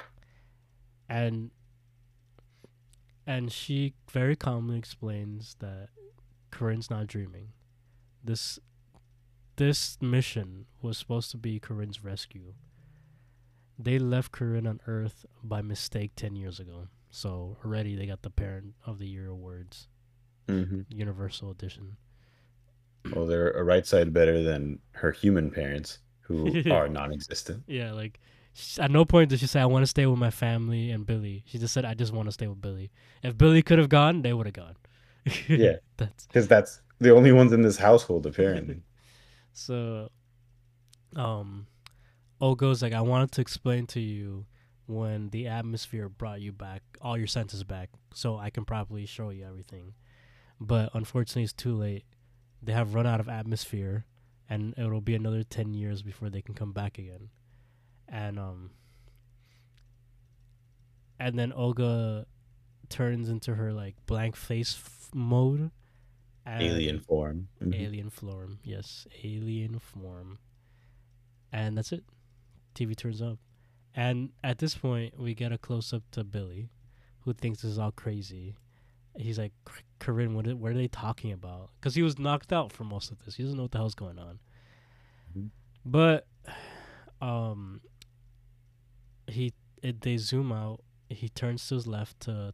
and 1.09 1.51
and 3.25 3.51
she 3.51 3.93
very 4.09 4.35
calmly 4.35 4.77
explains 4.77 5.55
that 5.59 5.89
Corinne's 6.51 6.89
not 6.89 7.07
dreaming. 7.07 7.49
This 8.23 8.59
this 9.57 9.97
mission 10.01 10.67
was 10.81 10.97
supposed 10.97 11.31
to 11.31 11.37
be 11.37 11.59
Corinne's 11.59 12.03
rescue. 12.03 12.53
They 13.77 13.99
left 13.99 14.31
Corinne 14.31 14.67
on 14.67 14.79
Earth 14.87 15.25
by 15.43 15.61
mistake 15.61 16.11
ten 16.15 16.35
years 16.35 16.59
ago. 16.59 16.87
So 17.17 17.57
already 17.65 17.95
they 17.95 18.05
got 18.05 18.21
the 18.21 18.29
Parent 18.29 18.75
of 18.85 18.99
the 18.99 19.07
Year 19.07 19.25
awards, 19.27 19.87
hmm 20.47 20.81
Universal 20.87 21.49
Edition. 21.49 21.97
Well, 23.11 23.25
they're 23.25 23.49
a 23.53 23.63
right 23.63 23.87
side 23.87 24.13
better 24.13 24.43
than 24.43 24.77
her 24.91 25.11
human 25.11 25.49
parents, 25.49 25.97
who 26.21 26.61
are 26.71 26.87
non-existent. 26.87 27.63
Yeah, 27.65 27.93
like 27.93 28.19
at 28.77 28.91
no 28.91 29.03
point 29.03 29.31
did 29.31 29.39
she 29.39 29.47
say 29.47 29.59
I 29.59 29.65
want 29.65 29.81
to 29.81 29.87
stay 29.87 30.05
with 30.05 30.19
my 30.19 30.29
family 30.29 30.91
and 30.91 31.07
Billy. 31.07 31.43
She 31.47 31.57
just 31.57 31.73
said 31.73 31.85
I 31.85 31.95
just 31.95 32.13
want 32.13 32.27
to 32.27 32.31
stay 32.31 32.45
with 32.45 32.61
Billy. 32.61 32.91
If 33.23 33.35
Billy 33.35 33.63
could 33.63 33.79
have 33.79 33.89
gone, 33.89 34.21
they 34.21 34.33
would 34.33 34.45
have 34.45 34.53
gone. 34.53 34.75
Yeah. 35.47 35.77
that's 35.97 36.27
Because 36.27 36.47
that's 36.47 36.81
the 36.99 37.15
only 37.15 37.31
ones 37.31 37.51
in 37.51 37.63
this 37.63 37.77
household, 37.77 38.27
apparently. 38.27 38.81
So, 39.53 40.11
um, 41.15 41.65
Olga's 42.39 42.83
like, 42.83 42.93
I 42.93 43.01
wanted 43.01 43.31
to 43.31 43.41
explain 43.41 43.87
to 43.87 43.99
you 43.99 44.45
when 44.87 45.29
the 45.29 45.47
atmosphere 45.47 46.09
brought 46.09 46.41
you 46.41 46.51
back, 46.51 46.81
all 47.01 47.17
your 47.17 47.27
senses 47.27 47.63
back, 47.63 47.89
so 48.13 48.37
I 48.37 48.49
can 48.49 48.65
properly 48.65 49.05
show 49.05 49.29
you 49.29 49.45
everything. 49.45 49.93
But 50.59 50.89
unfortunately, 50.93 51.43
it's 51.43 51.53
too 51.53 51.75
late. 51.75 52.05
They 52.61 52.73
have 52.73 52.95
run 52.95 53.05
out 53.05 53.19
of 53.19 53.29
atmosphere, 53.29 54.05
and 54.49 54.73
it'll 54.77 55.01
be 55.01 55.13
another 55.15 55.43
10 55.43 55.73
years 55.73 56.01
before 56.01 56.29
they 56.29 56.41
can 56.41 56.55
come 56.55 56.71
back 56.73 56.97
again. 56.97 57.29
And, 58.07 58.39
um, 58.39 58.71
and 61.19 61.37
then 61.37 61.51
Olga 61.51 62.25
turns 62.89 63.29
into 63.29 63.55
her, 63.55 63.73
like, 63.73 63.95
blank 64.05 64.35
face 64.35 64.75
f- 64.75 65.09
mode. 65.13 65.71
Alien 66.45 67.01
form. 67.01 67.49
Mhm. 67.61 67.75
Alien 67.75 68.09
form, 68.09 68.59
yes, 68.63 69.05
alien 69.21 69.79
form, 69.79 70.39
and 71.51 71.77
that's 71.77 71.91
it. 71.91 72.05
TV 72.73 72.95
turns 72.95 73.21
up, 73.21 73.37
and 73.97 74.29
at 74.43 74.59
this 74.59 74.75
point, 74.75 75.19
we 75.19 75.33
get 75.33 75.51
a 75.51 75.57
close 75.57 75.91
up 75.91 76.03
to 76.11 76.23
Billy, 76.23 76.69
who 77.21 77.33
thinks 77.33 77.61
this 77.61 77.71
is 77.71 77.79
all 77.79 77.91
crazy. 77.91 78.55
He's 79.17 79.39
like, 79.39 79.51
"Corinne, 79.99 80.35
what? 80.35 80.47
Are, 80.47 80.55
what 80.55 80.71
are 80.71 80.75
they 80.75 80.87
talking 80.87 81.33
about?" 81.33 81.71
Because 81.79 81.95
he 81.95 82.03
was 82.03 82.17
knocked 82.17 82.53
out 82.53 82.71
for 82.71 82.83
most 82.85 83.11
of 83.11 83.25
this. 83.25 83.35
He 83.35 83.43
doesn't 83.43 83.57
know 83.57 83.63
what 83.63 83.71
the 83.71 83.79
hell's 83.79 83.95
going 83.95 84.19
on. 84.19 84.39
Mhm. 85.35 85.49
But, 85.83 86.27
um, 87.19 87.81
he 89.27 89.53
it, 89.81 90.01
they 90.01 90.17
zoom 90.17 90.51
out. 90.51 90.83
He 91.09 91.27
turns 91.27 91.67
to 91.67 91.75
his 91.75 91.87
left 91.87 92.19
to 92.21 92.53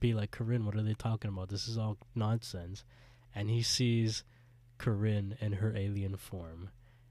be 0.00 0.14
like, 0.14 0.30
"Corinne, 0.30 0.64
what 0.64 0.76
are 0.76 0.82
they 0.82 0.94
talking 0.94 1.28
about? 1.30 1.50
This 1.50 1.68
is 1.68 1.78
all 1.78 1.98
nonsense." 2.14 2.84
and 3.34 3.50
he 3.50 3.62
sees 3.62 4.22
Corinne 4.78 5.36
in 5.40 5.54
her 5.54 5.76
alien 5.76 6.16
form, 6.16 6.70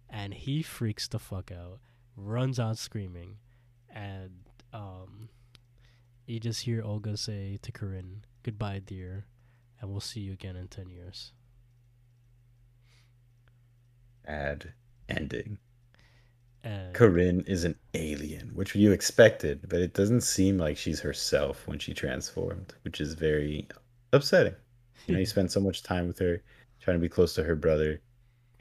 and 0.09 0.33
he 0.33 0.63
freaks 0.63 1.07
the 1.07 1.19
fuck 1.19 1.51
out, 1.51 1.79
runs 2.15 2.59
out 2.59 2.77
screaming, 2.77 3.37
and 3.93 4.31
um, 4.73 5.29
you 6.25 6.39
just 6.39 6.63
hear 6.63 6.83
Olga 6.83 7.15
say 7.17 7.57
to 7.61 7.71
Corinne, 7.71 8.25
"Goodbye, 8.43 8.81
dear, 8.85 9.25
and 9.79 9.89
we'll 9.91 9.99
see 9.99 10.21
you 10.21 10.33
again 10.33 10.55
in 10.55 10.67
ten 10.67 10.89
years." 10.89 11.31
Bad 14.25 14.73
ending. 15.09 15.57
And 16.63 16.93
Corinne 16.93 17.43
is 17.45 17.65
an 17.65 17.75
alien, 17.93 18.51
which 18.53 18.73
you 18.73 18.93
expected, 18.93 19.67
but 19.67 19.81
it 19.81 19.93
doesn't 19.93 20.21
seem 20.21 20.57
like 20.57 20.77
she's 20.77 21.01
herself 21.01 21.67
when 21.67 21.77
she 21.77 21.93
transformed, 21.93 22.73
which 22.83 23.01
is 23.01 23.15
very 23.15 23.67
upsetting. 24.13 24.55
You 25.05 25.15
know, 25.15 25.19
you 25.19 25.25
spend 25.25 25.51
so 25.51 25.59
much 25.59 25.83
time 25.83 26.07
with 26.07 26.19
her, 26.19 26.41
trying 26.79 26.95
to 26.95 27.01
be 27.01 27.09
close 27.09 27.35
to 27.35 27.43
her 27.43 27.55
brother, 27.55 27.99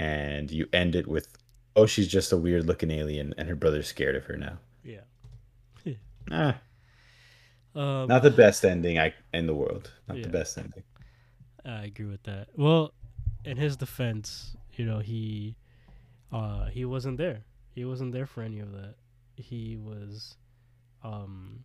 and 0.01 0.51
you 0.51 0.67
end 0.73 0.97
it 0.97 1.07
with, 1.07 1.29
"Oh, 1.77 1.87
she's 1.87 2.09
just 2.09 2.33
a 2.33 2.37
weird 2.37 2.67
looking 2.67 2.91
alien, 2.91 3.35
and 3.39 3.49
her 3.49 3.55
brother's 3.55 3.87
scared 3.87 4.17
of 4.17 4.25
her 4.25 4.37
now." 4.37 4.59
yeah, 4.83 5.03
Ah, 6.31 6.61
um, 7.75 8.09
not 8.09 8.23
the 8.23 8.31
best 8.31 8.65
ending 8.65 8.99
I 8.99 9.15
in 9.33 9.47
the 9.47 9.55
world. 9.55 9.91
Not 10.09 10.19
Yeah. 10.19 10.25
the 10.25 10.29
best 10.31 10.59
ending. 10.59 10.83
I 11.65 11.85
agree 11.85 12.07
with 12.07 12.23
that. 12.25 12.49
Well, 12.57 12.93
in 13.45 13.57
his 13.57 13.77
defense, 13.77 14.57
you 14.75 14.85
know, 14.85 14.99
he 14.99 15.57
uh 16.33 16.67
he 16.67 16.85
wasn't 16.85 17.19
there. 17.19 17.45
He 17.75 17.85
wasn't 17.85 18.13
there 18.13 18.27
for 18.27 18.43
any 18.43 18.61
of 18.61 18.73
that. 18.73 18.95
He 19.37 19.77
was 19.77 20.37
um 21.03 21.65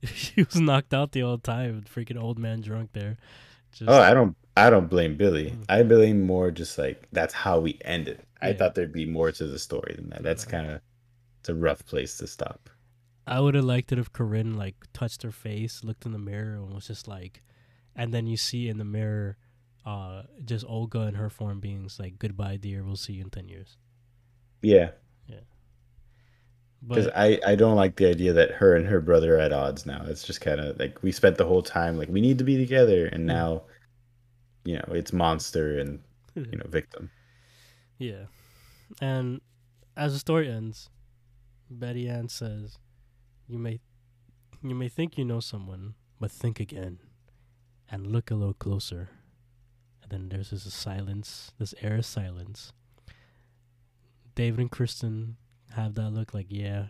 he 0.00 0.42
was 0.42 0.56
knocked 0.60 0.92
out 0.94 1.12
the 1.12 1.20
whole 1.20 1.38
time, 1.38 1.84
freaking 1.92 2.20
old 2.20 2.38
man 2.38 2.60
drunk 2.60 2.90
there. 2.92 3.16
Just 3.72 3.90
Oh, 3.90 4.00
I 4.00 4.14
don't. 4.14 4.36
I 4.56 4.70
don't 4.70 4.88
blame 4.88 5.16
Billy. 5.16 5.50
Mm. 5.50 5.64
I 5.68 5.82
blame 5.82 6.22
more 6.26 6.50
just 6.50 6.78
like 6.78 7.06
that's 7.12 7.34
how 7.34 7.60
we 7.60 7.78
ended. 7.84 8.20
I 8.40 8.52
thought 8.52 8.74
there'd 8.74 8.92
be 8.92 9.04
more 9.06 9.32
to 9.32 9.46
the 9.46 9.58
story 9.58 9.94
than 9.96 10.10
that. 10.10 10.22
That's 10.22 10.44
Yeah. 10.44 10.50
kind 10.50 10.70
of 10.70 10.80
it's 11.46 11.50
a 11.50 11.54
rough 11.54 11.86
place 11.86 12.18
to 12.18 12.26
stop. 12.26 12.68
I 13.24 13.38
would 13.38 13.54
have 13.54 13.64
liked 13.64 13.92
it 13.92 14.00
if 14.00 14.12
Corinne 14.12 14.56
like 14.56 14.74
touched 14.92 15.22
her 15.22 15.30
face, 15.30 15.84
looked 15.84 16.04
in 16.04 16.10
the 16.10 16.18
mirror, 16.18 16.56
and 16.56 16.74
was 16.74 16.88
just 16.88 17.06
like, 17.06 17.44
and 17.94 18.12
then 18.12 18.26
you 18.26 18.36
see 18.36 18.68
in 18.68 18.78
the 18.78 18.84
mirror, 18.84 19.36
uh, 19.84 20.22
just 20.44 20.64
Olga 20.68 21.02
in 21.02 21.14
her 21.14 21.30
form 21.30 21.60
being 21.60 21.88
like, 22.00 22.18
"Goodbye, 22.18 22.56
dear. 22.56 22.82
We'll 22.82 22.96
see 22.96 23.12
you 23.12 23.22
in 23.22 23.30
ten 23.30 23.48
years." 23.48 23.76
Yeah, 24.60 24.90
Yeah. 25.28 25.40
Because 26.86 27.08
I, 27.14 27.38
I 27.46 27.54
don't 27.54 27.76
like 27.76 27.94
the 27.94 28.08
idea 28.08 28.32
that 28.32 28.50
her 28.50 28.74
and 28.74 28.86
her 28.86 29.00
brother 29.00 29.36
are 29.36 29.40
at 29.40 29.52
odds 29.52 29.86
now. 29.86 30.04
It's 30.08 30.24
just 30.24 30.40
kind 30.40 30.60
of 30.60 30.78
like 30.80 31.00
we 31.02 31.12
spent 31.12 31.36
the 31.36 31.46
whole 31.46 31.62
time 31.62 31.96
like 31.96 32.08
we 32.08 32.20
need 32.20 32.38
to 32.38 32.44
be 32.44 32.56
together, 32.56 33.06
and 33.06 33.24
now, 33.24 33.62
you 34.64 34.74
know, 34.74 34.88
it's 34.88 35.12
monster 35.12 35.78
and 35.78 36.00
you 36.34 36.58
know 36.58 36.66
victim. 36.68 37.08
yeah, 37.98 38.24
and 39.00 39.40
as 39.96 40.12
the 40.12 40.18
story 40.18 40.50
ends, 40.50 40.90
Betty 41.70 42.08
Ann 42.08 42.28
says, 42.28 42.78
"You 43.46 43.58
may, 43.58 43.80
you 44.62 44.74
may 44.74 44.88
think 44.88 45.18
you 45.18 45.24
know 45.24 45.40
someone, 45.40 45.94
but 46.20 46.30
think 46.30 46.60
again, 46.60 46.98
and 47.90 48.06
look 48.06 48.30
a 48.30 48.34
little 48.34 48.54
closer." 48.54 49.10
And 50.02 50.10
then 50.10 50.28
there's 50.28 50.50
this 50.50 50.72
silence, 50.72 51.52
this 51.58 51.74
air 51.82 51.96
of 51.96 52.06
silence. 52.06 52.72
David 54.36 54.60
and 54.60 54.70
Kristen 54.70 55.36
have 55.74 55.94
that 55.94 56.10
look 56.10 56.32
like, 56.32 56.46
yeah, 56.48 56.86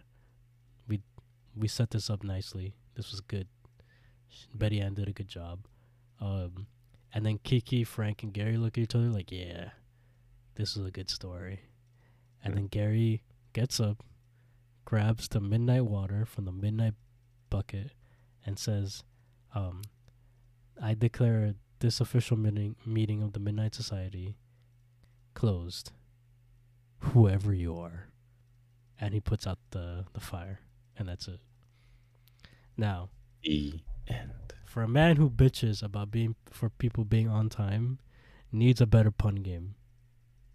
we 0.86 1.00
we 1.54 1.68
set 1.68 1.90
this 1.90 2.10
up 2.10 2.22
nicely. 2.22 2.74
This 2.94 3.10
was 3.10 3.20
good. 3.20 3.48
Betty 4.54 4.80
Ann 4.80 4.94
did 4.94 5.08
a 5.08 5.12
good 5.12 5.28
job. 5.28 5.60
Um, 6.20 6.66
and 7.14 7.24
then 7.24 7.38
Kiki, 7.42 7.84
Frank, 7.84 8.22
and 8.22 8.32
Gary 8.32 8.56
look 8.56 8.76
at 8.76 8.84
each 8.84 8.94
other 8.94 9.06
like, 9.06 9.32
yeah, 9.32 9.70
this 10.56 10.76
is 10.76 10.84
a 10.84 10.90
good 10.90 11.08
story. 11.08 11.60
And 12.44 12.54
then 12.54 12.66
Gary 12.66 13.22
gets 13.52 13.80
up, 13.80 14.04
grabs 14.86 15.28
the 15.28 15.40
midnight 15.40 15.84
water 15.84 16.24
from 16.24 16.46
the 16.46 16.52
midnight 16.52 16.94
bucket, 17.50 17.90
and 18.46 18.58
says, 18.58 19.04
um, 19.54 19.82
I 20.82 20.94
declare 20.94 21.54
this 21.80 22.00
official 22.00 22.38
meeting, 22.38 22.76
meeting 22.86 23.22
of 23.22 23.32
the 23.34 23.40
Midnight 23.40 23.74
Society 23.74 24.36
closed. 25.34 25.92
Whoever 27.00 27.52
you 27.52 27.76
are. 27.78 28.08
And 28.98 29.12
he 29.12 29.20
puts 29.20 29.46
out 29.46 29.58
the, 29.72 30.06
the 30.14 30.20
fire, 30.20 30.60
and 30.98 31.06
that's 31.08 31.28
it. 31.28 31.40
Now, 32.78 33.10
The 33.42 33.80
end. 34.08 34.54
for 34.64 34.82
a 34.82 34.88
man 34.88 35.16
who 35.16 35.28
bitches 35.28 35.82
about 35.82 36.10
being 36.10 36.34
for 36.50 36.70
people 36.70 37.04
being 37.04 37.28
on 37.28 37.50
time, 37.50 37.98
needs 38.50 38.80
a 38.80 38.86
better 38.86 39.10
pun 39.10 39.36
game. 39.36 39.74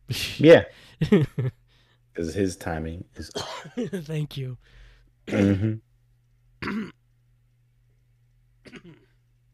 Yeah, 0.37 0.63
because 2.13 2.33
his 2.33 2.55
timing 2.55 3.03
is. 3.15 3.29
Thank 3.77 4.37
you. 4.37 4.57
Mhm. 5.27 5.81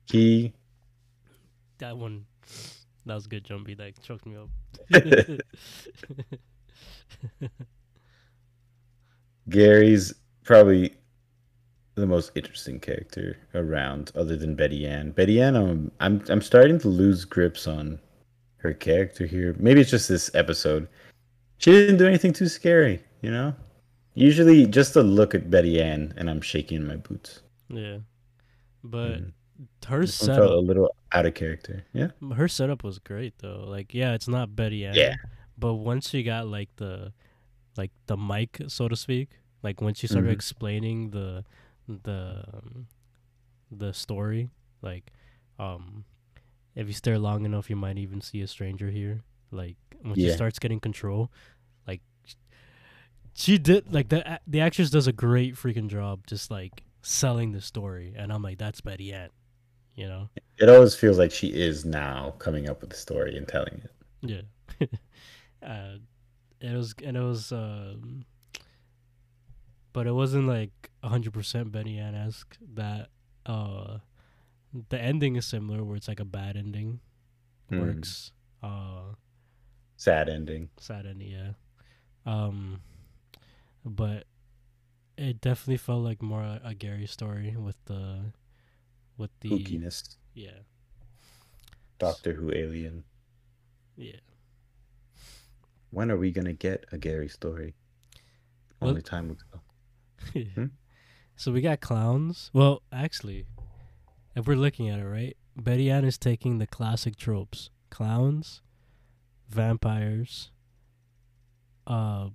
he 0.06 0.54
That 1.80 1.98
one, 1.98 2.26
that 3.06 3.16
was 3.16 3.28
good, 3.28 3.44
Jumbi. 3.44 3.78
That 3.78 4.02
choked 4.02 4.26
me 4.26 4.38
up. 4.38 4.50
Gary's 9.50 10.14
probably 10.44 10.94
the 11.96 12.06
most 12.06 12.32
interesting 12.36 12.80
character 12.80 13.38
around, 13.56 14.12
other 14.16 14.36
than 14.36 14.56
Betty 14.56 14.86
Ann. 14.86 15.12
Betty 15.12 15.42
Ann, 15.42 15.56
um, 15.56 15.92
I'm 16.00 16.24
I'm 16.30 16.42
starting 16.42 16.80
to 16.80 16.88
lose 16.88 17.26
grips 17.26 17.68
on 17.68 18.00
her 18.58 18.74
character 18.74 19.26
here. 19.26 19.56
Maybe 19.60 19.82
it's 19.82 19.92
just 19.92 20.10
this 20.10 20.30
episode. 20.34 20.88
She 21.58 21.72
didn't 21.72 21.98
do 21.98 22.08
anything 22.08 22.34
too 22.34 22.48
scary, 22.48 23.02
you 23.22 23.32
know. 23.32 23.56
Usually, 24.14 24.66
just 24.66 24.96
a 24.96 25.04
look 25.04 25.36
at 25.36 25.50
Betty 25.52 25.82
Ann, 25.82 26.14
and 26.18 26.30
I'm 26.30 26.42
shaking 26.42 26.78
in 26.78 26.88
my 26.88 26.96
boots. 26.98 27.42
yeah, 27.70 28.00
but 28.84 29.22
Mhm. 29.22 29.34
her 29.88 30.06
This 30.06 30.22
one 30.22 30.34
felt 30.34 30.52
a 30.54 30.58
setup, 30.58 30.64
little 30.68 30.96
out 31.12 31.26
of 31.26 31.34
character. 31.36 31.86
Yeah. 31.94 32.12
her 32.36 32.48
setup 32.48 32.84
was 32.84 33.00
great 33.00 33.38
though. 33.40 33.64
Like, 33.68 33.94
yeah, 33.94 34.14
it's 34.14 34.28
not 34.28 34.56
Betty 34.56 34.86
Ann. 34.86 34.96
Yeah. 34.96 35.16
But 35.58 35.76
once 35.76 36.10
she 36.10 36.24
got 36.24 36.48
like 36.48 36.70
the, 36.78 37.14
like 37.78 37.92
the 38.08 38.18
mic, 38.18 38.62
so 38.68 38.88
to 38.88 38.96
speak, 38.96 39.30
like 39.64 39.82
when 39.82 39.94
she 39.96 40.08
started 40.08 40.30
Mhm. 40.30 40.34
explaining 40.34 41.12
the, 41.12 41.44
the, 41.88 42.44
um, 42.54 42.88
the 43.72 43.94
story, 43.94 44.50
like, 44.82 45.12
um, 45.60 46.06
if 46.76 46.88
you 46.88 46.94
stare 46.94 47.20
long 47.20 47.46
enough, 47.46 47.70
you 47.70 47.76
might 47.76 47.98
even 47.98 48.22
see 48.22 48.42
a 48.42 48.48
stranger 48.48 48.92
here. 48.92 49.24
Like 49.52 49.78
when 50.02 50.16
she 50.16 50.30
starts 50.30 50.60
getting 50.60 50.80
control, 50.80 51.32
like 51.88 52.02
she 53.34 53.58
did. 53.58 53.94
Like 53.94 54.10
the 54.10 54.40
the 54.48 54.62
actress 54.62 54.90
does 54.90 55.08
a 55.08 55.14
great 55.14 55.56
freaking 55.56 55.88
job, 55.88 56.26
just 56.28 56.50
like 56.52 56.84
selling 57.02 57.52
the 57.52 57.62
story, 57.62 58.14
and 58.18 58.32
I'm 58.34 58.42
like, 58.42 58.58
that's 58.58 58.82
Betty 58.82 59.14
Ann, 59.14 59.30
you 59.96 60.08
know? 60.08 60.30
It 60.58 60.70
always 60.70 60.96
feels 60.96 61.18
like 61.18 61.32
she 61.32 61.48
is 61.48 61.86
now 61.86 62.34
coming 62.40 62.68
up 62.70 62.82
with 62.82 62.90
the 62.90 62.96
story 62.96 63.38
and 63.38 63.48
telling 63.48 63.84
it. 63.84 63.92
Yeah. 64.80 64.88
uh, 65.68 65.98
it 66.60 66.74
was 66.74 66.96
and 67.04 67.16
it 67.16 67.22
was 67.22 67.52
um 67.52 68.26
but 69.94 70.08
it 70.08 70.12
wasn't 70.14 70.48
like 70.48 70.90
100% 71.04 71.72
Betty 71.72 71.98
Ann 71.98 72.16
esque 72.16 72.58
that 72.74 73.10
uh 73.46 74.00
the 74.90 75.00
ending 75.00 75.36
is 75.36 75.46
similar 75.46 75.84
where 75.84 75.96
it's 75.96 76.08
like 76.08 76.20
a 76.20 76.26
bad 76.26 76.58
ending 76.58 77.00
Hmm. 77.70 77.80
works 77.80 78.32
uh 78.64 79.14
Sad 79.98 80.30
ending. 80.30 80.70
sad 80.78 81.06
ending 81.08 81.30
yeah 81.32 81.52
um 82.26 82.82
but 83.84 84.26
it 85.18 85.42
definitely 85.42 85.78
felt 85.78 86.04
like 86.04 86.22
more 86.22 86.42
a, 86.42 86.62
a 86.64 86.74
Gary 86.76 87.08
story 87.08 87.56
with 87.58 87.78
the 87.86 88.32
with 89.18 89.32
the 89.42 89.50
Spookiness. 89.50 90.16
yeah 90.34 90.60
Doctor 92.00 92.34
Who 92.34 92.52
alien. 92.54 93.04
yeah 93.96 94.20
When 95.90 96.12
are 96.12 96.18
we 96.18 96.32
gonna 96.32 96.54
get 96.54 96.86
a 96.92 96.98
Gary 96.98 97.28
story? 97.30 97.74
Well- 98.80 98.90
Only 98.92 99.02
time 99.02 99.30
will 99.30 99.38
tell. 99.52 99.64
Hmm? 100.56 100.66
So 101.36 101.52
we 101.52 101.62
got 101.62 101.80
clowns. 101.82 102.50
Well, 102.54 102.82
actually, 102.92 103.46
if 104.36 104.46
we're 104.48 104.56
looking 104.58 104.90
at 104.90 105.00
it 105.00 105.06
right, 105.06 105.38
Betty 105.56 105.90
Ann 105.90 106.04
is 106.06 106.18
taking 106.18 106.58
the 106.58 106.68
classic 106.68 107.16
tropes: 107.16 107.70
clowns, 107.90 108.62
vampires, 109.50 110.52
uh, 111.86 112.30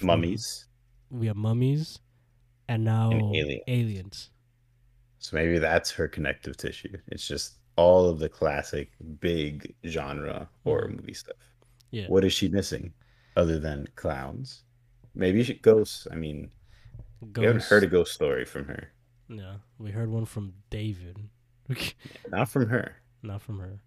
Mummies. 0.00 0.66
We 1.10 1.26
have 1.26 1.36
mummies, 1.36 1.98
and 2.68 2.84
now 2.84 3.10
aliens. 3.12 3.62
aliens. 3.66 4.30
So 5.18 5.36
maybe 5.36 5.58
that's 5.58 5.90
her 5.92 6.08
connective 6.08 6.56
tissue. 6.56 6.96
It's 7.08 7.26
just 7.26 7.54
all 7.76 8.08
of 8.08 8.18
the 8.18 8.28
classic 8.28 8.92
big 9.20 9.74
genre 9.86 10.48
horror 10.64 10.88
movie 10.88 11.14
stuff. 11.14 11.36
Yeah. 11.90 12.06
What 12.06 12.24
is 12.24 12.32
she 12.32 12.48
missing 12.48 12.92
other 13.36 13.58
than 13.58 13.88
clowns? 13.96 14.62
Maybe 15.14 15.42
she 15.42 15.54
ghosts. 15.54 16.06
I 16.10 16.14
mean, 16.14 16.50
we 17.36 17.44
haven't 17.44 17.64
heard 17.64 17.82
a 17.84 17.86
ghost 17.88 18.14
story 18.14 18.44
from 18.44 18.66
her. 18.66 18.92
No, 19.28 19.56
we 19.78 19.90
heard 19.90 20.10
one 20.10 20.24
from 20.24 20.54
David, 20.70 21.18
Not 22.30 22.48
from 22.48 22.68
her. 22.68 22.96
not 23.22 23.42
from 23.42 23.58
her. 23.60 23.80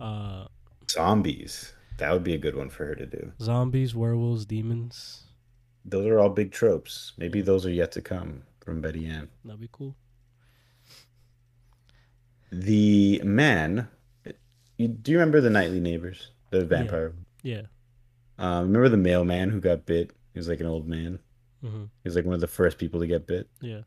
Uh, 0.00 0.46
Zombies. 0.92 1.72
That 1.98 2.12
would 2.12 2.24
be 2.24 2.34
a 2.34 2.38
good 2.38 2.56
one 2.56 2.68
for 2.70 2.84
her 2.86 2.94
to 2.94 3.06
do. 3.06 3.32
zombies, 3.40 3.94
werewolves, 3.94 4.44
demons. 4.46 5.24
Those 5.84 6.06
are 6.06 6.18
all 6.18 6.30
big 6.30 6.52
tropes. 6.52 7.12
Maybe 7.18 7.40
those 7.40 7.64
are 7.66 7.70
yet 7.70 7.92
to 7.92 8.00
come 8.00 8.42
from 8.64 8.80
Betty 8.80 9.06
Ann. 9.06 9.28
That'd 9.44 9.60
be 9.60 9.68
cool. 9.72 9.94
The 12.50 13.20
man. 13.24 13.88
You, 14.76 14.88
do 14.88 15.12
you 15.12 15.18
remember 15.18 15.40
the 15.40 15.50
Nightly 15.50 15.80
Neighbors? 15.80 16.30
The 16.50 16.64
vampire. 16.64 17.14
Yeah. 17.42 17.62
Um, 18.38 18.66
remember 18.66 18.88
the 18.88 18.96
mailman 18.96 19.50
who 19.50 19.60
got 19.60 19.86
bit? 19.86 20.10
He 20.32 20.38
was 20.38 20.48
like 20.48 20.60
an 20.60 20.66
old 20.66 20.88
man. 20.88 21.18
hmm 21.60 21.84
He 22.02 22.08
was 22.08 22.16
like 22.16 22.24
one 22.24 22.34
of 22.34 22.40
the 22.40 22.46
first 22.46 22.78
people 22.78 23.00
to 23.00 23.06
get 23.06 23.26
bit. 23.26 23.48
Yeah. 23.60 23.82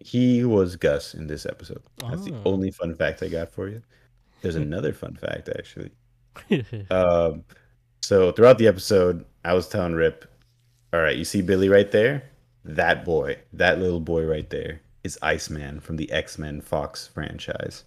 He 0.00 0.44
was 0.44 0.76
Gus 0.76 1.14
in 1.14 1.26
this 1.26 1.44
episode. 1.44 1.82
That's 1.98 2.24
the 2.24 2.34
Oh. 2.34 2.42
only 2.44 2.70
fun 2.70 2.94
fact 2.94 3.22
I 3.22 3.28
got 3.28 3.50
for 3.50 3.68
you. 3.68 3.82
There's 4.42 4.56
another 4.56 4.92
fun 4.92 5.16
fact 5.16 5.48
actually. 5.48 5.90
Um, 6.90 7.44
so 8.00 8.30
throughout 8.32 8.58
the 8.58 8.68
episode, 8.68 9.24
I 9.44 9.54
was 9.54 9.68
telling 9.68 9.94
Rip, 9.94 10.24
"All 10.92 11.00
right, 11.00 11.16
you 11.16 11.24
see 11.24 11.42
Billy 11.42 11.68
right 11.68 11.90
there? 11.90 12.22
That 12.64 13.04
boy, 13.04 13.38
that 13.52 13.78
little 13.80 14.00
boy 14.00 14.24
right 14.24 14.48
there, 14.48 14.80
is 15.02 15.18
Iceman 15.20 15.80
from 15.80 15.96
the 15.96 16.10
X 16.12 16.38
Men 16.38 16.60
Fox 16.60 17.08
franchise. 17.08 17.84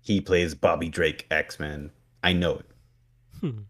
He 0.00 0.20
plays 0.20 0.54
Bobby 0.54 0.88
Drake 0.90 1.26
X 1.30 1.58
Men. 1.58 1.90
I 2.22 2.32
know 2.34 2.56
it, 2.56 2.66
Hmm. 3.40 3.60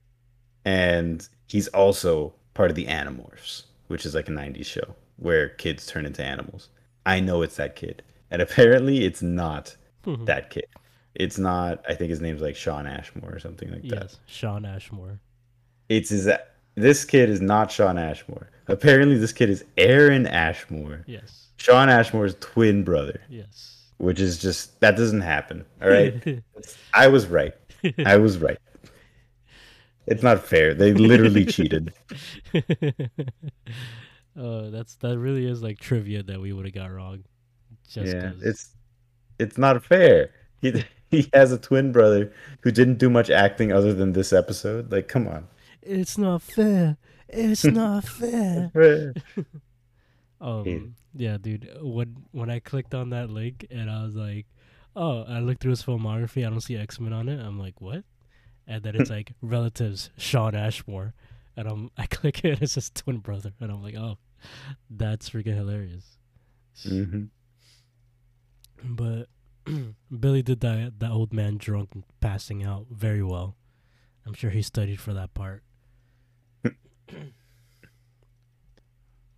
and 0.64 1.28
he's 1.46 1.68
also 1.68 2.34
part 2.54 2.70
of 2.70 2.76
the 2.76 2.86
Animorphs, 2.86 3.64
which 3.88 4.04
is 4.04 4.14
like 4.14 4.28
a 4.28 4.32
'90s 4.32 4.66
show 4.66 4.96
where 5.16 5.48
kids 5.50 5.86
turn 5.86 6.06
into 6.06 6.24
animals. 6.24 6.68
I 7.06 7.20
know 7.20 7.42
it's 7.42 7.56
that 7.56 7.76
kid, 7.76 8.02
and 8.30 8.42
apparently 8.42 9.04
it's 9.04 9.22
not 9.22 9.76
that 10.26 10.50
kid. 10.50 10.66
It's 11.18 11.38
not. 11.38 11.82
I 11.88 11.94
think 11.94 12.10
his 12.10 12.20
name's 12.20 12.42
like 12.42 12.56
Shawn 12.56 12.86
Ashmore 12.86 13.32
or 13.34 13.38
something 13.38 13.70
like 13.70 13.82
that. 13.88 14.02
yes, 14.02 14.18
Shawn 14.26 14.64
Ashmore. 14.64 15.18
It's 15.88 16.10
his. 16.10 16.28
This 16.74 17.04
kid 17.04 17.30
is 17.30 17.40
not 17.40 17.72
Shawn 17.72 17.96
Ashmore. 17.98 18.50
Apparently, 18.68 19.16
this 19.16 19.32
kid 19.32 19.48
is 19.48 19.64
Aaron 19.78 20.26
Ashmore, 20.26 21.04
Yes. 21.06 21.46
Shawn 21.56 21.88
Ashmore's 21.88 22.34
twin 22.40 22.82
brother, 22.84 23.20
Yes. 23.30 23.86
which 23.96 24.20
is 24.20 24.38
just 24.38 24.78
that 24.80 24.96
doesn't 24.96 25.22
happen. 25.22 25.64
All 25.80 25.88
right, 25.88 26.42
I 26.94 27.08
was 27.08 27.26
right. 27.26 27.54
I 28.04 28.16
was 28.16 28.38
right. 28.38 28.58
It's 30.06 30.22
not 30.22 30.44
fair. 30.44 30.74
They 30.74 30.92
literally 30.92 31.44
cheated. 31.56 31.92
Uh, 32.54 32.60
that's 34.70 34.96
that 34.96 35.18
really 35.18 35.46
is 35.46 35.62
like 35.62 35.78
trivia 35.78 36.22
that 36.24 36.40
we 36.40 36.52
would 36.52 36.64
have 36.66 36.74
got 36.74 36.90
wrong. 36.92 37.24
Just 37.88 38.12
yeah, 38.14 38.32
it's 38.42 38.70
it's 39.38 39.56
not 39.56 39.82
fair. 39.84 40.30
He 40.60 40.84
he 41.10 41.28
has 41.32 41.52
a 41.52 41.58
twin 41.58 41.92
brother 41.92 42.32
who 42.62 42.70
didn't 42.70 42.98
do 42.98 43.10
much 43.10 43.30
acting 43.30 43.72
other 43.72 43.92
than 43.94 44.12
this 44.12 44.32
episode. 44.32 44.90
Like, 44.92 45.08
come 45.08 45.26
on. 45.28 45.48
it's 45.82 46.18
not 46.18 46.42
fair. 46.42 46.96
It's 47.28 47.64
not 47.70 48.04
fair. 48.04 48.70
Fair. 48.74 49.14
Um, 50.40 50.94
yeah, 51.14 51.38
dude. 51.38 51.68
When 51.80 52.24
when 52.32 52.50
I 52.50 52.58
clicked 52.58 52.94
on 52.94 53.10
that 53.10 53.30
link 53.30 53.66
and 53.70 53.90
I 53.90 54.04
was 54.04 54.14
like, 54.14 54.46
oh, 54.94 55.22
I 55.24 55.40
looked 55.40 55.62
through 55.62 55.70
his 55.70 55.82
filmography. 55.82 56.46
I 56.46 56.50
don't 56.50 56.60
see 56.60 56.76
X 56.76 57.00
Men 57.00 57.12
on 57.12 57.28
it. 57.28 57.40
I'm 57.40 57.58
like, 57.58 57.80
what? 57.80 58.04
And 58.66 58.82
then 58.82 58.96
it's 58.96 59.10
like 59.10 59.32
relatives 59.40 60.10
Shawn 60.18 60.54
Ashmore, 60.54 61.14
and 61.56 61.66
I'm 61.68 61.90
I 61.96 62.06
click 62.06 62.44
it. 62.44 62.52
and 62.54 62.62
It's 62.62 62.74
his 62.74 62.90
twin 62.90 63.18
brother, 63.18 63.52
and 63.60 63.70
I'm 63.72 63.82
like, 63.82 63.94
oh, 63.96 64.18
that's 64.90 65.30
freaking 65.30 65.54
hilarious. 65.56 66.18
hmm 66.82 67.24
But 68.84 69.28
Billy 70.20 70.42
did 70.42 70.60
that 70.60 70.98
that 71.00 71.10
old 71.10 71.32
man 71.32 71.56
drunk 71.58 71.90
and 71.94 72.04
passing 72.20 72.62
out 72.64 72.86
very 72.90 73.22
well. 73.22 73.56
I'm 74.26 74.34
sure 74.34 74.50
he 74.50 74.62
studied 74.62 75.00
for 75.00 75.12
that 75.14 75.34
part. 75.34 75.62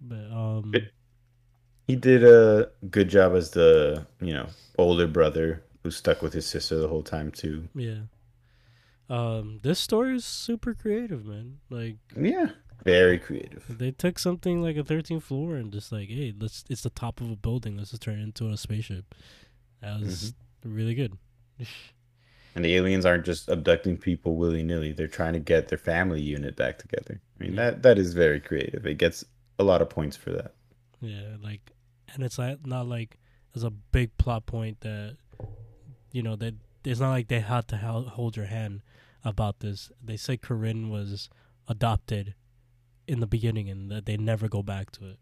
but 0.01 0.31
um 0.31 0.73
It- 0.75 0.93
He 1.87 1.97
did 1.97 2.23
a 2.23 2.71
good 2.91 3.09
job 3.09 3.35
as 3.35 3.51
the 3.51 4.07
you 4.21 4.33
know 4.35 4.49
older 4.79 5.07
brother 5.07 5.65
who 5.83 5.91
stuck 5.91 6.21
with 6.23 6.33
his 6.35 6.47
sister 6.47 6.77
the 6.79 6.89
whole 6.89 7.03
time 7.03 7.31
too. 7.31 7.69
yeah. 7.75 8.01
Um 9.09 9.61
this 9.63 9.79
story 9.79 10.17
is 10.17 10.25
super 10.25 10.75
creative, 10.75 11.25
man. 11.25 11.59
Like 11.71 11.97
Yeah, 12.17 12.51
very 12.85 13.19
creative. 13.19 13.65
they 13.79 13.91
took 13.91 14.19
something 14.19 14.61
like 14.63 14.77
a 14.77 14.83
13th 14.85 15.23
floor 15.23 15.57
and 15.57 15.73
just 15.73 15.91
like, 15.91 16.09
hey, 16.09 16.35
let's 16.39 16.65
it's 16.69 16.83
the 16.83 16.91
top 16.91 17.21
of 17.21 17.31
a 17.31 17.37
building, 17.37 17.77
let's 17.79 17.91
just 17.91 18.03
turn 18.03 18.19
it 18.19 18.23
into 18.23 18.49
a 18.49 18.57
spaceship. 18.57 19.15
That 19.81 20.01
was 20.01 20.35
really 20.65 20.95
good. 20.95 21.17
And 22.55 22.65
the 22.65 22.75
aliens 22.75 23.07
aren't 23.07 23.25
just 23.25 23.49
abducting 23.49 23.97
people 23.99 24.35
willy 24.35 24.65
nilly; 24.65 24.93
they're 24.93 25.07
trying 25.07 25.35
to 25.35 25.39
get 25.39 25.69
their 25.69 25.79
family 25.79 26.21
unit 26.21 26.57
back 26.57 26.79
together. 26.79 27.21
I 27.39 27.45
mean 27.45 27.55
Yeah. 27.55 27.71
that 27.71 27.83
that 27.83 27.99
is 27.99 28.15
very 28.15 28.41
creative. 28.41 28.85
It 28.85 28.99
gets 28.99 29.25
a 29.61 29.65
lot 29.65 29.81
of 29.81 29.89
points 29.91 30.17
for 30.17 30.31
that. 30.33 30.55
Yeah, 31.01 31.37
like, 31.41 31.73
and 32.13 32.25
it's 32.25 32.37
like 32.39 32.67
not 32.67 32.87
like 32.89 33.19
there's 33.53 33.63
a 33.63 33.71
big 33.71 34.17
plot 34.17 34.47
point 34.47 34.81
that, 34.81 35.19
you 36.11 36.23
know, 36.23 36.35
that 36.37 36.55
it's 36.85 36.99
not 36.99 37.11
like 37.11 37.29
they 37.29 37.41
had 37.41 37.69
to 37.69 37.77
hold 37.77 38.37
your 38.37 38.47
hand 38.47 38.83
about 39.25 39.61
this. 39.61 39.93
They 40.03 40.17
say 40.17 40.37
Corinne 40.37 40.91
was 40.91 41.29
adopted 41.69 42.35
in 43.07 43.21
the 43.21 43.27
beginning 43.29 43.69
and 43.71 43.89
that 43.93 44.07
they 44.07 44.17
never 44.17 44.49
go 44.49 44.63
back 44.63 44.91
to 44.93 45.11
it, 45.11 45.19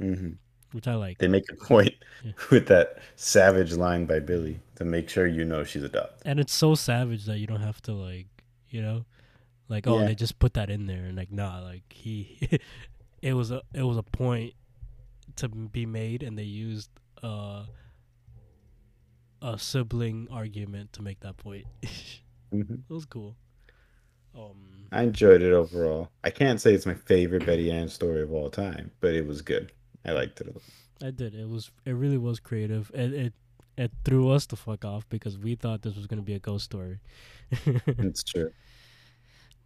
hmm 0.00 0.30
which 0.72 0.86
I 0.88 0.94
like. 0.94 1.18
They 1.18 1.28
make 1.28 1.50
a 1.50 1.56
point 1.56 1.94
Yeah. 2.22 2.32
with 2.50 2.66
that 2.68 2.98
savage 3.16 3.72
line 3.74 4.06
by 4.06 4.20
Billy 4.20 4.60
to 4.76 4.84
make 4.84 5.08
sure 5.08 5.26
you 5.26 5.44
know 5.44 5.64
she's 5.64 5.82
a 5.82 5.86
adopted. 5.86 6.26
And 6.28 6.40
it's 6.40 6.52
so 6.52 6.74
savage 6.74 7.24
that 7.26 7.38
you 7.38 7.46
don't 7.46 7.60
have 7.62 7.80
to 7.82 7.92
like, 7.92 8.26
you 8.68 8.82
know, 8.82 9.04
like 9.68 9.86
oh 9.86 10.00
Yeah. 10.00 10.04
they 10.04 10.14
just 10.14 10.38
put 10.38 10.54
that 10.54 10.70
in 10.70 10.86
there 10.86 11.04
and 11.04 11.16
like 11.16 11.32
nah, 11.32 11.60
like 11.62 11.84
he, 11.92 12.60
it 13.22 13.34
was 13.34 13.50
a 13.50 13.62
it 13.74 13.82
was 13.82 13.96
a 13.96 14.02
point 14.02 14.54
to 15.36 15.48
be 15.48 15.86
made 15.86 16.22
and 16.22 16.38
they 16.38 16.44
used 16.44 16.90
uh 17.22 17.64
a 19.42 19.58
sibling 19.58 20.28
argument 20.30 20.92
to 20.92 21.02
make 21.02 21.20
that 21.20 21.36
point. 21.36 21.66
hmm 22.52 22.82
It 22.88 22.92
was 22.92 23.04
cool. 23.06 23.36
Um, 24.34 24.90
I 24.92 25.02
enjoyed 25.04 25.40
it 25.40 25.54
overall. 25.54 26.10
I 26.22 26.28
can't 26.28 26.60
say 26.60 26.74
it's 26.74 26.84
my 26.84 26.92
favorite 26.92 27.46
Betty 27.46 27.70
Ann 27.70 27.88
story 27.88 28.20
of 28.20 28.32
all 28.32 28.50
time, 28.50 28.90
but 29.00 29.14
it 29.14 29.26
was 29.26 29.40
good. 29.40 29.72
I 30.04 30.12
liked 30.12 30.40
it. 30.40 30.54
I 31.02 31.10
did. 31.10 31.34
It 31.34 31.48
was. 31.48 31.70
It 31.84 31.92
really 31.92 32.18
was 32.18 32.40
creative. 32.40 32.90
It 32.94 33.12
it 33.14 33.32
it 33.76 33.92
threw 34.04 34.30
us 34.30 34.46
the 34.46 34.56
fuck 34.56 34.84
off 34.84 35.08
because 35.08 35.38
we 35.38 35.54
thought 35.54 35.82
this 35.82 35.94
was 35.96 36.06
gonna 36.06 36.22
be 36.22 36.34
a 36.34 36.38
ghost 36.40 36.64
story, 36.64 36.98
It's 37.86 38.22
true. 38.24 38.50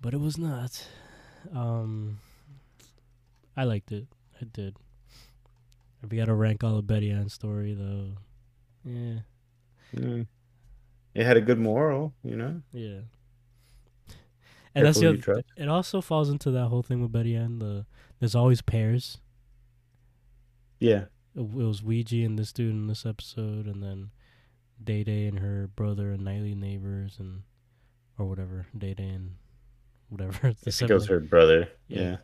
but 0.01 0.12
it 0.14 0.20
was 0.20 0.37
not. 0.37 0.87
Um, 1.55 2.18
I 3.57 3.64
liked 3.64 3.91
it. 3.93 4.07
I 4.41 4.45
did. 4.53 4.76
If 6.03 6.11
we 6.11 6.16
gotta 6.18 6.35
rank 6.35 6.62
all 6.64 6.76
the 6.76 6.83
Betty 6.83 7.11
Ann 7.11 7.28
story 7.28 7.74
though, 7.74 8.12
yeah, 8.85 9.20
Mm. 9.95 10.26
It 11.14 11.24
had 11.24 11.37
a 11.37 11.41
good 11.43 11.59
moral, 11.59 12.12
you 12.24 12.37
know. 12.37 12.62
yeah. 12.72 13.01
And 14.74 14.87
that's 14.87 14.99
the 14.99 15.09
other. 15.09 15.12
who 15.12 15.16
you 15.16 15.22
trust. 15.22 15.45
It 15.57 15.68
also 15.68 16.01
falls 16.01 16.30
into 16.30 16.51
that 16.51 16.68
whole 16.68 16.83
thing 16.83 17.03
with 17.03 17.12
Betty 17.12 17.37
Ann. 17.37 17.59
The 17.59 17.85
there's 18.20 18.35
always 18.35 18.62
pairs. 18.62 19.18
Yeah, 20.83 21.05
it 21.37 21.49
was 21.53 21.83
Ouija 21.83 22.24
and 22.24 22.39
this 22.39 22.53
dude 22.53 22.70
in 22.70 22.87
this 22.89 23.07
episode, 23.07 23.66
and 23.66 23.83
then 23.83 24.11
Day 24.83 25.05
Day 25.05 25.26
and 25.26 25.39
her 25.39 25.68
brother 25.74 26.11
and 26.12 26.24
nightly 26.24 26.55
neighbors, 26.55 27.16
and 27.18 27.43
or 28.18 28.26
whatever 28.26 28.66
Day 28.76 28.95
Day 28.95 29.09
and 29.09 29.37
whatever. 30.09 30.39
I 30.49 30.55
the 30.64 30.70
think 30.72 30.91
it 30.91 30.95
was 30.95 31.07
her 31.07 31.20
brother. 31.20 31.68
Yeah. 31.89 32.01
Yeah, 32.01 32.16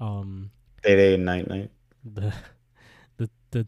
Um, 0.00 0.50
day 0.82 0.96
day 0.96 1.14
and 1.14 1.24
night 1.24 1.48
night. 1.48 1.70
the 2.04 2.32
the 3.16 3.30
the 3.50 3.66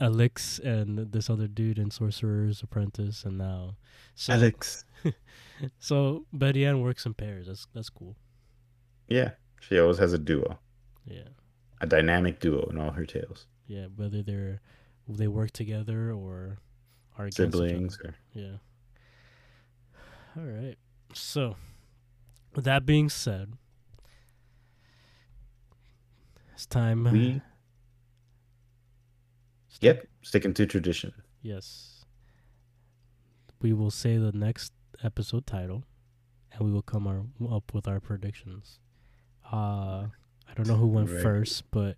Alex 0.00 0.58
and 0.60 1.12
this 1.12 1.28
other 1.28 1.48
dude 1.48 1.78
in 1.78 1.90
Sorcerer's 1.90 2.62
Apprentice, 2.62 3.24
and 3.24 3.36
now 3.38 3.76
so 4.14 4.32
Alex. 4.32 4.84
so 5.78 6.24
Betty 6.32 6.64
Ann 6.64 6.80
works 6.80 7.04
in 7.06 7.14
pairs. 7.14 7.46
That's 7.48 7.66
that's 7.74 7.90
cool. 7.90 8.16
Yeah, 9.08 9.32
she 9.60 9.78
always 9.78 9.98
has 9.98 10.12
a 10.12 10.18
duo, 10.18 10.58
Yeah, 11.04 11.28
a 11.80 11.86
dynamic 11.86 12.40
duo 12.40 12.68
in 12.70 12.78
all 12.78 12.90
her 12.92 13.06
tales. 13.06 13.46
Yeah. 13.68 13.86
Whether 13.94 14.22
they're 14.22 14.60
they 15.08 15.28
work 15.28 15.52
together 15.52 16.10
or 16.12 16.58
are 17.16 17.26
against 17.26 17.38
each 17.40 17.46
other. 17.46 17.68
Siblings. 17.68 17.98
Or, 18.04 18.14
Yeah. 18.34 18.56
All 20.36 20.42
right. 20.44 20.76
So, 21.14 21.56
with 22.54 22.64
that 22.64 22.84
being 22.84 23.08
said, 23.08 23.52
it's 26.52 26.66
time. 26.66 27.04
we 27.04 27.40
yep, 29.80 30.06
sticking 30.22 30.54
to 30.54 30.66
tradition. 30.66 31.12
Yes. 31.42 32.04
We 33.60 33.72
will 33.72 33.90
say 33.90 34.16
the 34.18 34.32
next 34.32 34.72
episode 35.02 35.46
title, 35.46 35.84
and 36.52 36.62
we 36.62 36.72
will 36.72 36.82
come 36.82 37.06
our, 37.06 37.24
up 37.50 37.72
with 37.74 37.88
our 37.88 38.00
predictions. 38.00 38.78
Uh, 39.52 40.06
I 40.48 40.54
don't 40.54 40.68
know 40.68 40.76
who 40.76 40.86
went 40.86 41.10
Right. 41.10 41.22
first, 41.22 41.70
but 41.70 41.96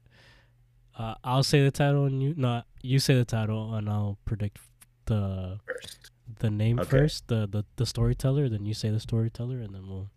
uh, 0.99 1.15
I'll 1.25 1.43
say 1.43 1.63
the 1.63 1.71
title, 1.71 2.05
and 2.07 2.23
you 2.23 2.35
not 2.37 2.67
you 2.83 2.99
say 2.99 3.15
the 3.15 3.25
title, 3.25 3.75
and 3.75 3.89
I'll 3.89 4.19
predict 4.25 4.59
the 5.07 5.59
First, 5.67 6.11
the 6.39 6.51
name 6.51 6.79
Okay. 6.81 6.89
first, 6.91 7.29
the, 7.29 7.47
the 7.47 7.65
the 7.77 7.87
storyteller, 7.87 8.49
then 8.49 8.65
you 8.67 8.75
say 8.75 8.91
the 8.91 9.01
storyteller, 9.01 9.61
and 9.61 9.75
then 9.75 9.89
we'll 9.89 10.11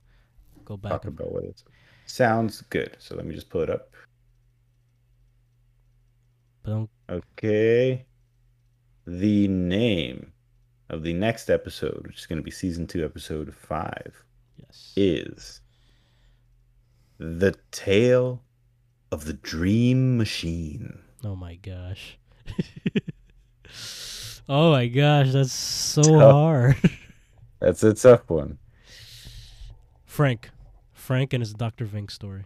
go 0.65 0.77
back. 0.77 0.91
talk 0.91 1.05
and- 1.05 1.19
about 1.19 1.31
what 1.31 1.43
it 1.45 1.63
sounds 2.05 2.61
good. 2.69 2.95
So 2.99 3.15
let 3.15 3.25
me 3.25 3.33
just 3.33 3.49
pull 3.49 3.61
it 3.61 3.69
up. 3.69 3.89
don't, 6.65 6.89
Okay. 7.09 8.05
The 9.05 9.47
name 9.49 10.31
of 10.89 11.03
the 11.03 11.13
next 11.13 11.49
episode, 11.49 12.05
which 12.07 12.19
is 12.19 12.25
going 12.25 12.37
to 12.37 12.43
be 12.43 12.51
season 12.51 12.87
two, 12.87 13.03
episode 13.03 13.53
five, 13.53 14.13
yes. 14.57 14.93
is 14.95 15.61
The 17.17 17.53
Tale 17.71 18.41
of 19.13 19.25
the 19.25 19.33
Dream 19.33 20.17
Machine. 20.17 20.99
oh 21.23 21.35
my 21.35 21.55
gosh. 21.55 22.17
oh 24.49 24.71
my 24.71 24.87
gosh, 24.87 25.31
that's 25.31 25.53
so 25.53 26.01
Tough. 26.01 26.31
hard. 26.31 26.75
That's 27.59 27.81
a 27.83 27.93
tough 27.93 28.29
one. 28.29 28.57
Frank, 30.03 30.49
Frank 30.91 31.31
and 31.31 31.41
his 31.41 31.53
Doctor 31.53 31.85
Vink 31.85 32.11
story. 32.11 32.43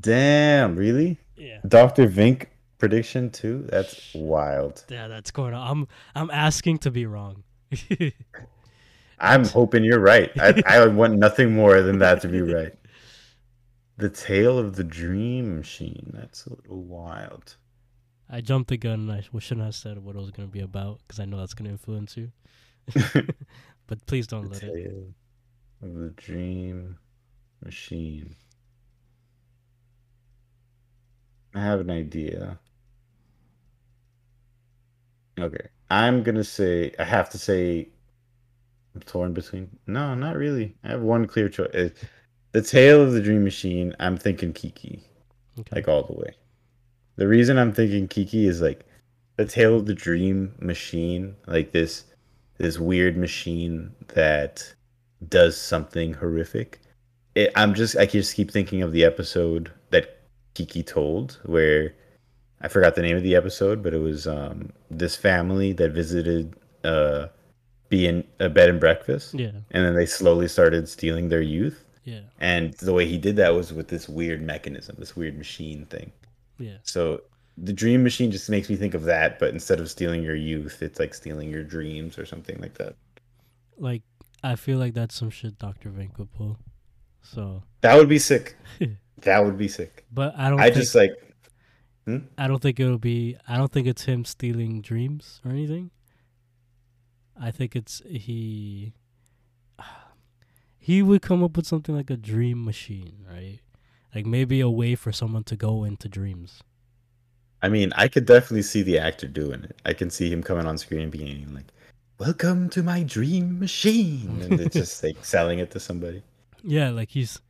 Damn, 0.00 0.76
really? 0.76 1.18
Yeah. 1.38 1.60
Dr. 1.66 2.06
Vink 2.06 2.48
prediction 2.76 3.30
too? 3.30 3.66
That's 3.70 4.12
wild. 4.14 4.84
Yeah, 4.90 5.08
that's 5.08 5.30
going 5.30 5.54
on. 5.54 5.66
I'm 5.70 5.88
I'm 6.14 6.30
asking 6.30 6.78
to 6.80 6.90
be 6.90 7.06
wrong. 7.06 7.44
I'm 9.18 9.46
hoping 9.46 9.84
you're 9.84 10.00
right. 10.00 10.30
I, 10.38 10.62
I 10.66 10.86
want 10.88 11.16
nothing 11.16 11.54
more 11.54 11.80
than 11.80 11.98
that 12.00 12.20
to 12.22 12.28
be 12.28 12.42
right. 12.42 12.74
The 14.02 14.10
Tale 14.10 14.58
of 14.58 14.74
the 14.74 14.82
Dream 14.82 15.58
Machine. 15.58 16.10
That's 16.12 16.44
a 16.46 16.50
little 16.50 16.82
wild. 16.82 17.56
I 18.28 18.40
jumped 18.40 18.68
the 18.70 18.76
gun. 18.76 19.08
and 19.08 19.12
I 19.12 19.20
shouldn't 19.38 19.64
have 19.64 19.76
said 19.76 19.98
what 19.98 20.16
it 20.16 20.18
was 20.18 20.32
going 20.32 20.48
to 20.48 20.52
be 20.52 20.58
about 20.58 20.98
because 21.06 21.20
I 21.20 21.24
know 21.24 21.38
that's 21.38 21.54
going 21.54 21.66
to 21.66 21.70
influence 21.70 22.16
you. 22.16 22.32
but 23.86 24.04
please 24.06 24.26
don't 24.26 24.48
The 24.48 24.48
let 24.48 24.64
it. 24.64 24.74
Tale 24.74 25.14
of 25.82 25.94
the 25.94 26.10
Dream 26.16 26.98
Machine. 27.64 28.34
I 31.54 31.60
have 31.60 31.78
an 31.78 31.90
idea. 31.90 32.58
Okay. 35.38 35.68
I'm 35.90 36.22
gonna 36.24 36.44
say 36.44 36.92
I 36.98 37.04
have 37.04 37.30
to 37.30 37.38
say 37.38 37.90
I'm 38.94 39.02
torn 39.02 39.34
between 39.34 39.78
no, 39.86 40.14
not 40.14 40.36
really. 40.36 40.76
I 40.84 40.88
have 40.88 41.02
one 41.02 41.26
clear 41.26 41.48
choice. 41.48 41.92
The 42.52 42.62
Tale 42.62 43.02
of 43.02 43.12
the 43.12 43.22
Dream 43.22 43.44
Machine, 43.44 43.94
I'm 43.98 44.16
thinking 44.16 44.52
Kiki. 44.52 45.02
Okay. 45.58 45.76
like 45.76 45.88
all 45.88 46.02
the 46.02 46.14
way. 46.14 46.34
The 47.16 47.28
reason 47.28 47.58
I'm 47.58 47.72
thinking 47.72 48.08
Kiki 48.08 48.46
is 48.46 48.60
like 48.60 48.86
the 49.36 49.44
Tale 49.44 49.76
of 49.76 49.86
the 49.86 49.94
Dream 49.94 50.54
machine, 50.60 51.36
like 51.46 51.72
this 51.72 52.04
this 52.58 52.78
weird 52.78 53.16
machine 53.16 53.92
that 54.08 54.74
does 55.28 55.56
something 55.56 56.14
horrific. 56.14 56.80
It, 57.34 57.50
I'm 57.54 57.74
just 57.74 57.96
I 57.96 58.06
just 58.06 58.34
keep 58.34 58.50
thinking 58.50 58.82
of 58.82 58.92
the 58.92 59.04
episode 59.04 59.70
that 59.90 60.20
Kiki 60.54 60.82
told 60.82 61.38
where 61.44 61.94
I 62.60 62.68
forgot 62.68 62.94
the 62.94 63.02
name 63.02 63.16
of 63.16 63.22
the 63.22 63.34
episode, 63.34 63.82
but 63.82 63.94
it 63.94 63.98
was 63.98 64.26
um, 64.26 64.72
this 64.90 65.16
family 65.16 65.72
that 65.74 65.92
visited 65.92 66.54
uh, 66.84 67.28
be 67.88 68.06
in 68.06 68.24
a 68.40 68.48
bed 68.48 68.70
and 68.70 68.80
breakfast, 68.80 69.34
yeah, 69.34 69.50
and 69.70 69.84
then 69.84 69.94
they 69.94 70.06
slowly 70.06 70.48
started 70.48 70.88
stealing 70.88 71.28
their 71.28 71.42
youth. 71.42 71.81
Yeah, 72.04 72.20
And 72.40 72.74
the 72.74 72.92
way 72.92 73.06
he 73.06 73.18
did 73.18 73.36
that 73.36 73.54
was 73.54 73.72
with 73.72 73.88
this 73.88 74.08
weird 74.08 74.42
mechanism, 74.42 74.96
this 74.98 75.14
weird 75.16 75.36
machine 75.38 75.86
thing. 75.86 76.12
yeah. 76.58 76.78
So 76.82 77.22
the 77.58 77.72
dream 77.72 78.02
machine 78.02 78.30
just 78.30 78.48
makes 78.48 78.68
me 78.70 78.76
think 78.76 78.94
of 78.94 79.04
that, 79.04 79.38
but 79.38 79.50
instead 79.50 79.78
of 79.78 79.90
stealing 79.90 80.22
your 80.22 80.34
youth, 80.34 80.82
it's 80.82 80.98
like 80.98 81.14
stealing 81.14 81.50
your 81.50 81.62
dreams 81.62 82.18
or 82.18 82.24
something 82.26 82.58
like 82.60 82.74
that. 82.78 82.96
Like 83.78 84.02
I 84.42 84.56
feel 84.56 84.78
like 84.78 84.94
that's 84.94 85.14
some 85.14 85.30
shit 85.30 85.58
Doctor 85.58 85.90
Vink 85.90 86.14
pull. 86.34 86.58
So, 87.22 87.62
That 87.82 87.96
would 87.96 88.08
be 88.08 88.18
sick. 88.18 88.56
that 89.18 89.44
would 89.44 89.56
be 89.56 89.68
sick. 89.68 90.04
but 90.12 90.34
I 90.36 90.50
don't. 90.50 90.58
I 90.60 90.64
think, 90.64 90.76
just 90.76 90.94
like 90.94 91.12
hmm? 92.06 92.18
I 92.36 92.48
don't 92.48 92.60
think 92.60 92.80
it'll 92.80 92.98
be. 92.98 93.36
I 93.46 93.56
don't 93.56 93.70
think 93.70 93.86
it's 93.86 94.04
him 94.04 94.24
stealing 94.24 94.80
dreams 94.80 95.40
or 95.44 95.50
anything. 95.52 95.90
I 97.40 97.50
think 97.50 97.76
it's 97.76 98.02
he. 98.08 98.92
He 100.84 101.00
would 101.00 101.22
come 101.22 101.44
up 101.44 101.56
with 101.56 101.64
something 101.64 101.94
like 101.94 102.10
a 102.10 102.16
dream 102.16 102.64
machine, 102.64 103.24
right? 103.30 103.60
Like 104.12 104.26
maybe 104.26 104.58
a 104.58 104.68
way 104.68 104.96
for 104.96 105.12
someone 105.12 105.44
to 105.44 105.54
go 105.54 105.84
into 105.84 106.08
dreams. 106.08 106.60
I 107.62 107.68
mean, 107.68 107.92
I 107.94 108.08
could 108.08 108.26
definitely 108.26 108.62
see 108.62 108.82
the 108.82 108.98
actor 108.98 109.28
doing 109.28 109.62
it. 109.62 109.80
I 109.86 109.92
can 109.92 110.10
see 110.10 110.28
him 110.28 110.42
coming 110.42 110.66
on 110.66 110.76
screen 110.78 111.02
and 111.02 111.12
being 111.12 111.54
like, 111.54 111.66
"Welcome 112.18 112.68
to 112.70 112.82
my 112.82 113.04
dream 113.04 113.60
machine," 113.60 114.42
and 114.42 114.60
it's 114.60 114.74
just 114.74 115.00
like 115.04 115.24
selling 115.24 115.60
it 115.60 115.70
to 115.70 115.78
somebody. 115.78 116.24
Yeah, 116.64 116.90
like 116.90 117.10
he's 117.10 117.40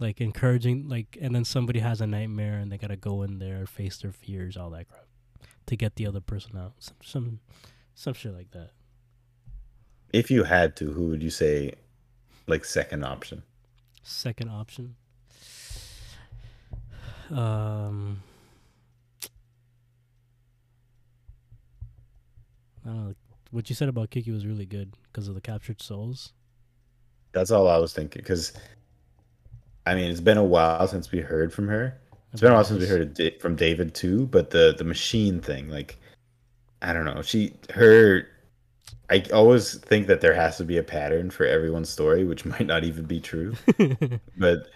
like 0.00 0.20
encouraging, 0.20 0.88
like, 0.88 1.16
and 1.20 1.36
then 1.36 1.44
somebody 1.44 1.78
has 1.78 2.00
a 2.00 2.06
nightmare 2.08 2.58
and 2.58 2.72
they 2.72 2.78
gotta 2.78 2.96
go 2.96 3.22
in 3.22 3.38
there, 3.38 3.64
face 3.66 3.98
their 3.98 4.10
fears, 4.10 4.56
all 4.56 4.70
that 4.70 4.88
crap, 4.88 5.06
to 5.66 5.76
get 5.76 5.94
the 5.94 6.08
other 6.08 6.20
person 6.20 6.58
out. 6.58 6.72
Some 6.80 6.96
some 7.04 7.40
some 7.94 8.14
shit 8.14 8.34
like 8.34 8.50
that. 8.50 8.70
If 10.12 10.32
you 10.32 10.42
had 10.42 10.74
to, 10.78 10.90
who 10.90 11.06
would 11.10 11.22
you 11.22 11.30
say, 11.30 11.74
like 12.46 12.64
second 12.64 13.04
option? 13.04 13.42
Second 14.02 14.50
option. 14.50 14.94
Um, 17.30 18.22
I 22.84 22.88
don't 22.88 23.08
know. 23.08 23.14
What 23.50 23.68
you 23.68 23.74
said 23.74 23.88
about 23.88 24.10
Kiki 24.10 24.30
was 24.30 24.46
really 24.46 24.66
good 24.66 24.92
because 25.04 25.28
of 25.28 25.34
the 25.34 25.40
captured 25.40 25.80
souls. 25.80 26.32
That's 27.32 27.50
all 27.50 27.68
I 27.68 27.78
was 27.78 27.92
thinking. 27.92 28.22
Because, 28.22 28.52
I 29.86 29.94
mean, 29.94 30.10
it's 30.10 30.20
been 30.20 30.38
a 30.38 30.44
while 30.44 30.86
since 30.86 31.10
we 31.10 31.20
heard 31.20 31.52
from 31.52 31.68
her. 31.68 31.98
It's 32.32 32.40
been 32.40 32.52
a 32.52 32.54
while 32.54 32.64
since 32.64 32.80
we 32.80 32.86
heard 32.86 33.14
Da- 33.14 33.38
from 33.38 33.56
David 33.56 33.94
too. 33.94 34.26
But 34.26 34.50
the 34.50 34.74
the 34.76 34.84
machine 34.84 35.40
thing, 35.40 35.68
like, 35.68 35.98
I 36.82 36.92
don't 36.92 37.04
know. 37.04 37.22
She 37.22 37.54
her. 37.74 38.28
I 39.08 39.24
always 39.32 39.76
think 39.78 40.06
that 40.08 40.20
there 40.20 40.34
has 40.34 40.56
to 40.58 40.64
be 40.64 40.78
a 40.78 40.82
pattern 40.82 41.30
for 41.30 41.46
everyone's 41.46 41.88
story, 41.88 42.24
which 42.24 42.44
might 42.52 42.66
not 42.66 42.84
even 42.84 43.04
be 43.04 43.20
true. 43.20 43.54
but 44.38 44.68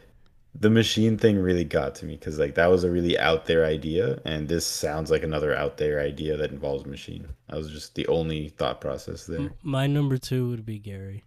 the 0.54 0.70
machine 0.70 1.16
thing 1.16 1.38
really 1.38 1.64
got 1.64 1.94
to 1.96 2.04
me 2.06 2.14
because 2.16 2.38
like 2.38 2.54
that 2.56 2.68
was 2.70 2.82
a 2.84 2.90
really 2.90 3.18
out 3.18 3.46
there 3.46 3.64
idea, 3.64 4.20
and 4.24 4.48
this 4.48 4.66
sounds 4.66 5.10
like 5.10 5.22
another 5.22 5.54
out 5.54 5.76
there 5.76 6.00
idea 6.00 6.36
that 6.36 6.50
involves 6.50 6.86
machine. 6.86 7.26
That 7.48 7.56
was 7.56 7.70
just 7.70 7.94
the 7.94 8.06
only 8.08 8.48
thought 8.50 8.80
process 8.80 9.26
there. 9.26 9.50
My 9.62 9.86
number 9.86 10.16
two 10.18 10.48
would 10.50 10.64
be 10.66 10.78
Gary. 10.78 11.24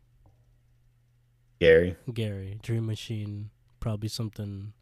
Gary, 1.59 1.95
Gary, 2.13 2.59
Dream 2.61 2.85
Machine, 2.85 3.49
probably 3.79 4.09
something 4.09 4.73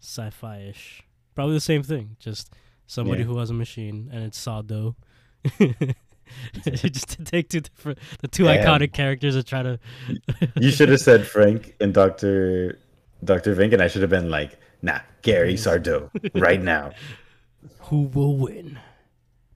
sci-fi 0.00 0.58
ish. 0.58 1.02
Probably 1.34 1.54
the 1.54 1.60
same 1.60 1.82
thing, 1.82 2.16
just 2.18 2.52
somebody 2.86 3.20
Yeah. 3.22 3.28
who 3.28 3.38
has 3.38 3.48
a 3.48 3.54
machine 3.54 4.10
and 4.12 4.22
it's 4.24 4.38
Sardo. 4.44 4.96
just 6.64 7.10
to 7.10 7.24
take 7.24 7.48
two 7.48 7.60
different, 7.60 7.98
the 8.20 8.28
two 8.28 8.44
Damn. 8.44 8.64
iconic 8.64 8.92
characters 8.92 9.36
and 9.36 9.46
try 9.46 9.62
to. 9.62 9.78
you 10.56 10.70
should 10.70 10.88
have 10.88 11.00
said 11.00 11.26
Frank 11.34 11.74
and 11.80 11.92
Doctor 11.94 12.78
Doctor 13.24 13.54
Vink, 13.54 13.72
and 13.72 13.82
I 13.82 13.88
should 13.88 14.02
have 14.02 14.10
been 14.10 14.30
like, 14.30 14.58
nah, 14.82 15.00
Gary 15.22 15.54
Sardo, 15.54 16.10
right 16.40 16.60
now. 16.60 16.92
Who 17.82 18.02
will 18.02 18.36
win? 18.36 18.78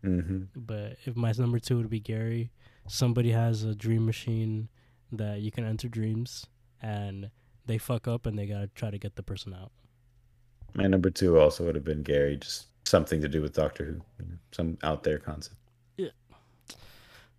hmm 0.02 0.44
But 0.54 0.96
if 1.04 1.16
my 1.16 1.32
number 1.36 1.58
two 1.58 1.76
would 1.78 1.90
be 1.90 2.00
Gary, 2.00 2.50
somebody 2.86 3.32
has 3.32 3.64
a 3.64 3.74
dream 3.74 4.06
machine 4.06 4.68
that 5.12 5.40
you 5.40 5.50
can 5.50 5.64
enter 5.64 5.88
dreams, 5.88 6.46
and 6.82 7.30
they 7.66 7.78
fuck 7.78 8.06
up 8.06 8.26
and 8.26 8.38
they 8.38 8.46
gotta 8.46 8.68
try 8.68 8.90
to 8.90 8.98
get 8.98 9.16
the 9.16 9.22
person 9.22 9.52
out. 9.54 9.72
My 10.74 10.86
number 10.86 11.10
two 11.10 11.38
also 11.38 11.64
would 11.64 11.74
have 11.74 11.84
been 11.84 12.02
Gary, 12.02 12.36
just 12.36 12.66
something 12.84 13.20
to 13.20 13.28
do 13.28 13.42
with 13.42 13.54
Doctor 13.54 13.84
Who, 13.84 13.92
you 13.92 14.30
know, 14.30 14.36
some 14.52 14.78
out 14.82 15.02
there 15.02 15.18
concept. 15.18 15.56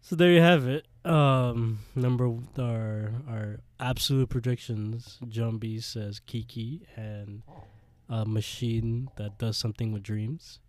So 0.01 0.15
there 0.15 0.31
you 0.31 0.41
have 0.41 0.67
it. 0.67 0.87
Um, 1.03 1.79
number 1.95 2.27
our 2.57 3.11
our 3.27 3.59
absolute 3.79 4.29
predictions. 4.29 5.19
Jumbi 5.25 5.81
says 5.83 6.19
Kiki 6.19 6.87
and 6.95 7.43
a 8.09 8.25
machine 8.25 9.09
that 9.17 9.37
does 9.37 9.57
something 9.57 9.91
with 9.91 10.03
dreams. 10.03 10.59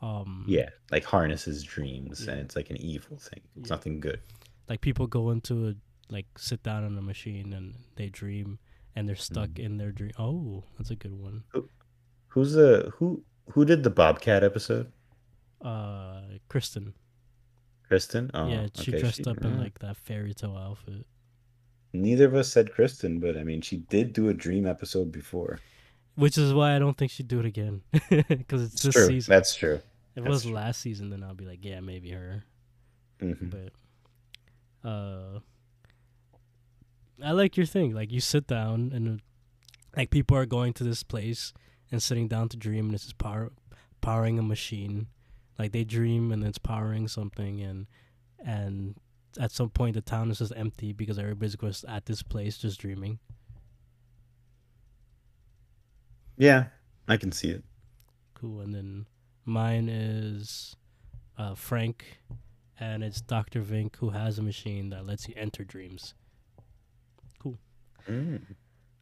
Um, 0.00 0.44
Yeah, 0.48 0.68
like 0.92 1.04
harnesses 1.04 1.62
dreams, 1.64 2.24
Yeah. 2.24 2.32
and 2.32 2.40
it's 2.40 2.54
like 2.56 2.70
an 2.70 2.76
evil 2.76 3.16
thing. 3.18 3.40
It's 3.56 3.68
Yeah. 3.70 3.76
nothing 3.76 4.00
good. 4.00 4.20
like 4.68 4.82
people 4.82 5.06
go 5.06 5.30
into 5.30 5.68
a 5.68 5.74
like 6.10 6.26
sit 6.38 6.62
down 6.62 6.84
on 6.84 6.96
a 6.98 7.00
machine 7.02 7.54
and 7.54 7.74
they 7.96 8.08
dream 8.10 8.58
and 8.94 9.08
they're 9.08 9.16
stuck 9.16 9.48
Mm. 9.50 9.58
in 9.64 9.76
their 9.78 9.92
dream. 9.92 10.12
Oh, 10.18 10.64
that's 10.76 10.90
a 10.90 10.96
good 10.96 11.14
one. 11.14 11.44
Who's 12.28 12.52
the 12.52 12.92
who? 12.96 13.24
Who 13.52 13.64
did 13.64 13.82
the 13.82 13.88
Bobcat 13.90 14.44
episode? 14.44 14.92
Uh, 15.62 16.20
Kristen. 16.48 16.92
Kristen. 17.88 18.30
Oh, 18.34 18.48
yeah, 18.48 18.66
she 18.74 18.92
okay, 18.92 19.00
dressed 19.00 19.16
she- 19.16 19.24
up 19.24 19.38
in 19.44 19.54
uh, 19.54 19.58
like 19.62 19.78
that 19.80 19.96
fairy 19.96 20.34
tale 20.34 20.56
outfit. 20.56 21.06
Neither 21.92 22.26
of 22.26 22.34
us 22.34 22.52
said 22.52 22.72
Kristen, 22.72 23.18
but 23.18 23.36
I 23.36 23.44
mean, 23.44 23.62
she 23.62 23.78
did 23.78 24.12
do 24.12 24.28
a 24.28 24.34
dream 24.34 24.66
episode 24.66 25.10
before. 25.10 25.58
Which 26.16 26.36
is 26.36 26.52
why 26.52 26.76
I 26.76 26.78
don't 26.78 26.96
think 26.98 27.10
she'd 27.10 27.28
do 27.28 27.40
it 27.40 27.46
again 27.46 27.80
because 28.10 28.62
it's 28.64 28.74
It's 28.74 28.82
this 28.82 28.94
true. 28.94 29.06
season. 29.06 29.32
That's 29.32 29.54
true. 29.54 29.80
if 30.14 30.24
it 30.24 30.28
was 30.28 30.42
true. 30.42 30.52
last 30.52 30.80
season, 30.80 31.10
then 31.10 31.22
I'll 31.22 31.34
be 31.34 31.46
like, 31.46 31.60
yeah, 31.64 31.80
maybe 31.80 32.10
her. 32.10 32.44
hmm 33.20 33.32
but 33.48 33.72
uh 34.88 35.38
I 37.22 37.32
like 37.32 37.56
your 37.56 37.66
thing. 37.66 37.94
Like 37.94 38.12
you 38.12 38.20
sit 38.20 38.46
down 38.46 38.92
and 38.94 39.20
like 39.96 40.10
people 40.10 40.36
are 40.36 40.46
going 40.46 40.72
to 40.74 40.84
this 40.84 41.02
place 41.02 41.52
and 41.90 42.02
sitting 42.02 42.28
down 42.28 42.48
to 42.50 42.56
dream 42.56 42.86
and 42.86 42.94
it's 42.94 43.04
just 43.04 43.18
power 43.18 43.50
powering 44.00 44.38
a 44.38 44.42
machine. 44.42 45.06
Like 45.58 45.72
they 45.72 45.84
dream 45.84 46.32
and 46.32 46.44
it's 46.44 46.58
powering 46.58 47.08
something 47.08 47.60
and 47.60 47.86
and 48.44 48.94
at 49.40 49.50
some 49.50 49.70
point 49.70 49.94
the 49.94 50.00
town 50.00 50.30
is 50.30 50.38
just 50.38 50.52
empty 50.56 50.92
because 50.92 51.18
everybody's 51.18 51.56
just 51.56 51.84
at 51.86 52.06
this 52.06 52.22
place 52.22 52.58
just 52.58 52.80
dreaming. 52.80 53.18
Yeah, 56.36 56.66
I 57.08 57.16
can 57.16 57.32
see 57.32 57.50
it. 57.50 57.64
Cool. 58.34 58.60
And 58.60 58.74
then 58.74 59.06
mine 59.44 59.88
is 59.88 60.76
uh 61.36 61.54
Frank 61.54 62.20
and 62.78 63.02
it's 63.02 63.20
Dr. 63.20 63.60
Vink 63.60 63.96
who 63.96 64.10
has 64.10 64.38
a 64.38 64.42
machine 64.42 64.90
that 64.90 65.06
lets 65.06 65.28
you 65.28 65.34
enter 65.36 65.64
dreams. 65.64 66.14
Mm. 68.08 68.40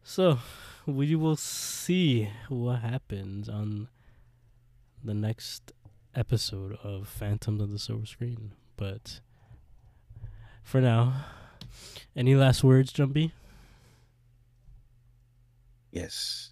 So, 0.02 0.38
we 0.86 1.14
will 1.14 1.36
see 1.36 2.30
what 2.48 2.80
happens 2.80 3.48
on 3.48 3.88
the 5.02 5.14
next 5.14 5.72
episode 6.16 6.78
of 6.82 7.06
Phantoms 7.08 7.60
of 7.60 7.70
the 7.70 7.78
Silver 7.78 8.06
Screen. 8.06 8.52
But 8.76 9.20
for 10.62 10.80
now, 10.80 11.26
any 12.16 12.34
last 12.34 12.64
words, 12.64 12.92
Jumbi? 12.92 13.32
Yes. 15.92 16.50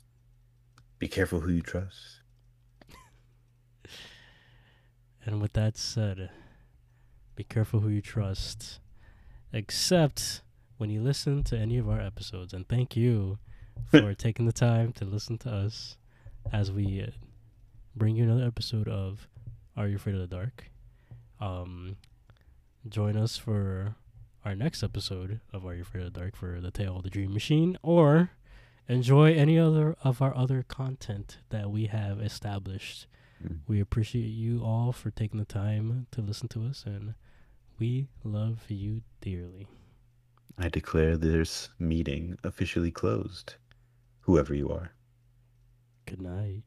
Be 0.99 1.09
careful 1.09 1.41
who 1.41 1.53
you 1.53 1.63
trust. 1.63 2.21
And 5.27 5.41
with 5.41 5.55
that 5.55 5.79
said, 5.79 6.29
be 7.35 7.45
careful 7.45 7.81
who 7.81 7.89
you 7.89 8.03
trust, 8.03 8.79
except 9.55 10.43
when 10.77 10.91
you 10.91 11.01
listen 11.01 11.43
to 11.45 11.59
any 11.59 11.79
of 11.79 11.89
our 11.89 11.99
episodes. 11.99 12.53
And 12.53 12.69
thank 12.69 12.95
you 12.95 13.39
for 13.91 14.13
taking 14.13 14.45
the 14.45 14.53
time 14.53 14.93
to 14.93 15.07
listen 15.07 15.39
to 15.39 15.51
us 15.51 15.97
as 16.53 16.71
we 16.71 17.03
uh, 17.03 17.13
bring 17.97 18.17
you 18.17 18.25
another 18.25 18.45
episode 18.45 18.87
of 18.87 19.27
Are 19.77 19.89
You 19.89 19.97
Afraid 19.97 20.15
of 20.15 20.21
the 20.21 20.37
Dark? 20.37 20.71
Um, 21.41 21.97
join 22.89 23.17
us 23.17 23.37
for 23.37 23.97
our 24.45 24.55
next 24.55 24.85
episode 24.85 25.41
of 25.53 25.67
Are 25.67 25.75
You 25.75 25.83
Afraid 25.83 26.07
of 26.07 26.13
the 26.13 26.21
Dark 26.21 26.37
for 26.37 26.61
the 26.61 26.71
Tale 26.71 26.97
of 26.97 27.03
the 27.03 27.11
Dream 27.11 27.33
Machine, 27.35 27.77
or 27.83 28.31
enjoy 28.89 29.35
any 29.35 29.59
other 29.59 29.97
of 30.05 30.23
our 30.23 30.37
other 30.37 30.63
content 30.63 31.39
that 31.51 31.71
we 31.71 31.87
have 31.87 32.21
established. 32.21 33.09
Mm. 33.45 33.59
We 33.67 33.81
appreciate 33.81 34.29
you 34.29 34.63
all 34.63 34.93
for 34.93 35.11
taking 35.11 35.41
the 35.41 35.45
time 35.45 36.07
to 36.13 36.21
listen 36.21 36.47
to 36.49 36.65
us, 36.67 36.85
and 36.87 37.15
we 37.81 38.07
love 38.23 38.63
you 38.69 39.03
dearly. 39.21 39.67
I 40.57 40.69
declare 40.69 41.17
this 41.17 41.71
meeting 41.81 42.39
officially 42.45 42.93
closed, 42.93 43.55
whoever 44.21 44.55
you 44.55 44.71
are. 44.71 44.93
Good 46.07 46.23
night. 46.23 46.63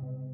thank 0.00 0.18
you 0.20 0.31